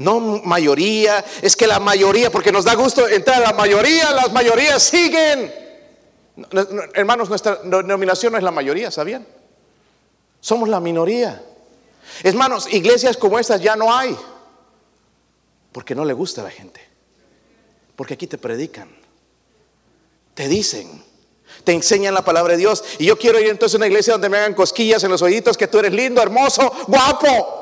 No 0.00 0.18
mayoría, 0.18 1.24
es 1.40 1.54
que 1.56 1.66
la 1.66 1.78
mayoría, 1.78 2.30
porque 2.30 2.52
nos 2.52 2.64
da 2.64 2.74
gusto 2.74 3.06
entrar 3.06 3.42
a 3.42 3.52
la 3.52 3.52
mayoría, 3.52 4.10
las 4.10 4.32
mayorías 4.32 4.82
siguen 4.82 5.60
hermanos, 6.94 7.28
nuestra 7.28 7.56
denominación 7.56 8.32
no 8.32 8.38
es 8.38 8.44
la 8.44 8.50
mayoría, 8.50 8.90
¿sabían? 8.90 9.26
Somos 10.40 10.68
la 10.68 10.80
minoría. 10.80 11.42
Hermanos, 12.22 12.72
iglesias 12.72 13.16
como 13.16 13.38
estas 13.38 13.60
ya 13.60 13.76
no 13.76 13.94
hay. 13.94 14.16
Porque 15.72 15.94
no 15.94 16.04
le 16.04 16.12
gusta 16.12 16.40
a 16.40 16.44
la 16.44 16.50
gente. 16.50 16.80
Porque 17.94 18.14
aquí 18.14 18.26
te 18.26 18.38
predican. 18.38 18.88
Te 20.34 20.48
dicen. 20.48 21.04
Te 21.64 21.72
enseñan 21.72 22.14
la 22.14 22.24
palabra 22.24 22.52
de 22.52 22.58
Dios. 22.58 22.82
Y 22.98 23.06
yo 23.06 23.18
quiero 23.18 23.38
ir 23.38 23.48
entonces 23.48 23.74
a 23.74 23.78
una 23.78 23.86
iglesia 23.86 24.14
donde 24.14 24.28
me 24.28 24.38
hagan 24.38 24.54
cosquillas 24.54 25.04
en 25.04 25.10
los 25.10 25.22
oídos 25.22 25.56
que 25.56 25.68
tú 25.68 25.78
eres 25.78 25.92
lindo, 25.92 26.22
hermoso, 26.22 26.72
guapo. 26.86 27.59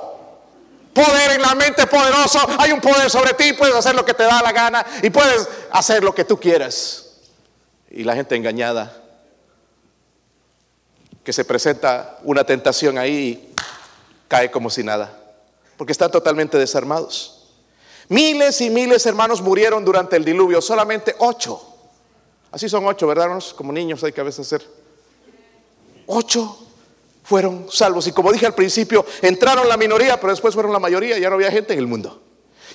Poder 0.99 1.33
en 1.33 1.43
la 1.43 1.55
mente 1.55 1.87
poderoso. 1.87 2.41
Hay 2.59 2.73
un 2.73 2.81
poder 2.81 3.09
sobre 3.09 3.35
ti. 3.35 3.53
Puedes 3.53 3.77
hacer 3.77 3.95
lo 3.95 4.05
que 4.05 4.15
te 4.15 4.25
da 4.25 4.43
la 4.43 4.51
gana. 4.51 4.85
Y 5.03 5.11
puedes 5.11 5.49
hacer 5.71 6.03
lo 6.03 6.13
que 6.13 6.25
tú 6.25 6.41
quieras 6.41 7.05
y 7.91 8.05
la 8.05 8.15
gente 8.15 8.37
engañada, 8.37 8.95
que 11.25 11.33
se 11.33 11.45
presenta 11.45 12.19
una 12.23 12.45
tentación 12.45 12.99
ahí 12.99 13.13
y 13.17 13.55
cae 14.29 14.51
como 14.51 14.71
si 14.71 14.83
nada, 14.83 15.19
porque 15.77 15.93
están 15.93 16.11
totalmente 16.11 16.59
desarmados. 16.59 17.47
Miles 18.09 18.61
y 18.61 18.71
miles 18.71 19.05
hermanos 19.07 19.41
murieron 19.41 19.85
durante 19.85 20.17
el 20.17 20.25
diluvio, 20.25 20.61
solamente 20.61 21.15
ocho. 21.19 21.63
Así 22.51 22.69
son 22.69 22.87
ocho, 22.87 23.07
¿verdad? 23.07 23.43
Como 23.57 23.73
niños 23.73 24.03
hay 24.05 24.13
que 24.13 24.21
a 24.21 24.25
veces 24.25 24.47
hacer. 24.47 24.67
Ocho 26.07 26.68
fueron 27.29 27.67
salvos. 27.71 28.07
Y 28.07 28.13
como 28.13 28.33
dije 28.33 28.47
al 28.47 28.55
principio, 28.55 29.05
entraron 29.21 29.69
la 29.69 29.77
minoría, 29.77 30.19
pero 30.19 30.33
después 30.33 30.55
fueron 30.55 30.73
la 30.73 30.79
mayoría, 30.79 31.19
ya 31.19 31.29
no 31.29 31.35
había 31.35 31.51
gente 31.51 31.75
en 31.75 31.79
el 31.79 31.87
mundo. 31.87 32.23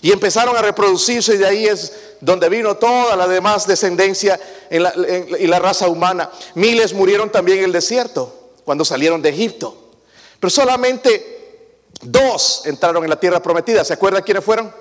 Y 0.04 0.12
empezaron 0.12 0.56
a 0.56 0.62
reproducirse 0.62 1.34
y 1.34 1.38
de 1.38 1.48
ahí 1.48 1.66
es 1.66 1.92
donde 2.22 2.50
vino 2.50 2.76
toda 2.78 3.16
la 3.16 3.28
demás 3.28 3.66
descendencia 3.66 4.39
y 4.70 5.48
la 5.48 5.60
raza 5.60 5.88
humana. 5.88 6.30
Miles 6.54 6.94
murieron 6.94 7.32
también 7.32 7.60
en 7.60 7.63
el 7.66 7.72
desierto 7.72 8.52
cuando 8.63 8.86
salieron 8.86 9.24
de 9.24 9.30
Egipto. 9.30 9.92
Pero 10.39 10.52
solamente 10.52 11.88
dos 12.02 12.62
entraron 12.66 13.04
en 13.04 13.10
la 13.10 13.20
tierra 13.20 13.42
prometida. 13.42 13.84
¿Se 13.84 13.94
acuerdan 13.94 14.22
quiénes 14.22 14.44
fueron? 14.44 14.72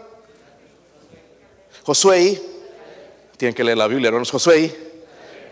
Josué 1.85 2.21
y... 2.21 2.43
Tienen 3.39 3.55
que 3.55 3.65
leer 3.65 3.79
la 3.79 3.87
Biblia, 3.87 4.09
hermanos. 4.09 4.31
Josué 4.31 4.61
y... 4.61 4.92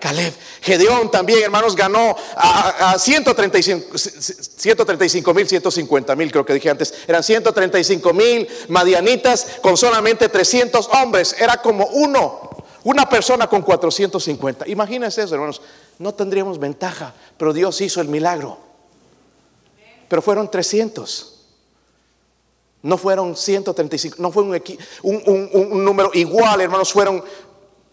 Caleb. 0.01 0.35
Gedeón 0.63 1.11
también, 1.11 1.45
hermanos, 1.45 1.77
ganó 1.77 2.17
a, 2.35 2.99
135, 2.99 3.97
135 3.97 5.35
mil, 5.35 5.47
150 5.47 6.17
mil, 6.17 6.33
creo 6.33 6.45
que 6.45 6.55
dije 6.55 6.71
antes. 6.71 6.93
Eran 7.07 7.23
135 7.23 8.13
mil 8.13 8.49
madianitas 8.69 9.59
con 9.63 9.77
solamente 9.77 10.29
300 10.29 10.89
hombres. 10.95 11.37
Era 11.39 11.59
como 11.59 11.87
uno, 11.87 12.51
una 12.83 13.09
persona 13.09 13.47
con 13.47 13.63
450. 13.63 14.67
Imagínense 14.69 15.23
eso, 15.23 15.35
hermanos. 15.35 15.61
No 15.99 16.15
tendríamos 16.15 16.59
ventaja, 16.59 17.15
pero 17.37 17.53
Dios 17.53 17.81
hizo 17.81 18.01
el 18.01 18.09
milagro. 18.09 18.59
Pero 20.09 20.23
fueron 20.23 20.51
300. 20.51 21.37
No 22.83 22.97
fueron 22.97 23.37
135, 23.37 24.17
no 24.21 24.33
fue 24.33 24.43
un 24.43 25.85
número 25.85 26.11
igual, 26.15 26.63
hermanos, 26.63 26.91
fueron 26.91 27.23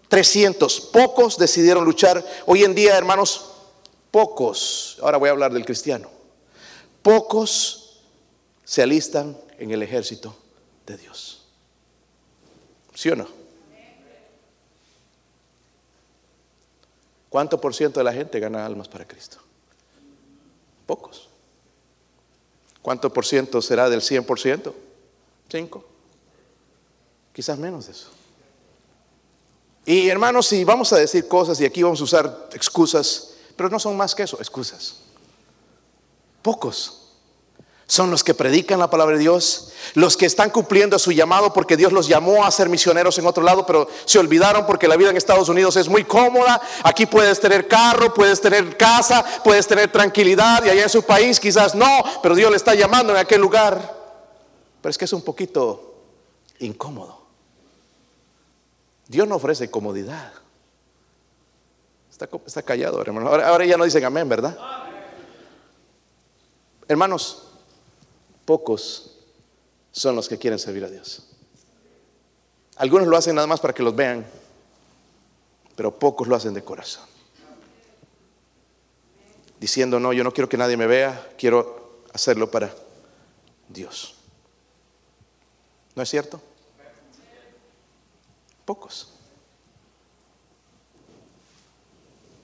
300. 0.10 0.82
Pocos 0.82 1.38
decidieron 1.38 1.84
luchar. 1.84 2.26
Hoy 2.46 2.63
en 2.63 2.74
día, 2.74 2.98
hermanos, 2.98 3.52
pocos, 4.12 4.98
ahora 5.02 5.17
voy 5.17 5.30
a 5.30 5.32
hablar 5.32 5.54
del 5.54 5.65
cristiano, 5.65 6.10
pocos 7.02 8.00
se 8.63 8.82
alistan 8.82 9.38
en 9.60 9.72
el 9.72 9.84
ejército 9.84 10.36
de 10.86 10.98
Dios. 10.98 11.43
¿Sí 12.93 13.10
o 13.10 13.15
no? 13.15 13.28
¿Cuánto 17.30 17.62
por 17.62 17.76
ciento 17.76 18.00
de 18.00 18.06
la 18.06 18.13
gente 18.13 18.39
gana 18.39 18.65
almas 18.65 18.88
para 18.88 19.06
Cristo? 19.06 19.38
Pocos. 20.86 21.30
¿Cuánto 22.82 23.12
por 23.12 23.26
ciento 23.26 23.62
será 23.62 23.89
del 23.89 24.02
100%? 24.02 24.74
Cinco. 25.50 25.86
Quizás 27.34 27.60
menos 27.60 27.86
de 27.86 27.91
eso. 27.91 28.16
Y 29.88 30.10
hermanos, 30.10 30.47
si 30.47 30.65
vamos 30.65 30.91
a 30.91 30.97
decir 30.97 31.30
cosas 31.30 31.62
y 31.62 31.65
aquí 31.65 31.82
vamos 31.82 32.02
a 32.02 32.04
usar 32.04 32.50
excusas, 32.52 33.30
pero 33.56 33.69
no 33.69 33.80
son 33.80 33.95
más 33.95 34.13
que 34.13 34.23
eso, 34.23 34.36
excusas. 34.38 34.97
Pocos 36.41 37.13
son 37.86 38.12
los 38.12 38.21
que 38.21 38.34
predican 38.34 38.80
la 38.80 38.89
palabra 38.89 39.15
de 39.15 39.21
Dios, 39.21 39.69
los 39.93 40.17
que 40.17 40.26
están 40.26 40.50
cumpliendo 40.50 41.00
su 41.00 41.13
llamado 41.13 41.54
porque 41.54 41.78
Dios 41.78 41.93
los 41.93 42.10
llamó 42.10 42.43
a 42.43 42.52
ser 42.52 42.67
misioneros 42.67 43.17
en 43.17 43.27
otro 43.27 43.44
lado, 43.44 43.65
pero 43.65 43.88
se 44.04 44.19
olvidaron 44.19 44.65
porque 44.65 44.90
la 44.90 44.98
vida 44.98 45.10
en 45.10 45.15
Estados 45.15 45.48
Unidos 45.48 45.77
es 45.77 45.88
muy 45.88 46.04
cómoda. 46.04 46.62
Aquí 46.83 47.06
puedes 47.06 47.40
tener 47.40 47.69
carro, 47.69 48.13
puedes 48.13 48.42
tener 48.42 48.75
casa, 48.75 49.23
puedes 49.42 49.65
tener 49.67 49.90
tranquilidad 49.90 50.65
y 50.65 50.69
allá 50.69 50.83
en 50.83 50.90
su 50.90 51.04
país 51.04 51.40
quizás 51.40 51.75
no, 51.75 52.04
pero 52.21 52.35
Dios 52.35 52.52
le 52.52 52.58
está 52.58 52.75
llamando 52.75 53.13
en 53.13 53.19
aquel 53.19 53.40
lugar. 53.40 53.96
Pero 54.81 54.90
es 54.90 54.98
que 54.98 55.06
es 55.06 55.13
un 55.13 55.21
poquito 55.21 55.96
incómodo. 56.60 57.17
Dios 59.08 59.27
no 59.27 59.35
ofrece 59.35 59.69
comodidad. 59.69 60.33
Está, 62.12 62.63
callado, 62.63 62.99
hermano. 63.01 63.29
Ahora, 63.29 63.65
ya 63.65 63.77
no 63.77 63.83
dicen 63.83 64.03
amén, 64.03 64.27
¿verdad? 64.27 64.58
Hermanos, 66.87 67.43
pocos 68.45 69.17
son 69.91 70.15
los 70.15 70.27
que 70.27 70.37
quieren 70.37 70.58
servir 70.58 70.83
a 70.83 70.89
Dios. 70.89 71.27
Algunos 72.77 73.08
lo 73.08 73.17
hacen 73.17 73.35
nada 73.35 73.47
más 73.47 73.60
para 73.60 73.73
que 73.73 73.83
los 73.83 73.95
vean, 73.95 74.25
pero 75.75 75.97
pocos 75.97 76.27
lo 76.27 76.35
hacen 76.35 76.53
de 76.53 76.63
corazón. 76.63 77.05
Diciendo, 79.60 79.99
no, 79.99 80.13
yo 80.13 80.23
no 80.23 80.31
quiero 80.31 80.49
que 80.49 80.58
nadie 80.58 80.77
me 80.77 80.87
vea, 80.87 81.29
quiero 81.37 82.01
hacerlo 82.13 82.49
para 82.49 82.73
Dios. 83.69 84.15
¿No 85.95 86.03
es 86.03 86.10
cierto? 86.10 86.41
Pocos. 88.68 89.08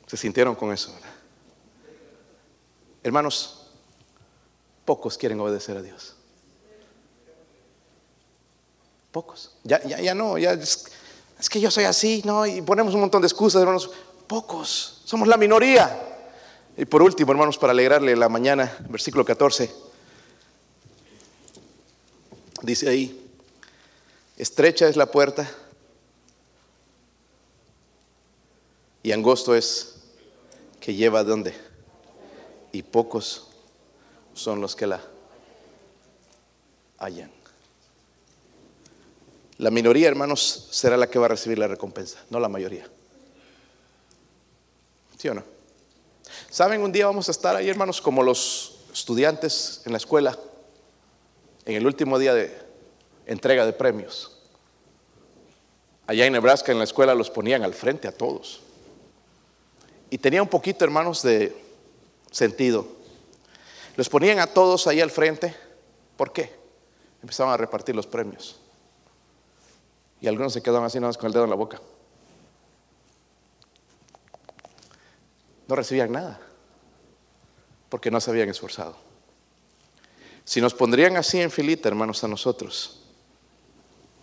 Se 0.08 0.16
sintieron 0.16 0.56
con 0.56 0.72
eso. 0.72 0.96
Hermanos, 3.04 3.68
Pocos 4.86 5.18
quieren 5.18 5.38
obedecer 5.42 5.76
a 5.76 5.82
Dios. 5.82 6.16
Pocos. 9.12 9.52
Ya, 9.66 9.84
ya, 9.84 10.00
ya 10.00 10.16
no, 10.16 10.38
ya 10.38 10.54
es, 10.54 10.86
es 11.38 11.50
que 11.50 11.60
yo 11.60 11.70
soy 11.70 11.84
así, 11.84 12.22
¿no? 12.24 12.46
Y 12.46 12.62
ponemos 12.62 12.94
un 12.94 13.02
montón 13.02 13.22
de 13.22 13.28
excusas, 13.28 13.62
hermanos. 13.62 13.92
Pocos, 14.26 15.02
somos 15.04 15.28
la 15.28 15.36
minoría. 15.36 16.22
Y 16.78 16.86
por 16.86 17.02
último, 17.02 17.34
hermanos, 17.34 17.58
para 17.58 17.72
alegrarle 17.72 18.16
la 18.16 18.30
mañana, 18.30 18.78
versículo 18.88 19.26
14, 19.26 19.70
dice 22.62 22.88
ahí, 22.88 23.30
estrecha 24.38 24.88
es 24.88 24.96
la 24.96 25.08
puerta 25.08 25.50
y 29.04 29.12
angosto 29.12 29.54
es 29.54 29.96
que 30.80 30.96
lleva 30.96 31.24
dónde. 31.24 31.54
Y 32.72 32.82
pocos 32.82 33.48
son 34.34 34.62
los 34.62 34.76
que 34.76 34.88
la 34.88 35.02
hallan. 36.98 37.30
La 39.58 39.70
minoría, 39.70 40.08
hermanos, 40.08 40.70
será 40.72 40.98
la 40.98 41.10
que 41.10 41.20
va 41.20 41.26
a 41.26 41.30
recibir 41.30 41.60
la 41.60 41.68
recompensa, 41.68 42.20
no 42.30 42.40
la 42.40 42.50
mayoría. 42.50 42.90
¿Sí 45.18 45.28
o 45.30 45.34
no? 45.34 45.44
¿Saben? 46.50 46.82
Un 46.82 46.92
día 46.92 47.06
vamos 47.06 47.28
a 47.28 47.32
estar 47.32 47.56
ahí, 47.56 47.70
hermanos, 47.70 48.02
como 48.02 48.24
los 48.24 48.78
estudiantes 48.92 49.82
en 49.86 49.92
la 49.92 49.98
escuela, 49.98 50.38
en 51.66 51.76
el 51.76 51.86
último 51.86 52.18
día 52.18 52.34
de 52.34 52.58
entrega 53.26 53.66
de 53.66 53.74
premios. 53.74 54.38
Allá 56.08 56.26
en 56.26 56.34
Nebraska, 56.34 56.72
en 56.72 56.80
la 56.80 56.84
escuela, 56.84 57.14
los 57.14 57.30
ponían 57.30 57.64
al 57.64 57.74
frente 57.74 58.08
a 58.08 58.12
todos. 58.12 58.62
Y 60.14 60.20
tenía 60.20 60.44
un 60.44 60.48
poquito, 60.48 60.86
hermanos, 60.86 61.24
de 61.24 61.60
sentido. 62.30 62.86
Los 63.96 64.10
ponían 64.10 64.38
a 64.38 64.46
todos 64.46 64.86
ahí 64.86 65.02
al 65.02 65.10
frente. 65.10 65.56
¿Por 66.16 66.32
qué? 66.32 66.56
Empezaban 67.24 67.52
a 67.52 67.58
repartir 67.58 67.96
los 67.96 68.06
premios. 68.06 68.60
Y 70.22 70.28
algunos 70.28 70.54
se 70.54 70.62
quedaban 70.62 70.86
así 70.86 71.00
nada 71.00 71.08
más 71.08 71.18
con 71.18 71.26
el 71.26 71.34
dedo 71.34 71.46
en 71.46 71.50
la 71.50 71.56
boca. 71.56 71.82
no 75.68 75.76
recibían 75.76 76.12
nada, 76.12 76.40
porque 77.90 78.12
no 78.12 78.22
se 78.22 78.30
habían 78.30 78.50
esforzado. 78.50 78.96
Si 80.44 80.62
nos 80.62 80.76
pondrían 80.76 81.18
así 81.18 81.42
en 81.42 81.50
filita, 81.50 81.90
hermanos, 81.90 82.24
a 82.24 82.28
nosotros, 82.28 83.02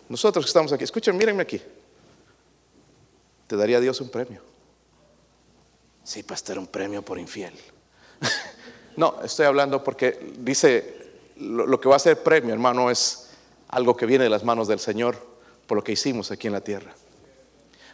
nosotros 0.07 0.45
que 0.45 0.49
estamos 0.49 0.71
aquí, 0.71 0.85
escuchen, 0.85 1.17
mírenme 1.17 1.41
aquí, 1.41 1.61
te 3.47 3.57
daría 3.57 3.81
Dios 3.81 3.99
un 3.99 4.07
premio. 4.07 4.50
Sí, 6.03 6.23
pastor, 6.23 6.57
un 6.57 6.67
premio 6.67 7.03
por 7.03 7.19
infiel. 7.19 7.53
no, 8.97 9.15
estoy 9.23 9.45
hablando 9.45 9.83
porque 9.83 10.33
dice, 10.37 11.11
lo, 11.37 11.65
lo 11.65 11.79
que 11.79 11.89
va 11.89 11.95
a 11.95 11.99
ser 11.99 12.21
premio, 12.23 12.53
hermano, 12.53 12.89
es 12.89 13.29
algo 13.69 13.95
que 13.95 14.05
viene 14.05 14.25
de 14.25 14.29
las 14.29 14.43
manos 14.43 14.67
del 14.67 14.79
Señor 14.79 15.31
por 15.71 15.77
lo 15.77 15.83
que 15.85 15.93
hicimos 15.93 16.29
aquí 16.31 16.47
en 16.47 16.53
la 16.53 16.61
tierra. 16.61 16.93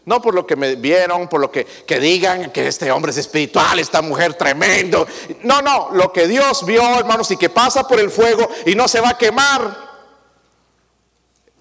No 0.06 0.22
por 0.22 0.34
lo 0.34 0.48
que 0.48 0.56
me 0.56 0.76
vieron, 0.76 1.28
por 1.28 1.42
lo 1.42 1.52
que, 1.52 1.66
que, 1.66 2.00
digan 2.00 2.50
que 2.52 2.66
este 2.66 2.90
hombre 2.92 3.12
es 3.12 3.18
espiritual, 3.18 3.78
esta 3.78 4.02
mujer 4.02 4.34
tremendo. 4.36 5.06
No, 5.44 5.62
no, 5.62 5.90
lo 5.92 6.12
que 6.14 6.28
Dios 6.28 6.66
vio, 6.66 6.82
hermanos, 6.98 7.30
y 7.30 7.38
que 7.38 7.50
pasa 7.50 7.88
por 7.88 8.00
el 8.00 8.10
fuego 8.10 8.50
y 8.66 8.74
no 8.74 8.88
se 8.88 9.02
va 9.02 9.10
a 9.10 9.18
quemar. 9.18 9.78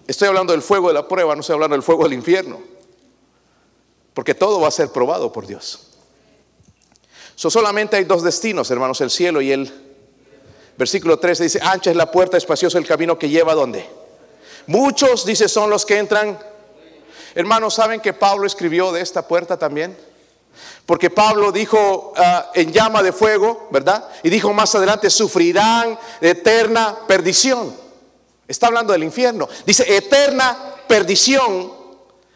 Estoy 0.07 0.29
hablando 0.29 0.53
del 0.53 0.61
fuego 0.61 0.87
de 0.87 0.93
la 0.93 1.07
prueba, 1.07 1.35
no 1.35 1.41
estoy 1.41 1.55
hablando 1.55 1.75
del 1.75 1.83
fuego 1.83 2.05
del 2.05 2.13
infierno. 2.13 2.59
Porque 4.13 4.33
todo 4.33 4.61
va 4.61 4.69
a 4.69 4.71
ser 4.71 4.89
probado 4.89 5.31
por 5.31 5.45
Dios. 5.45 5.86
So, 7.37 7.49
solamente 7.49 7.95
hay 7.95 8.03
dos 8.03 8.21
destinos, 8.21 8.69
hermanos, 8.69 8.99
el 8.99 9.09
cielo 9.09 9.39
y 9.39 9.53
el... 9.53 9.85
Versículo 10.77 11.17
13 11.17 11.43
dice, 11.43 11.59
ancha 11.63 11.89
es 11.89 11.95
la 11.95 12.11
puerta, 12.11 12.37
espacioso 12.37 12.77
el 12.77 12.85
camino 12.85 13.17
que 13.17 13.29
lleva 13.29 13.53
a 13.53 13.55
dónde. 13.55 13.89
Muchos, 14.67 15.25
dice, 15.25 15.47
son 15.47 15.69
los 15.69 15.85
que 15.85 15.97
entran 15.97 16.37
Hermanos, 17.37 17.75
¿saben 17.75 18.01
que 18.01 18.13
Pablo 18.13 18.47
escribió 18.47 18.91
de 18.91 18.99
esta 18.99 19.27
puerta 19.27 19.59
también? 19.59 19.95
Porque 20.87 21.11
Pablo 21.11 21.51
dijo 21.51 22.11
ah, 22.17 22.49
en 22.55 22.73
llama 22.73 23.03
de 23.03 23.11
fuego, 23.11 23.67
¿verdad? 23.71 24.09
Y 24.23 24.31
dijo 24.31 24.51
más 24.53 24.73
adelante, 24.73 25.11
sufrirán 25.11 25.99
eterna 26.19 26.97
perdición. 27.07 27.75
Está 28.47 28.65
hablando 28.65 28.91
del 28.91 29.03
infierno. 29.03 29.47
Dice, 29.67 29.85
eterna 29.95 30.57
perdición. 30.87 31.71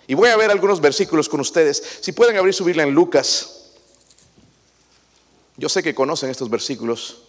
Y 0.05 0.13
voy 0.13 0.29
a 0.29 0.37
ver 0.37 0.51
algunos 0.51 0.79
versículos 0.79 1.27
con 1.27 1.39
ustedes. 1.39 1.81
Si 2.01 2.11
pueden 2.11 2.37
abrir 2.37 2.53
su 2.53 2.63
Biblia 2.63 2.83
en 2.83 2.91
Lucas. 2.91 3.60
Yo 5.57 5.69
sé 5.69 5.83
que 5.83 5.93
conocen 5.93 6.29
estos 6.29 6.49
versículos 6.49 7.23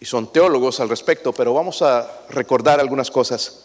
y 0.00 0.06
son 0.06 0.32
teólogos 0.32 0.80
al 0.80 0.88
respecto, 0.88 1.32
pero 1.32 1.54
vamos 1.54 1.82
a 1.82 2.26
recordar 2.30 2.80
algunas 2.80 3.10
cosas. 3.10 3.64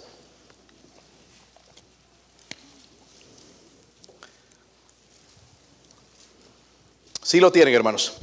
Sí 7.24 7.40
lo 7.40 7.52
tienen, 7.52 7.76
hermanos. 7.76 8.14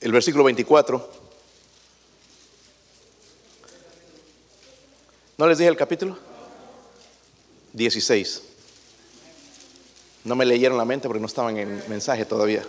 El 0.00 0.12
versículo 0.12 0.44
24. 0.44 1.10
¿No 5.36 5.48
les 5.48 5.58
dije 5.58 5.68
el 5.68 5.76
capítulo? 5.76 6.16
16. 7.72 8.53
No 10.24 10.34
me 10.34 10.46
leyeron 10.46 10.78
la 10.78 10.86
mente 10.86 11.06
porque 11.06 11.20
no 11.20 11.26
estaban 11.26 11.58
en 11.58 11.82
mensaje 11.88 12.24
todavía. 12.24 12.64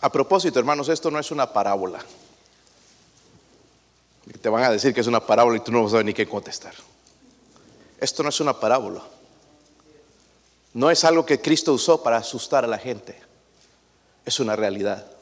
A 0.00 0.12
propósito, 0.12 0.60
hermanos, 0.60 0.88
esto 0.88 1.10
no 1.10 1.18
es 1.18 1.32
una 1.32 1.52
parábola. 1.52 1.98
Te 4.40 4.48
van 4.48 4.62
a 4.62 4.70
decir 4.70 4.94
que 4.94 5.00
es 5.00 5.08
una 5.08 5.18
parábola 5.18 5.56
y 5.56 5.60
tú 5.60 5.72
no 5.72 5.88
sabes 5.88 6.04
ni 6.04 6.14
qué 6.14 6.28
contestar. 6.28 6.74
Esto 8.00 8.22
no 8.22 8.28
es 8.28 8.38
una 8.38 8.60
parábola. 8.60 9.02
No 10.74 10.92
es 10.92 11.02
algo 11.04 11.26
que 11.26 11.40
Cristo 11.40 11.72
usó 11.72 12.04
para 12.04 12.18
asustar 12.18 12.64
a 12.64 12.68
la 12.68 12.78
gente. 12.78 13.18
Es 14.24 14.38
una 14.38 14.54
realidad. 14.54 15.15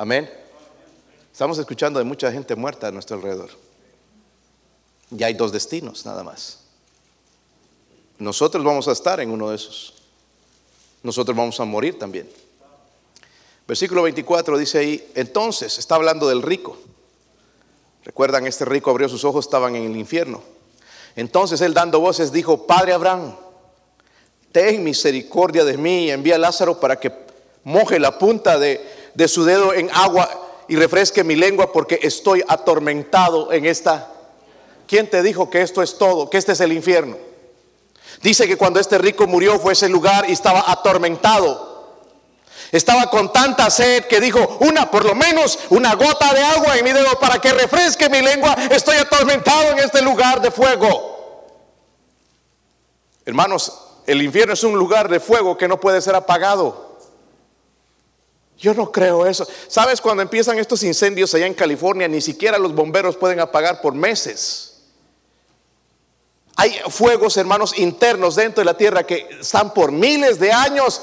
Amén. 0.00 0.30
Estamos 1.30 1.58
escuchando 1.58 1.98
de 1.98 2.06
mucha 2.06 2.32
gente 2.32 2.56
muerta 2.56 2.88
a 2.88 2.90
nuestro 2.90 3.16
alrededor. 3.16 3.50
Ya 5.10 5.26
hay 5.26 5.34
dos 5.34 5.52
destinos 5.52 6.06
nada 6.06 6.24
más. 6.24 6.60
Nosotros 8.18 8.64
vamos 8.64 8.88
a 8.88 8.92
estar 8.92 9.20
en 9.20 9.30
uno 9.30 9.50
de 9.50 9.56
esos 9.56 9.92
nosotros 11.02 11.36
vamos 11.36 11.60
a 11.60 11.66
morir 11.66 11.98
también. 11.98 12.30
Versículo 13.68 14.00
24 14.04 14.56
dice 14.56 14.78
ahí, 14.78 15.10
entonces 15.14 15.76
está 15.78 15.96
hablando 15.96 16.30
del 16.30 16.40
rico. 16.40 16.78
Recuerdan, 18.02 18.46
este 18.46 18.64
rico 18.64 18.90
abrió 18.90 19.06
sus 19.06 19.24
ojos, 19.24 19.44
estaban 19.44 19.76
en 19.76 19.84
el 19.84 19.96
infierno. 19.98 20.42
Entonces 21.14 21.60
él 21.60 21.74
dando 21.74 22.00
voces 22.00 22.32
dijo, 22.32 22.66
Padre 22.66 22.94
Abraham, 22.94 23.36
ten 24.50 24.82
misericordia 24.82 25.62
de 25.62 25.76
mí 25.76 26.06
y 26.06 26.10
envía 26.10 26.36
a 26.36 26.38
Lázaro 26.38 26.80
para 26.80 26.98
que 26.98 27.12
moje 27.64 27.98
la 27.98 28.18
punta 28.18 28.58
de, 28.58 28.99
de 29.14 29.28
su 29.28 29.44
dedo 29.44 29.72
en 29.74 29.90
agua 29.92 30.28
y 30.68 30.76
refresque 30.76 31.24
mi 31.24 31.36
lengua 31.36 31.72
porque 31.72 31.98
estoy 32.02 32.42
atormentado 32.46 33.52
en 33.52 33.66
esta. 33.66 34.08
¿Quién 34.86 35.08
te 35.08 35.22
dijo 35.22 35.50
que 35.50 35.62
esto 35.62 35.82
es 35.82 35.98
todo, 35.98 36.30
que 36.30 36.38
este 36.38 36.52
es 36.52 36.60
el 36.60 36.72
infierno? 36.72 37.16
Dice 38.22 38.46
que 38.46 38.56
cuando 38.56 38.80
este 38.80 38.98
rico 38.98 39.26
murió 39.26 39.58
fue 39.58 39.72
ese 39.72 39.88
lugar 39.88 40.28
y 40.28 40.32
estaba 40.32 40.64
atormentado. 40.66 41.70
Estaba 42.72 43.10
con 43.10 43.32
tanta 43.32 43.68
sed 43.70 44.04
que 44.04 44.20
dijo, 44.20 44.58
una, 44.60 44.90
por 44.90 45.04
lo 45.04 45.14
menos 45.14 45.58
una 45.70 45.94
gota 45.94 46.32
de 46.32 46.42
agua 46.42 46.76
en 46.76 46.84
mi 46.84 46.92
dedo 46.92 47.18
para 47.18 47.40
que 47.40 47.52
refresque 47.52 48.08
mi 48.08 48.20
lengua. 48.20 48.56
Estoy 48.70 48.96
atormentado 48.96 49.70
en 49.70 49.80
este 49.80 50.02
lugar 50.02 50.40
de 50.40 50.50
fuego. 50.50 51.46
Hermanos, 53.24 53.72
el 54.06 54.22
infierno 54.22 54.54
es 54.54 54.62
un 54.62 54.78
lugar 54.78 55.08
de 55.08 55.20
fuego 55.20 55.56
que 55.56 55.68
no 55.68 55.80
puede 55.80 56.00
ser 56.00 56.14
apagado. 56.14 56.89
Yo 58.60 58.74
no 58.74 58.92
creo 58.92 59.26
eso. 59.26 59.48
¿Sabes 59.68 60.02
cuando 60.02 60.22
empiezan 60.22 60.58
estos 60.58 60.82
incendios 60.82 61.34
allá 61.34 61.46
en 61.46 61.54
California? 61.54 62.06
Ni 62.06 62.20
siquiera 62.20 62.58
los 62.58 62.74
bomberos 62.74 63.16
pueden 63.16 63.40
apagar 63.40 63.80
por 63.80 63.94
meses. 63.94 64.82
Hay 66.56 66.78
fuegos, 66.90 67.38
hermanos, 67.38 67.78
internos 67.78 68.36
dentro 68.36 68.60
de 68.60 68.66
la 68.66 68.76
tierra 68.76 69.06
que 69.06 69.26
están 69.40 69.72
por 69.72 69.92
miles 69.92 70.38
de 70.38 70.52
años 70.52 71.00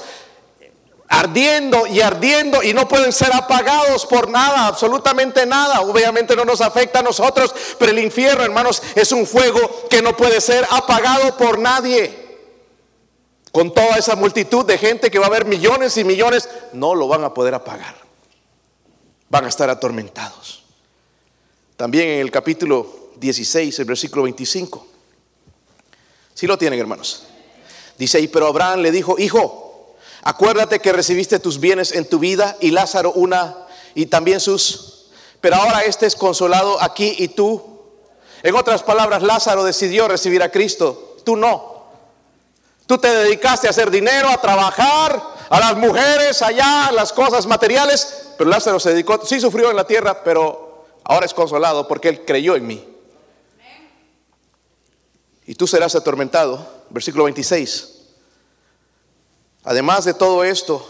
ardiendo 1.08 1.86
y 1.86 2.00
ardiendo 2.00 2.62
y 2.62 2.74
no 2.74 2.86
pueden 2.86 3.12
ser 3.12 3.32
apagados 3.32 4.06
por 4.06 4.30
nada, 4.30 4.68
absolutamente 4.68 5.44
nada. 5.44 5.80
Obviamente 5.80 6.36
no 6.36 6.44
nos 6.44 6.60
afecta 6.60 7.00
a 7.00 7.02
nosotros, 7.02 7.52
pero 7.76 7.90
el 7.90 7.98
infierno, 7.98 8.44
hermanos, 8.44 8.80
es 8.94 9.10
un 9.10 9.26
fuego 9.26 9.88
que 9.90 10.00
no 10.00 10.16
puede 10.16 10.40
ser 10.40 10.64
apagado 10.70 11.36
por 11.36 11.58
nadie. 11.58 12.27
Con 13.58 13.74
toda 13.74 13.96
esa 13.96 14.14
multitud 14.14 14.64
de 14.64 14.78
gente 14.78 15.10
que 15.10 15.18
va 15.18 15.24
a 15.24 15.28
haber 15.30 15.44
millones 15.44 15.96
y 15.96 16.04
millones, 16.04 16.48
no 16.74 16.94
lo 16.94 17.08
van 17.08 17.24
a 17.24 17.34
poder 17.34 17.54
apagar. 17.54 17.96
Van 19.28 19.44
a 19.46 19.48
estar 19.48 19.68
atormentados. 19.68 20.62
También 21.76 22.08
en 22.08 22.20
el 22.20 22.30
capítulo 22.30 23.10
16, 23.16 23.76
el 23.80 23.84
versículo 23.84 24.22
25. 24.22 24.86
Si 26.34 26.46
lo 26.46 26.56
tienen, 26.56 26.78
hermanos. 26.78 27.24
Dice 27.98 28.18
ahí, 28.18 28.28
pero 28.28 28.46
Abraham 28.46 28.78
le 28.78 28.92
dijo, 28.92 29.18
hijo, 29.18 29.96
acuérdate 30.22 30.78
que 30.78 30.92
recibiste 30.92 31.40
tus 31.40 31.58
bienes 31.58 31.90
en 31.90 32.08
tu 32.08 32.20
vida 32.20 32.56
y 32.60 32.70
Lázaro 32.70 33.10
una 33.14 33.66
y 33.96 34.06
también 34.06 34.38
sus, 34.38 35.08
pero 35.40 35.56
ahora 35.56 35.80
este 35.80 36.06
es 36.06 36.14
consolado 36.14 36.80
aquí 36.80 37.16
y 37.18 37.26
tú. 37.26 37.80
En 38.44 38.54
otras 38.54 38.84
palabras, 38.84 39.24
Lázaro 39.24 39.64
decidió 39.64 40.06
recibir 40.06 40.44
a 40.44 40.52
Cristo, 40.52 41.16
tú 41.24 41.34
no. 41.34 41.77
Tú 42.88 42.96
te 42.96 43.14
dedicaste 43.14 43.66
a 43.66 43.70
hacer 43.70 43.90
dinero, 43.90 44.30
a 44.30 44.40
trabajar, 44.40 45.22
a 45.50 45.60
las 45.60 45.76
mujeres 45.76 46.40
allá, 46.40 46.90
las 46.90 47.12
cosas 47.12 47.46
materiales, 47.46 48.30
pero 48.38 48.48
Lázaro 48.48 48.80
se 48.80 48.92
dedicó, 48.92 49.20
sí 49.26 49.38
sufrió 49.38 49.68
en 49.68 49.76
la 49.76 49.86
tierra, 49.86 50.24
pero 50.24 50.86
ahora 51.04 51.26
es 51.26 51.34
consolado 51.34 51.86
porque 51.86 52.08
él 52.08 52.24
creyó 52.24 52.56
en 52.56 52.66
mí. 52.66 52.88
Y 55.44 55.54
tú 55.54 55.66
serás 55.66 55.94
atormentado, 55.96 56.66
versículo 56.88 57.24
26. 57.24 58.04
Además 59.64 60.06
de 60.06 60.14
todo 60.14 60.42
esto, 60.42 60.82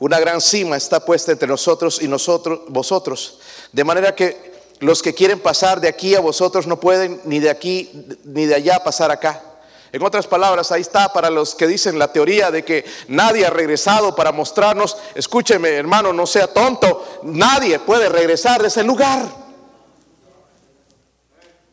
una 0.00 0.18
gran 0.18 0.40
cima 0.40 0.76
está 0.76 1.04
puesta 1.04 1.30
entre 1.30 1.46
nosotros 1.46 2.02
y 2.02 2.08
nosotros, 2.08 2.62
vosotros, 2.66 3.38
de 3.70 3.84
manera 3.84 4.16
que 4.16 4.50
los 4.80 5.00
que 5.00 5.14
quieren 5.14 5.38
pasar 5.38 5.80
de 5.80 5.86
aquí 5.86 6.16
a 6.16 6.20
vosotros 6.20 6.66
no 6.66 6.80
pueden 6.80 7.20
ni 7.24 7.38
de 7.38 7.50
aquí 7.50 8.04
ni 8.24 8.46
de 8.46 8.56
allá 8.56 8.82
pasar 8.82 9.12
acá. 9.12 9.44
En 9.92 10.02
otras 10.04 10.26
palabras, 10.26 10.70
ahí 10.70 10.82
está 10.82 11.12
para 11.12 11.30
los 11.30 11.54
que 11.54 11.66
dicen 11.66 11.98
la 11.98 12.12
teoría 12.12 12.50
de 12.50 12.64
que 12.64 12.84
nadie 13.08 13.44
ha 13.44 13.50
regresado 13.50 14.14
para 14.14 14.30
mostrarnos, 14.30 14.96
escúcheme 15.14 15.70
hermano, 15.70 16.12
no 16.12 16.26
sea 16.26 16.46
tonto, 16.46 17.20
nadie 17.24 17.80
puede 17.80 18.08
regresar 18.08 18.62
de 18.62 18.68
ese 18.68 18.84
lugar. 18.84 19.40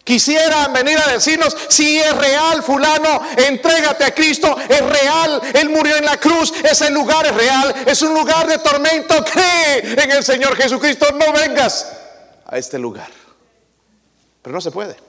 Quisieran 0.03 0.72
venir 0.72 0.97
a 0.97 1.11
decirnos, 1.11 1.55
si 1.68 1.99
es 1.99 2.15
real, 2.15 2.63
fulano, 2.63 3.22
entrégate 3.36 4.05
a 4.05 4.15
Cristo, 4.15 4.55
es 4.68 4.82
real, 4.82 5.41
Él 5.53 5.70
murió 5.70 5.97
en 5.97 6.05
la 6.05 6.18
cruz, 6.18 6.53
ese 6.63 6.89
lugar 6.89 7.26
es 7.26 7.36
real, 7.36 7.76
es 7.86 8.01
un 8.01 8.13
lugar 8.13 8.47
de 8.47 8.57
tormento, 8.57 9.24
cree 9.26 10.01
en 10.01 10.09
el 10.09 10.24
Señor 10.24 10.55
Jesucristo, 10.55 11.07
no 11.11 11.34
vengas 11.34 11.91
a 12.45 12.57
este 12.57 12.80
lugar. 12.80 13.09
Pero 14.41 14.55
no 14.55 14.61
se 14.61 14.72
puede. 14.72 15.07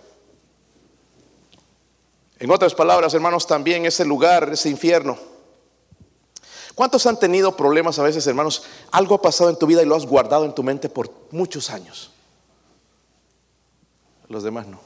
En 2.38 2.50
otras 2.50 2.74
palabras, 2.74 3.14
hermanos, 3.14 3.46
también 3.46 3.84
ese 3.84 4.04
lugar, 4.04 4.50
ese 4.52 4.68
infierno. 4.68 5.18
¿Cuántos 6.74 7.06
han 7.06 7.18
tenido 7.18 7.56
problemas 7.56 7.98
a 7.98 8.04
veces, 8.04 8.24
hermanos? 8.28 8.62
Algo 8.92 9.16
ha 9.16 9.22
pasado 9.22 9.50
en 9.50 9.56
tu 9.56 9.66
vida 9.66 9.82
y 9.82 9.86
lo 9.86 9.96
has 9.96 10.06
guardado 10.06 10.44
en 10.44 10.54
tu 10.54 10.62
mente 10.62 10.88
por 10.88 11.10
muchos 11.32 11.70
años. 11.70 12.12
Los 14.28 14.44
demás 14.44 14.68
no. 14.68 14.78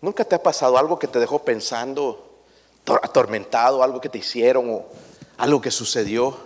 ¿Nunca 0.00 0.24
te 0.24 0.36
ha 0.36 0.42
pasado 0.42 0.78
algo 0.78 0.98
que 0.98 1.08
te 1.08 1.18
dejó 1.18 1.40
pensando, 1.40 2.42
atormentado, 3.02 3.82
algo 3.82 4.00
que 4.00 4.08
te 4.08 4.18
hicieron 4.18 4.70
o 4.70 4.86
algo 5.38 5.60
que 5.60 5.72
sucedió? 5.72 6.36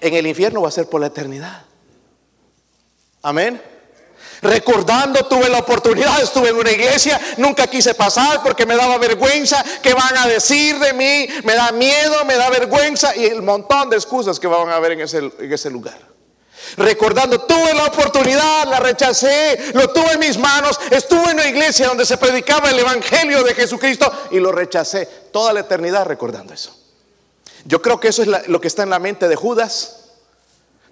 En 0.00 0.14
el 0.14 0.26
infierno 0.28 0.62
va 0.62 0.68
a 0.68 0.72
ser 0.72 0.88
por 0.88 1.00
la 1.00 1.08
eternidad. 1.08 1.64
Amén. 3.22 3.60
Recordando, 4.42 5.24
tuve 5.26 5.48
la 5.48 5.58
oportunidad, 5.58 6.22
estuve 6.22 6.50
en 6.50 6.56
una 6.56 6.70
iglesia, 6.70 7.20
nunca 7.38 7.66
quise 7.66 7.94
pasar 7.94 8.42
porque 8.42 8.66
me 8.66 8.76
daba 8.76 8.98
vergüenza, 8.98 9.64
que 9.82 9.94
van 9.94 10.16
a 10.16 10.26
decir 10.26 10.78
de 10.78 10.92
mí, 10.92 11.26
me 11.44 11.54
da 11.54 11.72
miedo, 11.72 12.24
me 12.24 12.36
da 12.36 12.48
vergüenza 12.48 13.16
y 13.16 13.26
el 13.26 13.42
montón 13.42 13.90
de 13.90 13.96
excusas 13.96 14.38
que 14.38 14.46
van 14.46 14.68
a 14.68 14.76
haber 14.76 14.92
en 14.92 15.00
ese, 15.00 15.18
en 15.18 15.52
ese 15.52 15.70
lugar. 15.70 15.98
Recordando, 16.76 17.40
tuve 17.40 17.74
la 17.74 17.86
oportunidad, 17.86 18.66
la 18.68 18.78
rechacé, 18.78 19.72
lo 19.74 19.90
tuve 19.90 20.12
en 20.12 20.20
mis 20.20 20.38
manos, 20.38 20.78
estuve 20.90 21.30
en 21.30 21.34
una 21.34 21.46
iglesia 21.46 21.88
donde 21.88 22.04
se 22.04 22.18
predicaba 22.18 22.70
el 22.70 22.78
Evangelio 22.78 23.42
de 23.42 23.54
Jesucristo 23.54 24.10
y 24.30 24.38
lo 24.38 24.52
rechacé. 24.52 25.06
Toda 25.32 25.52
la 25.52 25.60
eternidad 25.60 26.06
recordando 26.06 26.52
eso. 26.52 26.76
Yo 27.64 27.82
creo 27.82 27.98
que 27.98 28.08
eso 28.08 28.22
es 28.22 28.48
lo 28.48 28.60
que 28.60 28.68
está 28.68 28.82
en 28.82 28.90
la 28.90 28.98
mente 28.98 29.28
de 29.28 29.36
Judas, 29.36 29.97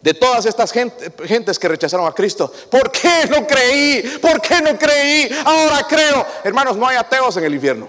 de 0.06 0.14
todas 0.14 0.46
estas 0.46 0.70
gentes 0.72 1.58
que 1.58 1.66
rechazaron 1.66 2.06
a 2.06 2.12
Cristo. 2.12 2.52
¿Por 2.70 2.92
qué 2.92 3.26
no 3.28 3.44
creí? 3.44 4.18
¿Por 4.22 4.40
qué 4.40 4.60
no 4.62 4.78
creí? 4.78 5.28
Ahora 5.44 5.84
creo. 5.88 6.24
Hermanos, 6.44 6.76
no 6.76 6.86
hay 6.86 6.96
ateos 6.96 7.36
en 7.38 7.42
el 7.42 7.54
infierno. 7.54 7.88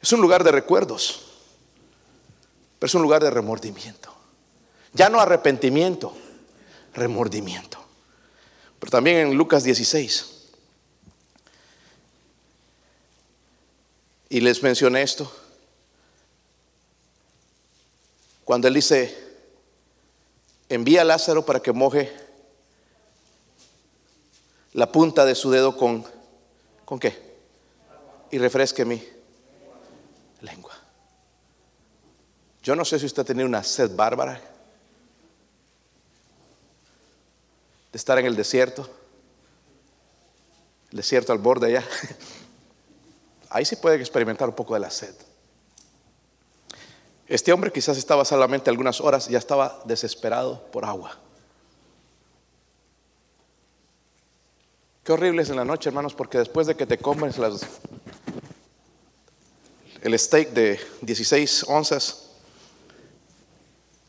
Es 0.00 0.10
un 0.12 0.22
lugar 0.22 0.42
de 0.42 0.52
recuerdos 0.52 1.24
es 2.84 2.94
un 2.94 3.02
lugar 3.02 3.22
de 3.22 3.30
remordimiento. 3.30 4.14
Ya 4.92 5.08
no 5.08 5.20
arrepentimiento, 5.20 6.14
remordimiento. 6.94 7.78
Pero 8.78 8.90
también 8.90 9.16
en 9.18 9.34
Lucas 9.34 9.64
16. 9.64 10.26
Y 14.28 14.40
les 14.40 14.62
mencioné 14.62 15.02
esto. 15.02 15.30
Cuando 18.44 18.68
él 18.68 18.74
dice, 18.74 19.16
envía 20.68 21.00
a 21.00 21.04
Lázaro 21.04 21.44
para 21.44 21.60
que 21.60 21.72
moje 21.72 22.12
la 24.74 24.90
punta 24.90 25.24
de 25.24 25.34
su 25.34 25.50
dedo 25.50 25.76
con, 25.76 26.04
¿con 26.84 26.98
qué? 26.98 27.36
Y 28.30 28.38
refresque 28.38 28.84
mi 28.84 29.02
lengua. 30.40 30.74
Yo 32.62 32.74
no 32.74 32.84
sé 32.84 32.98
si 32.98 33.06
usted 33.06 33.24
tenido 33.24 33.46
una 33.46 33.62
sed 33.62 33.94
bárbara 33.94 34.40
de 37.92 37.96
estar 37.96 38.18
en 38.18 38.26
el 38.26 38.36
desierto, 38.36 38.88
el 40.90 40.96
desierto 40.96 41.32
al 41.32 41.38
borde 41.38 41.68
allá. 41.68 41.84
Ahí 43.50 43.64
sí 43.64 43.76
puede 43.76 43.96
experimentar 43.96 44.48
un 44.48 44.54
poco 44.54 44.74
de 44.74 44.80
la 44.80 44.90
sed. 44.90 45.14
Este 47.26 47.52
hombre 47.52 47.72
quizás 47.72 47.96
estaba 47.96 48.24
solamente 48.24 48.68
algunas 48.68 49.00
horas, 49.00 49.28
ya 49.28 49.38
estaba 49.38 49.80
desesperado 49.84 50.62
por 50.70 50.84
agua. 50.84 51.18
Qué 55.02 55.12
horrible 55.12 55.42
es 55.42 55.50
en 55.50 55.56
la 55.56 55.64
noche, 55.64 55.88
hermanos, 55.88 56.14
porque 56.14 56.38
después 56.38 56.66
de 56.66 56.76
que 56.76 56.86
te 56.86 56.98
comes 56.98 57.38
el 60.02 60.18
steak 60.18 60.50
de 60.50 60.80
16 61.00 61.64
onzas, 61.68 62.30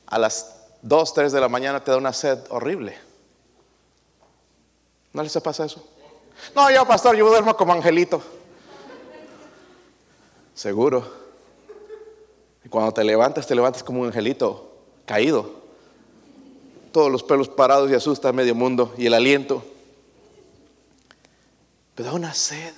a 0.08 0.20
las 0.20 0.56
2, 0.82 1.14
3 1.14 1.32
de 1.32 1.42
la 1.42 1.50
mañana 1.50 1.84
te 1.84 1.92
da 1.92 1.98
una 1.98 2.14
sed 2.14 2.40
horrible. 2.50 2.98
¿No 5.14 5.24
les 5.24 5.34
pasa 5.40 5.66
eso? 5.66 5.86
No, 6.54 6.70
yo, 6.70 6.86
pastor, 6.86 7.16
yo 7.16 7.28
duermo 7.28 7.56
como 7.56 7.74
angelito. 7.74 8.22
Seguro. 10.54 11.25
Y 12.66 12.68
cuando 12.68 12.92
te 12.92 13.04
levantas, 13.04 13.46
te 13.46 13.54
levantas 13.54 13.84
como 13.84 14.02
un 14.02 14.08
angelito 14.08 14.76
caído. 15.06 15.64
Todos 16.92 17.12
los 17.12 17.22
pelos 17.22 17.48
parados 17.48 17.92
y 17.92 17.94
asusta 17.94 18.30
a 18.30 18.34
medio 18.34 18.56
mundo 18.56 18.94
y 18.98 19.06
el 19.06 19.14
aliento. 19.14 19.64
Pero 21.94 22.10
da 22.10 22.16
una 22.16 22.34
sed 22.34 22.74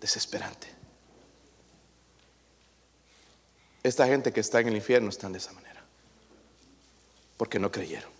desesperante. 0.00 0.68
Esta 3.82 4.06
gente 4.06 4.32
que 4.32 4.40
está 4.40 4.60
en 4.60 4.68
el 4.68 4.76
infierno 4.76 5.08
están 5.08 5.32
de 5.32 5.38
esa 5.38 5.52
manera. 5.52 5.82
Porque 7.38 7.58
no 7.58 7.72
creyeron. 7.72 8.10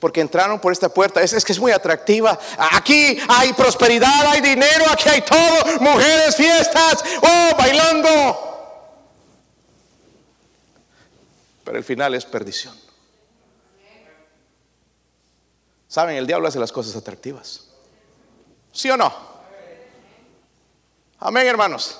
Porque 0.00 0.22
entraron 0.22 0.58
por 0.58 0.72
esta 0.72 0.88
puerta. 0.88 1.20
Es, 1.20 1.34
es, 1.34 1.44
que 1.44 1.52
es 1.52 1.60
muy 1.60 1.72
atractiva. 1.72 2.38
Aquí 2.56 3.18
hay 3.28 3.52
prosperidad, 3.52 4.26
hay 4.28 4.40
dinero, 4.40 4.86
aquí 4.90 5.10
hay 5.10 5.20
todo. 5.20 5.80
Mujeres, 5.80 6.34
fiestas, 6.34 7.04
oh, 7.20 7.56
bailando. 7.58 8.51
Pero 11.72 11.78
el 11.78 11.84
final 11.86 12.14
es 12.14 12.26
perdición. 12.26 12.78
Saben, 15.88 16.16
el 16.16 16.26
diablo 16.26 16.46
hace 16.46 16.58
las 16.58 16.70
cosas 16.70 16.94
atractivas. 16.96 17.70
¿Sí 18.72 18.90
o 18.90 18.96
no? 18.98 19.10
Amén, 21.18 21.46
hermanos 21.46 21.98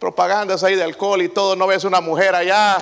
propagandas 0.00 0.64
ahí 0.64 0.74
de 0.74 0.82
alcohol 0.82 1.22
y 1.22 1.28
todo, 1.28 1.54
no 1.54 1.68
ves 1.68 1.84
una 1.84 2.00
mujer 2.00 2.34
allá 2.34 2.78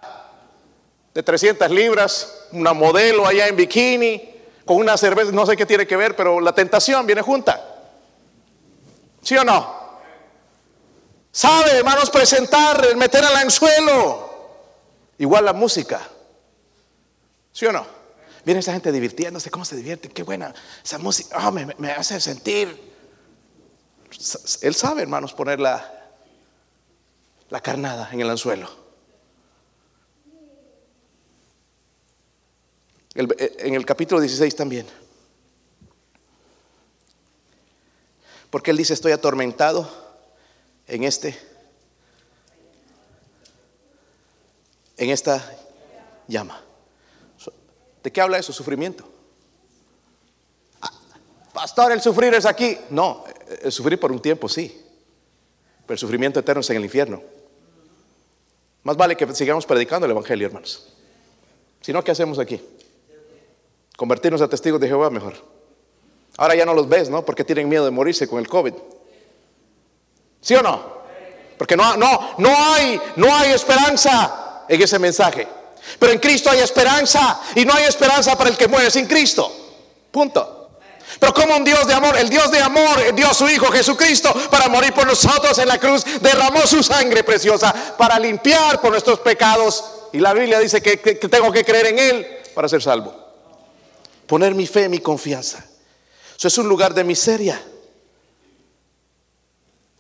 de 1.12 1.22
300 1.22 1.70
libras, 1.70 2.46
una 2.52 2.72
modelo 2.72 3.26
allá 3.26 3.46
en 3.46 3.56
bikini, 3.56 4.34
con 4.64 4.78
una 4.78 4.96
cerveza, 4.96 5.30
no 5.30 5.44
sé 5.44 5.58
qué 5.58 5.66
tiene 5.66 5.86
que 5.86 5.96
ver, 5.96 6.16
pero 6.16 6.40
la 6.40 6.54
tentación 6.54 7.04
viene 7.04 7.20
junta. 7.20 7.62
¿Sí 9.22 9.36
o 9.36 9.44
no? 9.44 9.76
Sabe, 11.32 11.72
hermanos, 11.72 12.08
presentar, 12.08 12.96
meter 12.96 13.22
al 13.22 13.36
anzuelo. 13.36 14.25
Igual 15.18 15.44
la 15.44 15.52
música. 15.52 16.08
¿Sí 17.52 17.66
o 17.66 17.72
no? 17.72 17.86
Viene 18.44 18.60
esa 18.60 18.72
gente 18.72 18.92
divirtiéndose, 18.92 19.50
¿cómo 19.50 19.64
se 19.64 19.76
divierte? 19.76 20.08
Qué 20.08 20.22
buena 20.22 20.54
esa 20.84 20.98
música. 20.98 21.48
Oh, 21.48 21.52
me, 21.52 21.66
me 21.78 21.90
hace 21.90 22.20
sentir. 22.20 22.94
Él 24.62 24.74
sabe, 24.74 25.02
hermanos, 25.02 25.32
ponerla 25.32 26.10
la 27.48 27.60
carnada 27.60 28.10
en 28.12 28.20
el 28.20 28.30
anzuelo. 28.30 28.86
en 33.16 33.74
el 33.74 33.86
capítulo 33.86 34.20
16 34.20 34.54
también. 34.54 34.86
Porque 38.50 38.70
él 38.70 38.76
dice, 38.76 38.94
estoy 38.94 39.12
atormentado 39.12 39.88
en 40.86 41.04
este, 41.04 41.38
en 44.97 45.11
esta 45.11 45.44
llama. 46.26 46.62
¿De 48.03 48.12
qué 48.12 48.20
habla 48.20 48.38
eso? 48.38 48.53
Sufrimiento. 48.53 49.05
Ah, 50.80 50.92
pastor, 51.53 51.92
el 51.92 52.01
sufrir 52.01 52.32
es 52.34 52.47
aquí. 52.47 52.78
No, 52.90 53.24
el 53.62 53.72
sufrir 53.72 53.99
por 53.99 54.12
un 54.12 54.20
tiempo 54.20 54.49
sí. 54.49 54.82
Pero 55.84 55.94
el 55.94 55.99
sufrimiento 55.99 56.40
eterno 56.40 56.61
es 56.61 56.70
en 56.70 56.76
el 56.76 56.84
infierno. 56.84 57.22
Más 58.84 58.97
vale 58.97 59.16
que 59.16 59.34
sigamos 59.34 59.66
predicando 59.66 60.07
el 60.07 60.12
Evangelio, 60.12 60.47
hermanos. 60.47 60.86
Si 61.80 61.92
no, 61.92 62.03
¿qué 62.05 62.12
hacemos 62.12 62.38
aquí? 62.38 62.62
Convertirnos 63.97 64.40
a 64.40 64.49
testigos 64.49 64.80
de 64.80 64.88
Jehová 64.88 65.11
mejor. 65.11 65.34
Ahora 66.36 66.55
ya 66.55 66.64
no 66.64 66.74
los 66.74 66.88
ves, 66.88 67.09
¿no? 67.11 67.24
Porque 67.24 67.44
tienen 67.44 67.68
miedo 67.68 67.84
de 67.84 67.90
morirse 67.90 68.28
con 68.28 68.38
el 68.38 68.47
COVID. 68.47 68.74
¿Sí 70.40 70.55
o 70.55 70.62
no? 70.62 70.97
Porque 71.59 71.76
no, 71.76 71.97
no, 71.97 72.36
no 72.38 72.51
hay, 72.51 73.01
no 73.16 73.34
hay 73.34 73.53
esperanza 73.53 74.45
en 74.68 74.82
ese 74.82 74.98
mensaje. 74.98 75.46
Pero 75.98 76.12
en 76.12 76.18
Cristo 76.18 76.50
hay 76.50 76.60
esperanza 76.60 77.40
y 77.54 77.64
no 77.64 77.72
hay 77.72 77.84
esperanza 77.84 78.36
para 78.36 78.50
el 78.50 78.56
que 78.56 78.68
muere 78.68 78.90
sin 78.90 79.06
Cristo. 79.06 79.50
Punto. 80.10 80.56
Pero 81.18 81.32
como 81.32 81.56
un 81.56 81.64
Dios 81.64 81.86
de 81.86 81.94
amor, 81.94 82.16
el 82.18 82.28
Dios 82.28 82.50
de 82.50 82.58
amor 82.58 83.14
dio 83.14 83.28
a 83.28 83.34
su 83.34 83.48
Hijo 83.48 83.66
Jesucristo 83.66 84.32
para 84.50 84.68
morir 84.68 84.92
por 84.92 85.06
nosotros 85.06 85.58
en 85.58 85.68
la 85.68 85.78
cruz, 85.78 86.04
derramó 86.20 86.66
su 86.66 86.82
sangre 86.82 87.24
preciosa 87.24 87.72
para 87.96 88.18
limpiar 88.18 88.80
por 88.80 88.90
nuestros 88.90 89.20
pecados. 89.20 89.84
Y 90.12 90.18
la 90.18 90.34
Biblia 90.34 90.58
dice 90.58 90.82
que, 90.82 90.96
tengo 90.96 91.50
que 91.52 91.64
creer 91.64 91.86
en 91.86 91.98
Él 91.98 92.26
para 92.54 92.68
ser 92.68 92.82
salvo. 92.82 93.14
Poner 94.26 94.54
mi 94.54 94.66
fe, 94.66 94.88
mi 94.88 94.98
confianza. 94.98 95.64
Eso 96.36 96.48
es 96.48 96.58
un 96.58 96.68
lugar 96.68 96.92
de 96.92 97.04
miseria. 97.04 97.62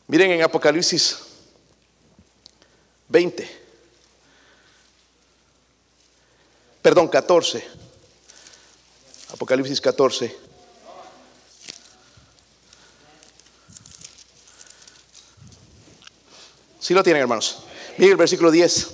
Miren 0.08 0.32
en 0.32 0.42
Apocalipsis 0.42 1.18
20. 3.08 3.65
Perdón, 6.86 7.08
14. 7.08 7.66
Apocalipsis 9.32 9.80
14. 9.80 10.36
Si 16.78 16.94
lo 16.94 17.02
tienen, 17.02 17.22
hermanos. 17.22 17.58
Miren 17.98 18.12
el 18.12 18.16
versículo 18.16 18.52
10. 18.52 18.86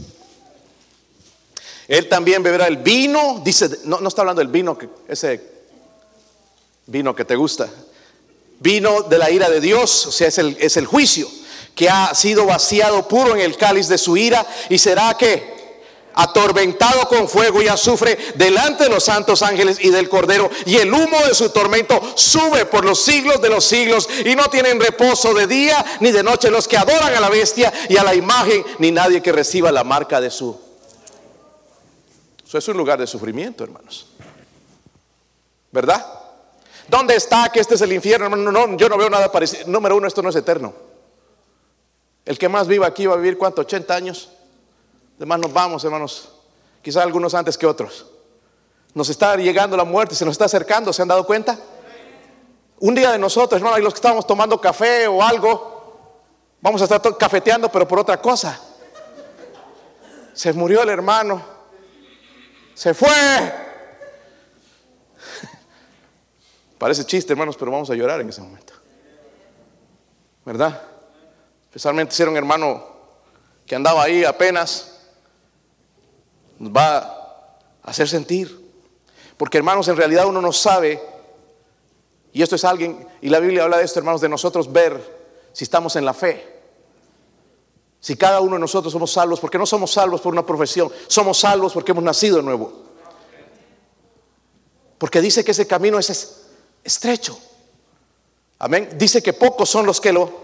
Él 1.88 2.08
también 2.08 2.42
beberá 2.42 2.66
el 2.66 2.78
vino. 2.78 3.42
Dice, 3.44 3.68
no, 3.84 4.00
no 4.00 4.08
está 4.08 4.22
hablando 4.22 4.40
del 4.40 4.48
vino, 4.48 4.78
que, 4.78 4.88
ese 5.06 5.66
vino 6.86 7.14
que 7.14 7.26
te 7.26 7.36
gusta. 7.36 7.68
Vino 8.58 9.02
de 9.02 9.18
la 9.18 9.30
ira 9.30 9.50
de 9.50 9.60
Dios, 9.60 10.06
o 10.06 10.12
sea, 10.12 10.28
es 10.28 10.38
el, 10.38 10.56
es 10.58 10.78
el 10.78 10.86
juicio 10.86 11.28
que 11.74 11.90
ha 11.90 12.14
sido 12.14 12.46
vaciado 12.46 13.06
puro 13.06 13.34
en 13.34 13.42
el 13.42 13.58
cáliz 13.58 13.88
de 13.88 13.98
su 13.98 14.16
ira 14.16 14.46
y 14.70 14.78
será 14.78 15.14
que 15.18 15.61
atormentado 16.14 17.08
con 17.08 17.28
fuego 17.28 17.62
y 17.62 17.68
azufre 17.68 18.18
delante 18.34 18.84
de 18.84 18.90
los 18.90 19.04
santos 19.04 19.42
ángeles 19.42 19.78
y 19.80 19.90
del 19.90 20.08
Cordero, 20.08 20.50
y 20.66 20.76
el 20.76 20.92
humo 20.92 21.18
de 21.26 21.34
su 21.34 21.50
tormento 21.50 22.00
sube 22.14 22.66
por 22.66 22.84
los 22.84 23.02
siglos 23.02 23.40
de 23.40 23.48
los 23.48 23.64
siglos, 23.64 24.08
y 24.24 24.34
no 24.34 24.48
tienen 24.50 24.80
reposo 24.80 25.34
de 25.34 25.46
día 25.46 25.84
ni 26.00 26.12
de 26.12 26.22
noche 26.22 26.50
los 26.50 26.68
que 26.68 26.76
adoran 26.76 27.14
a 27.14 27.20
la 27.20 27.28
bestia 27.28 27.72
y 27.88 27.96
a 27.96 28.04
la 28.04 28.14
imagen, 28.14 28.64
ni 28.78 28.90
nadie 28.90 29.22
que 29.22 29.32
reciba 29.32 29.72
la 29.72 29.84
marca 29.84 30.20
de 30.20 30.30
su. 30.30 30.58
Eso 32.46 32.58
es 32.58 32.68
un 32.68 32.76
lugar 32.76 32.98
de 32.98 33.06
sufrimiento, 33.06 33.64
hermanos. 33.64 34.08
¿Verdad? 35.70 36.04
¿Dónde 36.86 37.16
está 37.16 37.48
que 37.50 37.60
este 37.60 37.76
es 37.76 37.80
el 37.80 37.92
infierno? 37.92 38.28
No, 38.28 38.52
no, 38.52 38.76
yo 38.76 38.88
no 38.90 38.98
veo 38.98 39.08
nada 39.08 39.32
parecido. 39.32 39.64
Número 39.68 39.96
uno, 39.96 40.06
esto 40.06 40.20
no 40.20 40.28
es 40.28 40.36
eterno. 40.36 40.74
El 42.26 42.38
que 42.38 42.50
más 42.50 42.68
viva 42.68 42.86
aquí 42.86 43.06
va 43.06 43.14
a 43.14 43.16
vivir 43.16 43.38
cuánto, 43.38 43.62
80 43.62 43.94
años. 43.94 44.28
Además 45.22 45.38
nos 45.38 45.52
vamos, 45.52 45.84
hermanos. 45.84 46.30
Quizás 46.82 47.04
algunos 47.04 47.32
antes 47.34 47.56
que 47.56 47.64
otros. 47.64 48.06
Nos 48.92 49.08
está 49.08 49.36
llegando 49.36 49.76
la 49.76 49.84
muerte, 49.84 50.16
se 50.16 50.24
nos 50.24 50.32
está 50.32 50.46
acercando, 50.46 50.92
¿se 50.92 51.00
han 51.00 51.06
dado 51.06 51.24
cuenta? 51.24 51.56
Un 52.80 52.96
día 52.96 53.12
de 53.12 53.20
nosotros, 53.20 53.56
hermanos, 53.60 53.78
y 53.78 53.82
los 53.82 53.92
que 53.92 53.98
estábamos 53.98 54.26
tomando 54.26 54.60
café 54.60 55.06
o 55.06 55.22
algo, 55.22 56.18
vamos 56.60 56.80
a 56.80 56.86
estar 56.86 57.16
cafeteando, 57.16 57.70
pero 57.70 57.86
por 57.86 58.00
otra 58.00 58.20
cosa. 58.20 58.60
Se 60.34 60.52
murió 60.54 60.82
el 60.82 60.88
hermano. 60.88 61.40
Se 62.74 62.92
fue. 62.92 63.08
Parece 66.78 67.04
chiste, 67.04 67.32
hermanos, 67.32 67.56
pero 67.56 67.70
vamos 67.70 67.88
a 67.90 67.94
llorar 67.94 68.20
en 68.20 68.28
ese 68.28 68.40
momento. 68.40 68.72
¿Verdad? 70.44 70.82
Especialmente 71.66 72.12
si 72.12 72.22
era 72.22 72.30
un 72.32 72.36
hermano 72.36 72.84
que 73.64 73.76
andaba 73.76 74.02
ahí 74.02 74.24
apenas 74.24 74.91
nos 76.62 76.72
va 76.72 76.98
a 77.82 77.90
hacer 77.90 78.08
sentir. 78.08 78.72
Porque 79.36 79.58
hermanos, 79.58 79.88
en 79.88 79.96
realidad 79.96 80.26
uno 80.26 80.40
no 80.40 80.52
sabe, 80.52 81.02
y 82.32 82.40
esto 82.40 82.54
es 82.54 82.64
alguien, 82.64 83.04
y 83.20 83.28
la 83.28 83.40
Biblia 83.40 83.64
habla 83.64 83.78
de 83.78 83.84
esto, 83.84 83.98
hermanos, 83.98 84.20
de 84.20 84.28
nosotros 84.28 84.72
ver 84.72 85.22
si 85.52 85.64
estamos 85.64 85.96
en 85.96 86.04
la 86.04 86.14
fe. 86.14 86.62
Si 87.98 88.16
cada 88.16 88.40
uno 88.40 88.54
de 88.54 88.60
nosotros 88.60 88.92
somos 88.92 89.10
salvos, 89.12 89.40
porque 89.40 89.58
no 89.58 89.66
somos 89.66 89.90
salvos 89.90 90.20
por 90.20 90.32
una 90.32 90.46
profesión, 90.46 90.90
somos 91.08 91.38
salvos 91.38 91.72
porque 91.72 91.90
hemos 91.90 92.04
nacido 92.04 92.36
de 92.36 92.42
nuevo. 92.44 92.72
Porque 94.98 95.20
dice 95.20 95.44
que 95.44 95.50
ese 95.50 95.66
camino 95.66 95.98
es 95.98 96.46
estrecho. 96.84 97.36
Amén. 98.60 98.90
Dice 98.96 99.20
que 99.20 99.32
pocos 99.32 99.68
son 99.68 99.84
los 99.84 100.00
que 100.00 100.12
lo 100.12 100.41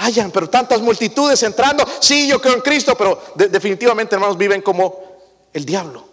hayan, 0.00 0.30
pero 0.30 0.48
tantas 0.48 0.80
multitudes 0.80 1.42
entrando. 1.42 1.84
Sí, 2.00 2.28
yo 2.28 2.40
creo 2.40 2.54
en 2.54 2.60
Cristo, 2.60 2.96
pero 2.96 3.22
definitivamente, 3.34 4.14
hermanos, 4.14 4.36
viven 4.36 4.62
como 4.62 4.98
el 5.52 5.64
diablo. 5.64 6.08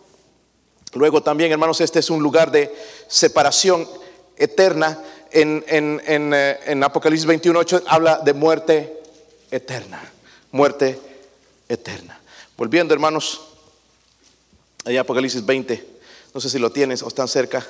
Luego 0.93 1.21
también, 1.21 1.51
hermanos, 1.51 1.81
este 1.81 1.99
es 1.99 2.09
un 2.09 2.21
lugar 2.21 2.51
de 2.51 2.73
separación 3.07 3.87
eterna. 4.35 5.01
En, 5.29 5.63
en, 5.67 6.01
en, 6.05 6.33
eh, 6.33 6.59
en 6.65 6.83
Apocalipsis 6.83 7.27
21.8 7.27 7.83
habla 7.87 8.19
de 8.19 8.33
muerte 8.33 9.01
eterna. 9.51 10.01
Muerte 10.51 10.99
eterna. 11.67 12.19
Volviendo, 12.55 12.93
hermanos, 12.93 13.41
allá 14.85 15.01
Apocalipsis 15.01 15.45
20. 15.45 15.85
No 16.33 16.41
sé 16.41 16.49
si 16.49 16.59
lo 16.59 16.71
tienes 16.71 17.03
o 17.03 17.07
están 17.07 17.27
cerca. 17.27 17.65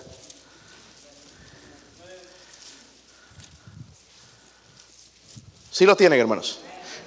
Sí 5.78 5.86
lo 5.86 5.96
tienen, 5.96 6.20
hermanos. 6.20 6.58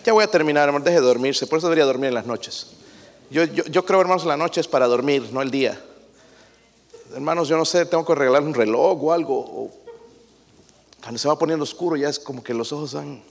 Ya 0.05 0.13
voy 0.13 0.23
a 0.23 0.29
terminar, 0.29 0.69
hermanos. 0.69 0.85
Deje 0.85 1.01
de 1.01 1.05
dormirse. 1.05 1.45
Por 1.49 1.59
eso 1.59 1.67
debería 1.67 1.85
dormir 1.85 2.07
en 2.07 2.15
las 2.15 2.25
noches. 2.25 2.69
Yo, 3.29 3.43
yo, 3.43 3.85
creo, 3.85 4.01
hermanos, 4.01 4.25
la 4.25 4.37
noche 4.37 4.61
es 4.61 4.69
para 4.69 4.87
dormir, 4.87 5.29
no 5.33 5.43
el 5.43 5.51
día. 5.51 5.83
Hermanos, 7.13 7.49
yo 7.49 7.57
no 7.57 7.65
sé, 7.65 7.85
tengo 7.85 8.05
que 8.05 8.15
regalar 8.15 8.45
un 8.45 8.55
reloj 8.55 9.03
o 9.03 9.13
algo. 9.13 9.73
cuando 11.03 11.19
se 11.19 11.27
va 11.27 11.37
poniendo 11.37 11.65
oscuro 11.65 11.97
ya 11.97 12.09
es 12.09 12.21
como 12.21 12.45
que 12.45 12.55
los 12.55 12.73
ojos 12.73 12.95
van 12.95 13.25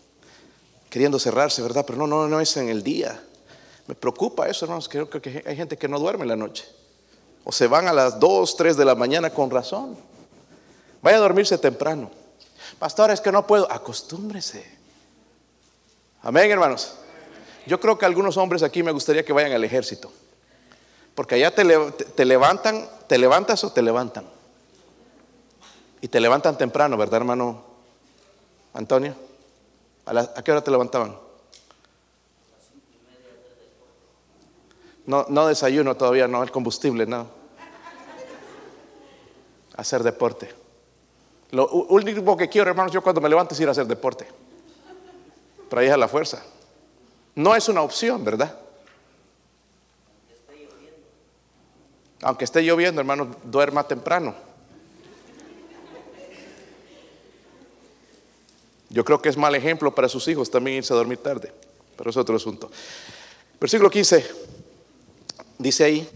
queriendo 0.89 1.17
cerrarse, 1.17 1.61
¿verdad? 1.61 1.85
Pero 1.87 1.99
no, 1.99 2.05
no, 2.05 2.27
no 2.27 2.41
es 2.41 2.57
en 2.57 2.67
el 2.67 2.83
día. 2.83 3.23
Me 3.87 3.95
preocupa 3.95 4.49
eso, 4.49 4.65
hermanos. 4.65 4.89
Creo 4.89 5.09
que 5.09 5.41
hay 5.45 5.55
gente 5.55 5.77
que 5.77 5.87
no 5.87 5.99
duerme 5.99 6.23
en 6.23 6.29
la 6.31 6.35
noche. 6.35 6.65
O 7.45 7.53
se 7.53 7.67
van 7.67 7.87
a 7.87 7.93
las 7.93 8.19
2, 8.19 8.57
3 8.57 8.75
de 8.75 8.83
la 8.83 8.95
mañana 8.95 9.29
con 9.29 9.49
razón. 9.49 9.95
Vaya 11.01 11.15
a 11.15 11.21
dormirse 11.21 11.57
temprano. 11.57 12.11
Pastor, 12.77 13.11
es 13.11 13.21
que 13.21 13.31
no 13.31 13.47
puedo. 13.47 13.71
Acostúmbrese. 13.71 14.78
Amén, 16.21 16.51
hermanos. 16.51 16.95
Yo 17.65 17.79
creo 17.79 17.97
que 17.97 18.05
algunos 18.05 18.35
hombres 18.37 18.63
aquí 18.63 18.83
me 18.83 18.91
gustaría 18.91 19.23
que 19.23 19.31
vayan 19.31 19.53
al 19.53 19.63
ejército. 19.63 20.11
Porque 21.15 21.35
allá 21.35 21.53
te, 21.53 21.63
levantan, 22.25 22.89
te 23.07 23.17
levantas 23.17 23.63
o 23.63 23.71
te 23.71 23.81
levantan. 23.81 24.25
Y 26.01 26.07
te 26.07 26.19
levantan 26.19 26.57
temprano, 26.57 26.97
¿verdad, 26.97 27.17
hermano 27.17 27.63
Antonio? 28.73 29.15
¿A, 30.05 30.41
qué 30.41 30.51
hora 30.51 30.63
te 30.63 30.71
levantaban? 30.71 31.17
No, 35.05 35.25
no 35.29 35.47
desayuno 35.47 35.95
todavía, 35.95 36.27
no, 36.27 36.41
el 36.41 36.51
combustible, 36.51 37.05
no. 37.05 37.27
Hacer 39.75 40.03
deporte. 40.03 40.53
Lo 41.51 41.67
único 41.69 42.37
que 42.37 42.47
quiero, 42.47 42.69
hermanos, 42.69 42.91
yo 42.91 43.01
cuando 43.01 43.21
me 43.21 43.29
levanto 43.29 43.53
es 43.53 43.59
ir 43.59 43.67
a 43.67 43.71
hacer 43.71 43.87
deporte. 43.87 44.27
Pero 45.69 45.81
ahí 45.81 45.87
es 45.87 45.93
a 45.93 45.97
la 45.97 46.07
fuerza. 46.07 46.43
No 47.35 47.55
es 47.55 47.69
una 47.69 47.81
opción, 47.81 48.23
¿verdad? 48.23 48.57
Aunque 52.21 52.43
esté 52.43 52.61
lloviendo, 52.61 52.99
hermano, 52.99 53.35
duerma 53.43 53.87
temprano. 53.87 54.35
Yo 58.89 59.05
creo 59.05 59.21
que 59.21 59.29
es 59.29 59.37
mal 59.37 59.53
ejemplo 59.55 59.93
para 59.93 60.09
sus 60.09 60.27
hijos 60.27 60.49
también 60.49 60.77
irse 60.77 60.91
a 60.91 60.97
dormir 60.97 61.19
tarde, 61.19 61.53
pero 61.95 62.09
es 62.09 62.17
otro 62.17 62.35
asunto. 62.35 62.71
Versículo 63.59 63.89
15 63.89 64.25
dice 65.59 65.83
ahí, 65.83 66.09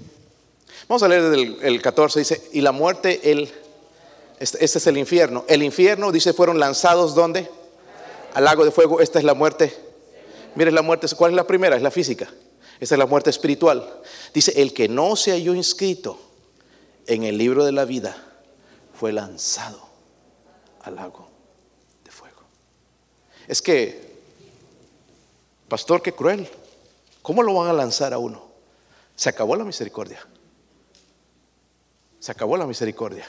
Vamos 0.87 1.03
a 1.03 1.07
leer 1.07 1.29
desde 1.29 1.67
el, 1.67 1.81
14, 1.81 2.19
dice, 2.19 2.49
y 2.51 2.61
la 2.61 2.71
muerte, 2.71 3.31
el, 3.31 3.49
este, 4.39 4.63
este, 4.63 4.77
es 4.79 4.87
el 4.87 4.97
infierno. 4.97 5.45
El 5.47 5.63
infierno, 5.63 6.11
dice, 6.11 6.33
fueron 6.33 6.59
lanzados 6.59 7.15
¿dónde? 7.15 7.49
Al 8.33 8.43
lago 8.43 8.65
de 8.65 8.71
fuego. 8.71 8.99
Esta 8.99 9.19
es 9.19 9.25
la 9.25 9.33
muerte. 9.33 9.75
Mire 10.55 10.71
la 10.71 10.81
muerte, 10.81 11.07
¿cuál 11.15 11.31
es 11.31 11.35
la 11.35 11.47
primera? 11.47 11.75
Es 11.75 11.81
la 11.81 11.91
física. 11.91 12.29
Esta 12.79 12.95
es 12.95 12.99
la 12.99 13.05
muerte 13.05 13.29
espiritual. 13.29 14.01
Dice, 14.33 14.61
el 14.61 14.73
que 14.73 14.89
no 14.89 15.15
se 15.15 15.31
halló 15.31 15.53
inscrito 15.53 16.19
en 17.07 17.23
el 17.23 17.37
libro 17.37 17.65
de 17.65 17.71
la 17.71 17.85
vida 17.85 18.15
fue 18.93 19.11
lanzado 19.11 19.81
al 20.81 20.95
lago 20.95 21.27
de 22.03 22.11
fuego. 22.11 22.41
Es 23.47 23.61
que, 23.61 24.15
pastor, 25.67 26.01
qué 26.01 26.13
cruel. 26.13 26.47
¿Cómo 27.21 27.41
lo 27.41 27.53
van 27.53 27.69
a 27.69 27.73
lanzar 27.73 28.13
a 28.13 28.17
uno? 28.17 28.43
Se 29.15 29.29
acabó 29.29 29.55
la 29.55 29.63
misericordia. 29.63 30.25
Se 32.19 32.31
acabó 32.31 32.57
la 32.57 32.65
misericordia. 32.65 33.25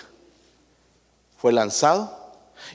Fue 1.36 1.52
lanzado. 1.52 2.23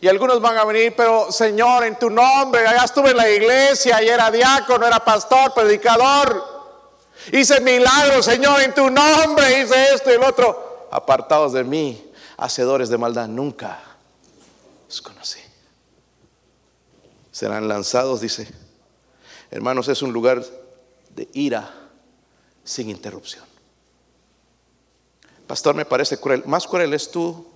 Y 0.01 0.07
algunos 0.07 0.39
van 0.39 0.57
a 0.57 0.63
venir, 0.63 0.93
pero 0.95 1.31
Señor, 1.31 1.83
en 1.83 1.97
tu 1.97 2.09
nombre, 2.09 2.65
allá 2.65 2.85
estuve 2.85 3.11
en 3.11 3.17
la 3.17 3.29
iglesia 3.29 4.01
y 4.01 4.07
era 4.07 4.31
diácono, 4.31 4.85
era 4.85 5.03
pastor, 5.03 5.53
predicador. 5.53 6.59
Hice 7.31 7.59
milagros, 7.61 8.25
Señor, 8.25 8.61
en 8.61 8.73
tu 8.73 8.89
nombre, 8.89 9.61
hice 9.61 9.93
esto 9.93 10.09
y 10.09 10.13
el 10.13 10.23
otro. 10.23 10.87
Apartados 10.91 11.53
de 11.53 11.63
mí, 11.63 12.11
hacedores 12.37 12.89
de 12.89 12.97
maldad, 12.97 13.27
nunca 13.27 13.79
los 14.87 15.01
conocí. 15.01 15.39
Serán 17.31 17.67
lanzados, 17.67 18.21
dice. 18.21 18.47
Hermanos, 19.51 19.87
es 19.87 20.01
un 20.01 20.13
lugar 20.13 20.43
de 21.15 21.27
ira 21.33 21.73
sin 22.63 22.89
interrupción. 22.89 23.43
Pastor, 25.45 25.75
me 25.75 25.85
parece 25.85 26.17
cruel. 26.17 26.43
Más 26.45 26.67
cruel 26.67 26.93
es 26.93 27.11
tú 27.11 27.48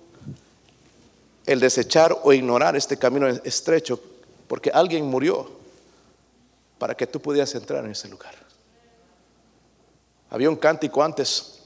el 1.46 1.60
desechar 1.60 2.16
o 2.22 2.32
ignorar 2.32 2.76
este 2.76 2.96
camino 2.96 3.28
estrecho 3.28 4.00
porque 4.48 4.70
alguien 4.70 5.06
murió 5.06 5.50
para 6.78 6.94
que 6.94 7.06
tú 7.06 7.20
pudieras 7.20 7.54
entrar 7.54 7.84
en 7.84 7.92
ese 7.92 8.08
lugar. 8.08 8.34
Había 10.30 10.50
un 10.50 10.56
cántico 10.56 11.02
antes 11.02 11.60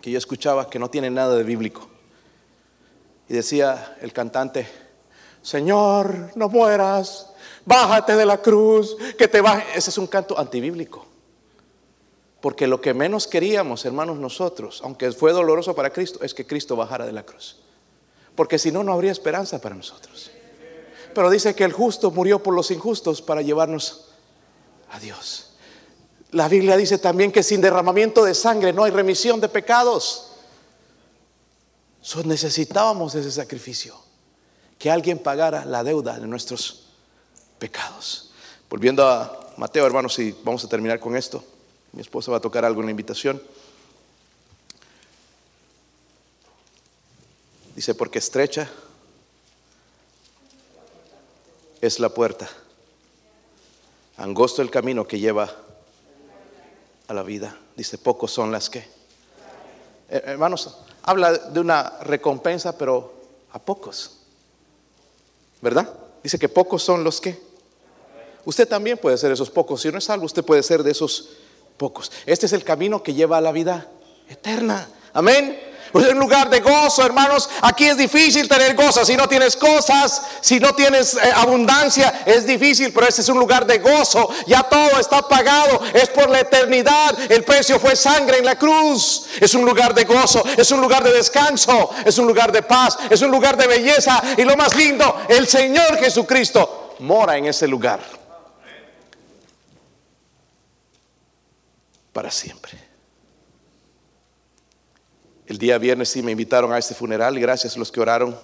que 0.00 0.10
yo 0.10 0.18
escuchaba 0.18 0.70
que 0.70 0.78
no 0.78 0.88
tiene 0.88 1.10
nada 1.10 1.34
de 1.36 1.42
bíblico. 1.42 1.88
Y 3.28 3.34
decía 3.34 3.96
el 4.00 4.12
cantante, 4.12 4.68
Señor, 5.42 6.30
no 6.34 6.48
mueras, 6.48 7.30
bájate 7.64 8.16
de 8.16 8.26
la 8.26 8.40
cruz, 8.40 8.96
que 9.18 9.28
te 9.28 9.40
baje. 9.40 9.66
Ese 9.76 9.90
es 9.90 9.98
un 9.98 10.06
canto 10.06 10.38
antibíblico. 10.38 11.06
Porque 12.40 12.66
lo 12.66 12.80
que 12.80 12.94
menos 12.94 13.26
queríamos, 13.26 13.84
hermanos, 13.84 14.18
nosotros, 14.18 14.80
aunque 14.82 15.12
fue 15.12 15.32
doloroso 15.32 15.74
para 15.74 15.90
Cristo, 15.90 16.20
es 16.22 16.32
que 16.32 16.46
Cristo 16.46 16.74
bajara 16.76 17.04
de 17.04 17.12
la 17.12 17.24
cruz. 17.24 17.56
Porque 18.40 18.58
si 18.58 18.72
no, 18.72 18.82
no 18.82 18.94
habría 18.94 19.12
esperanza 19.12 19.60
para 19.60 19.74
nosotros. 19.74 20.30
Pero 21.14 21.28
dice 21.28 21.54
que 21.54 21.62
el 21.62 21.74
justo 21.74 22.10
murió 22.10 22.42
por 22.42 22.54
los 22.54 22.70
injustos 22.70 23.20
para 23.20 23.42
llevarnos 23.42 24.06
a 24.90 24.98
Dios. 24.98 25.50
La 26.30 26.48
Biblia 26.48 26.78
dice 26.78 26.96
también 26.96 27.32
que 27.32 27.42
sin 27.42 27.60
derramamiento 27.60 28.24
de 28.24 28.34
sangre 28.34 28.72
no 28.72 28.84
hay 28.84 28.92
remisión 28.92 29.42
de 29.42 29.50
pecados. 29.50 30.36
So, 32.00 32.22
necesitábamos 32.22 33.14
ese 33.14 33.30
sacrificio, 33.30 33.94
que 34.78 34.90
alguien 34.90 35.18
pagara 35.18 35.66
la 35.66 35.84
deuda 35.84 36.18
de 36.18 36.26
nuestros 36.26 36.86
pecados. 37.58 38.30
Volviendo 38.70 39.06
a 39.06 39.52
Mateo, 39.58 39.84
hermanos, 39.84 40.18
y 40.18 40.34
vamos 40.42 40.64
a 40.64 40.68
terminar 40.70 40.98
con 40.98 41.14
esto. 41.14 41.44
Mi 41.92 42.00
esposa 42.00 42.30
va 42.30 42.38
a 42.38 42.40
tocar 42.40 42.64
algo 42.64 42.80
en 42.80 42.86
la 42.86 42.92
invitación. 42.92 43.42
Dice, 47.80 47.94
porque 47.94 48.18
estrecha 48.18 48.68
es 51.80 51.98
la 51.98 52.10
puerta, 52.10 52.46
angosto 54.18 54.60
el 54.60 54.70
camino 54.70 55.06
que 55.08 55.18
lleva 55.18 55.50
a 57.08 57.14
la 57.14 57.22
vida. 57.22 57.56
Dice, 57.74 57.96
pocos 57.96 58.32
son 58.32 58.52
las 58.52 58.68
que. 58.68 58.80
Eh, 60.10 60.22
hermanos, 60.26 60.76
habla 61.04 61.32
de 61.32 61.58
una 61.58 62.00
recompensa, 62.02 62.76
pero 62.76 63.14
a 63.50 63.58
pocos. 63.58 64.18
¿Verdad? 65.62 65.90
Dice 66.22 66.38
que 66.38 66.50
pocos 66.50 66.82
son 66.82 67.02
los 67.02 67.18
que. 67.18 67.40
Usted 68.44 68.68
también 68.68 68.98
puede 68.98 69.16
ser 69.16 69.32
esos 69.32 69.48
pocos. 69.48 69.80
Si 69.80 69.90
no 69.90 69.96
es 69.96 70.10
algo, 70.10 70.26
usted 70.26 70.44
puede 70.44 70.62
ser 70.62 70.82
de 70.82 70.90
esos 70.90 71.30
pocos. 71.78 72.12
Este 72.26 72.44
es 72.44 72.52
el 72.52 72.62
camino 72.62 73.02
que 73.02 73.14
lleva 73.14 73.38
a 73.38 73.40
la 73.40 73.52
vida 73.52 73.88
eterna. 74.28 74.86
Amén. 75.14 75.69
Pues 75.92 76.08
un 76.08 76.18
lugar 76.18 76.48
de 76.48 76.60
gozo, 76.60 77.04
hermanos. 77.04 77.48
Aquí 77.62 77.86
es 77.86 77.96
difícil 77.96 78.48
tener 78.48 78.74
gozo. 78.76 79.04
Si 79.04 79.16
no 79.16 79.28
tienes 79.28 79.56
cosas, 79.56 80.22
si 80.40 80.60
no 80.60 80.74
tienes 80.74 81.14
eh, 81.14 81.32
abundancia, 81.34 82.22
es 82.24 82.46
difícil, 82.46 82.92
pero 82.92 83.08
este 83.08 83.22
es 83.22 83.28
un 83.28 83.38
lugar 83.38 83.66
de 83.66 83.78
gozo. 83.78 84.28
Ya 84.46 84.62
todo 84.62 85.00
está 85.00 85.26
pagado. 85.26 85.80
Es 85.92 86.08
por 86.08 86.30
la 86.30 86.40
eternidad. 86.40 87.18
El 87.30 87.42
precio 87.44 87.80
fue 87.80 87.96
sangre 87.96 88.38
en 88.38 88.44
la 88.44 88.56
cruz. 88.56 89.26
Es 89.40 89.54
un 89.54 89.64
lugar 89.64 89.94
de 89.94 90.04
gozo. 90.04 90.44
Es 90.56 90.70
un 90.70 90.80
lugar 90.80 91.02
de 91.02 91.12
descanso. 91.12 91.90
Es 92.04 92.18
un 92.18 92.26
lugar 92.26 92.52
de 92.52 92.62
paz. 92.62 92.96
Es 93.08 93.22
un 93.22 93.30
lugar 93.30 93.56
de 93.56 93.66
belleza. 93.66 94.22
Y 94.36 94.42
lo 94.44 94.56
más 94.56 94.76
lindo, 94.76 95.22
el 95.28 95.48
Señor 95.48 95.98
Jesucristo 95.98 96.96
mora 97.00 97.36
en 97.36 97.46
ese 97.46 97.66
lugar. 97.66 98.00
Para 102.12 102.30
siempre. 102.30 102.89
El 105.50 105.58
día 105.58 105.78
viernes 105.78 106.08
sí 106.10 106.22
me 106.22 106.30
invitaron 106.30 106.72
a 106.72 106.78
este 106.78 106.94
funeral 106.94 107.36
gracias 107.40 107.74
a 107.74 107.80
los 107.80 107.90
que 107.90 108.00
oraron 108.00 108.38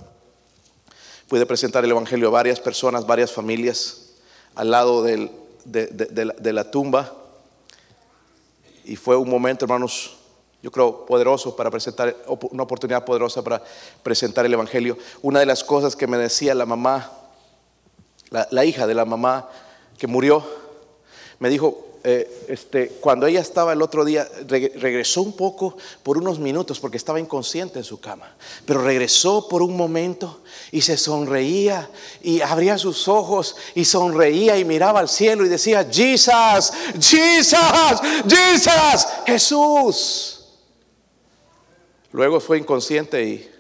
pude 1.29 1.47
presentar 1.47 1.85
el 1.85 1.91
Evangelio 1.93 2.27
a 2.27 2.31
varias 2.33 2.59
personas, 2.59 3.07
varias 3.07 3.31
familias 3.31 4.09
al 4.57 4.73
lado 4.73 5.05
de, 5.05 5.31
la, 6.53 6.71
tumba. 6.73 7.15
Y 8.85 8.97
fue 8.97 9.15
un 9.15 9.31
momento, 9.31 9.67
hermanos, 9.67 10.17
yo 10.61 10.73
creo, 10.73 11.07
poderoso 11.07 11.55
para 11.55 11.71
presentar, 11.71 12.17
una 12.51 12.65
oportunidad 12.65 13.05
poderosa 13.05 13.41
para 13.41 13.63
presentar 14.03 14.45
el 14.45 14.55
Evangelio. 14.55 14.99
Una 15.23 15.39
de 15.39 15.47
las 15.47 15.63
cosas 15.63 15.95
que 15.95 16.09
me 16.09 16.19
decía 16.19 16.57
la 16.57 16.67
mamá, 16.67 17.13
la 18.51 18.65
hija 18.65 18.85
de 18.85 18.95
la 18.95 19.05
mamá 19.05 19.49
que 19.97 20.09
murió, 20.09 20.45
me 21.39 21.51
dijo, 21.51 21.86
eh, 22.09 22.47
este, 22.47 22.91
cuando 23.01 23.27
ella 23.27 23.41
estaba 23.41 23.73
el 23.73 23.83
otro 23.83 24.05
día, 24.05 24.29
regresó 24.47 25.23
un 25.23 25.33
poco 25.33 25.77
por 26.05 26.17
unos 26.17 26.39
minutos 26.39 26.79
porque 26.79 26.99
estaba 26.99 27.19
inconsciente 27.19 27.81
en 27.81 27.85
su 27.85 27.99
cama, 27.99 28.33
pero 28.65 28.81
regresó 28.81 29.49
por 29.49 29.61
un 29.61 29.77
momento 29.77 30.43
y 30.71 30.83
se 30.83 30.97
sonreía 30.97 31.91
y 32.23 32.43
abría 32.43 32.79
sus 32.79 33.09
ojos 33.09 33.57
y 33.75 33.85
sonreía 33.85 34.57
y 34.57 34.65
miraba 34.65 35.01
al 35.01 35.09
cielo 35.09 35.45
y 35.45 35.49
decía, 35.49 35.85
Jesus, 35.91 36.73
Jesus, 37.01 38.01
Jesus, 38.29 39.07
Jesús. 39.27 40.45
Luego 42.13 42.39
fue 42.39 42.59
inconsciente 42.59 43.25
y 43.25 43.51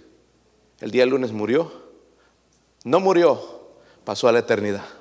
el 0.79 0.93
día 0.93 1.05
lunes 1.05 1.33
murió. 1.33 1.73
No 2.85 3.01
murió, 3.01 3.61
pasó 4.05 4.29
a 4.29 4.33
la 4.33 4.39
eternidad 4.39 4.96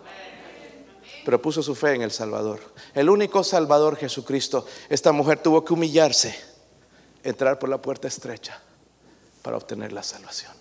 pero 1.26 1.42
puso 1.42 1.64
su 1.64 1.74
fe 1.74 1.96
en 1.96 2.04
el 2.04 2.12
Salvador. 2.12 2.62
El 2.94 3.10
único 3.10 3.44
Salvador 3.44 3.98
Jesucristo. 3.98 4.66
Esta 4.88 5.12
mujer 5.12 5.40
tuvo 5.40 5.66
que 5.66 5.74
humillarse, 5.74 6.40
entrar 7.24 7.58
por 7.58 7.68
la 7.68 7.82
puerta 7.82 8.08
estrecha 8.08 8.62
para 9.42 9.58
obtener 9.58 9.92
la 9.92 10.04
salvación. 10.04 10.55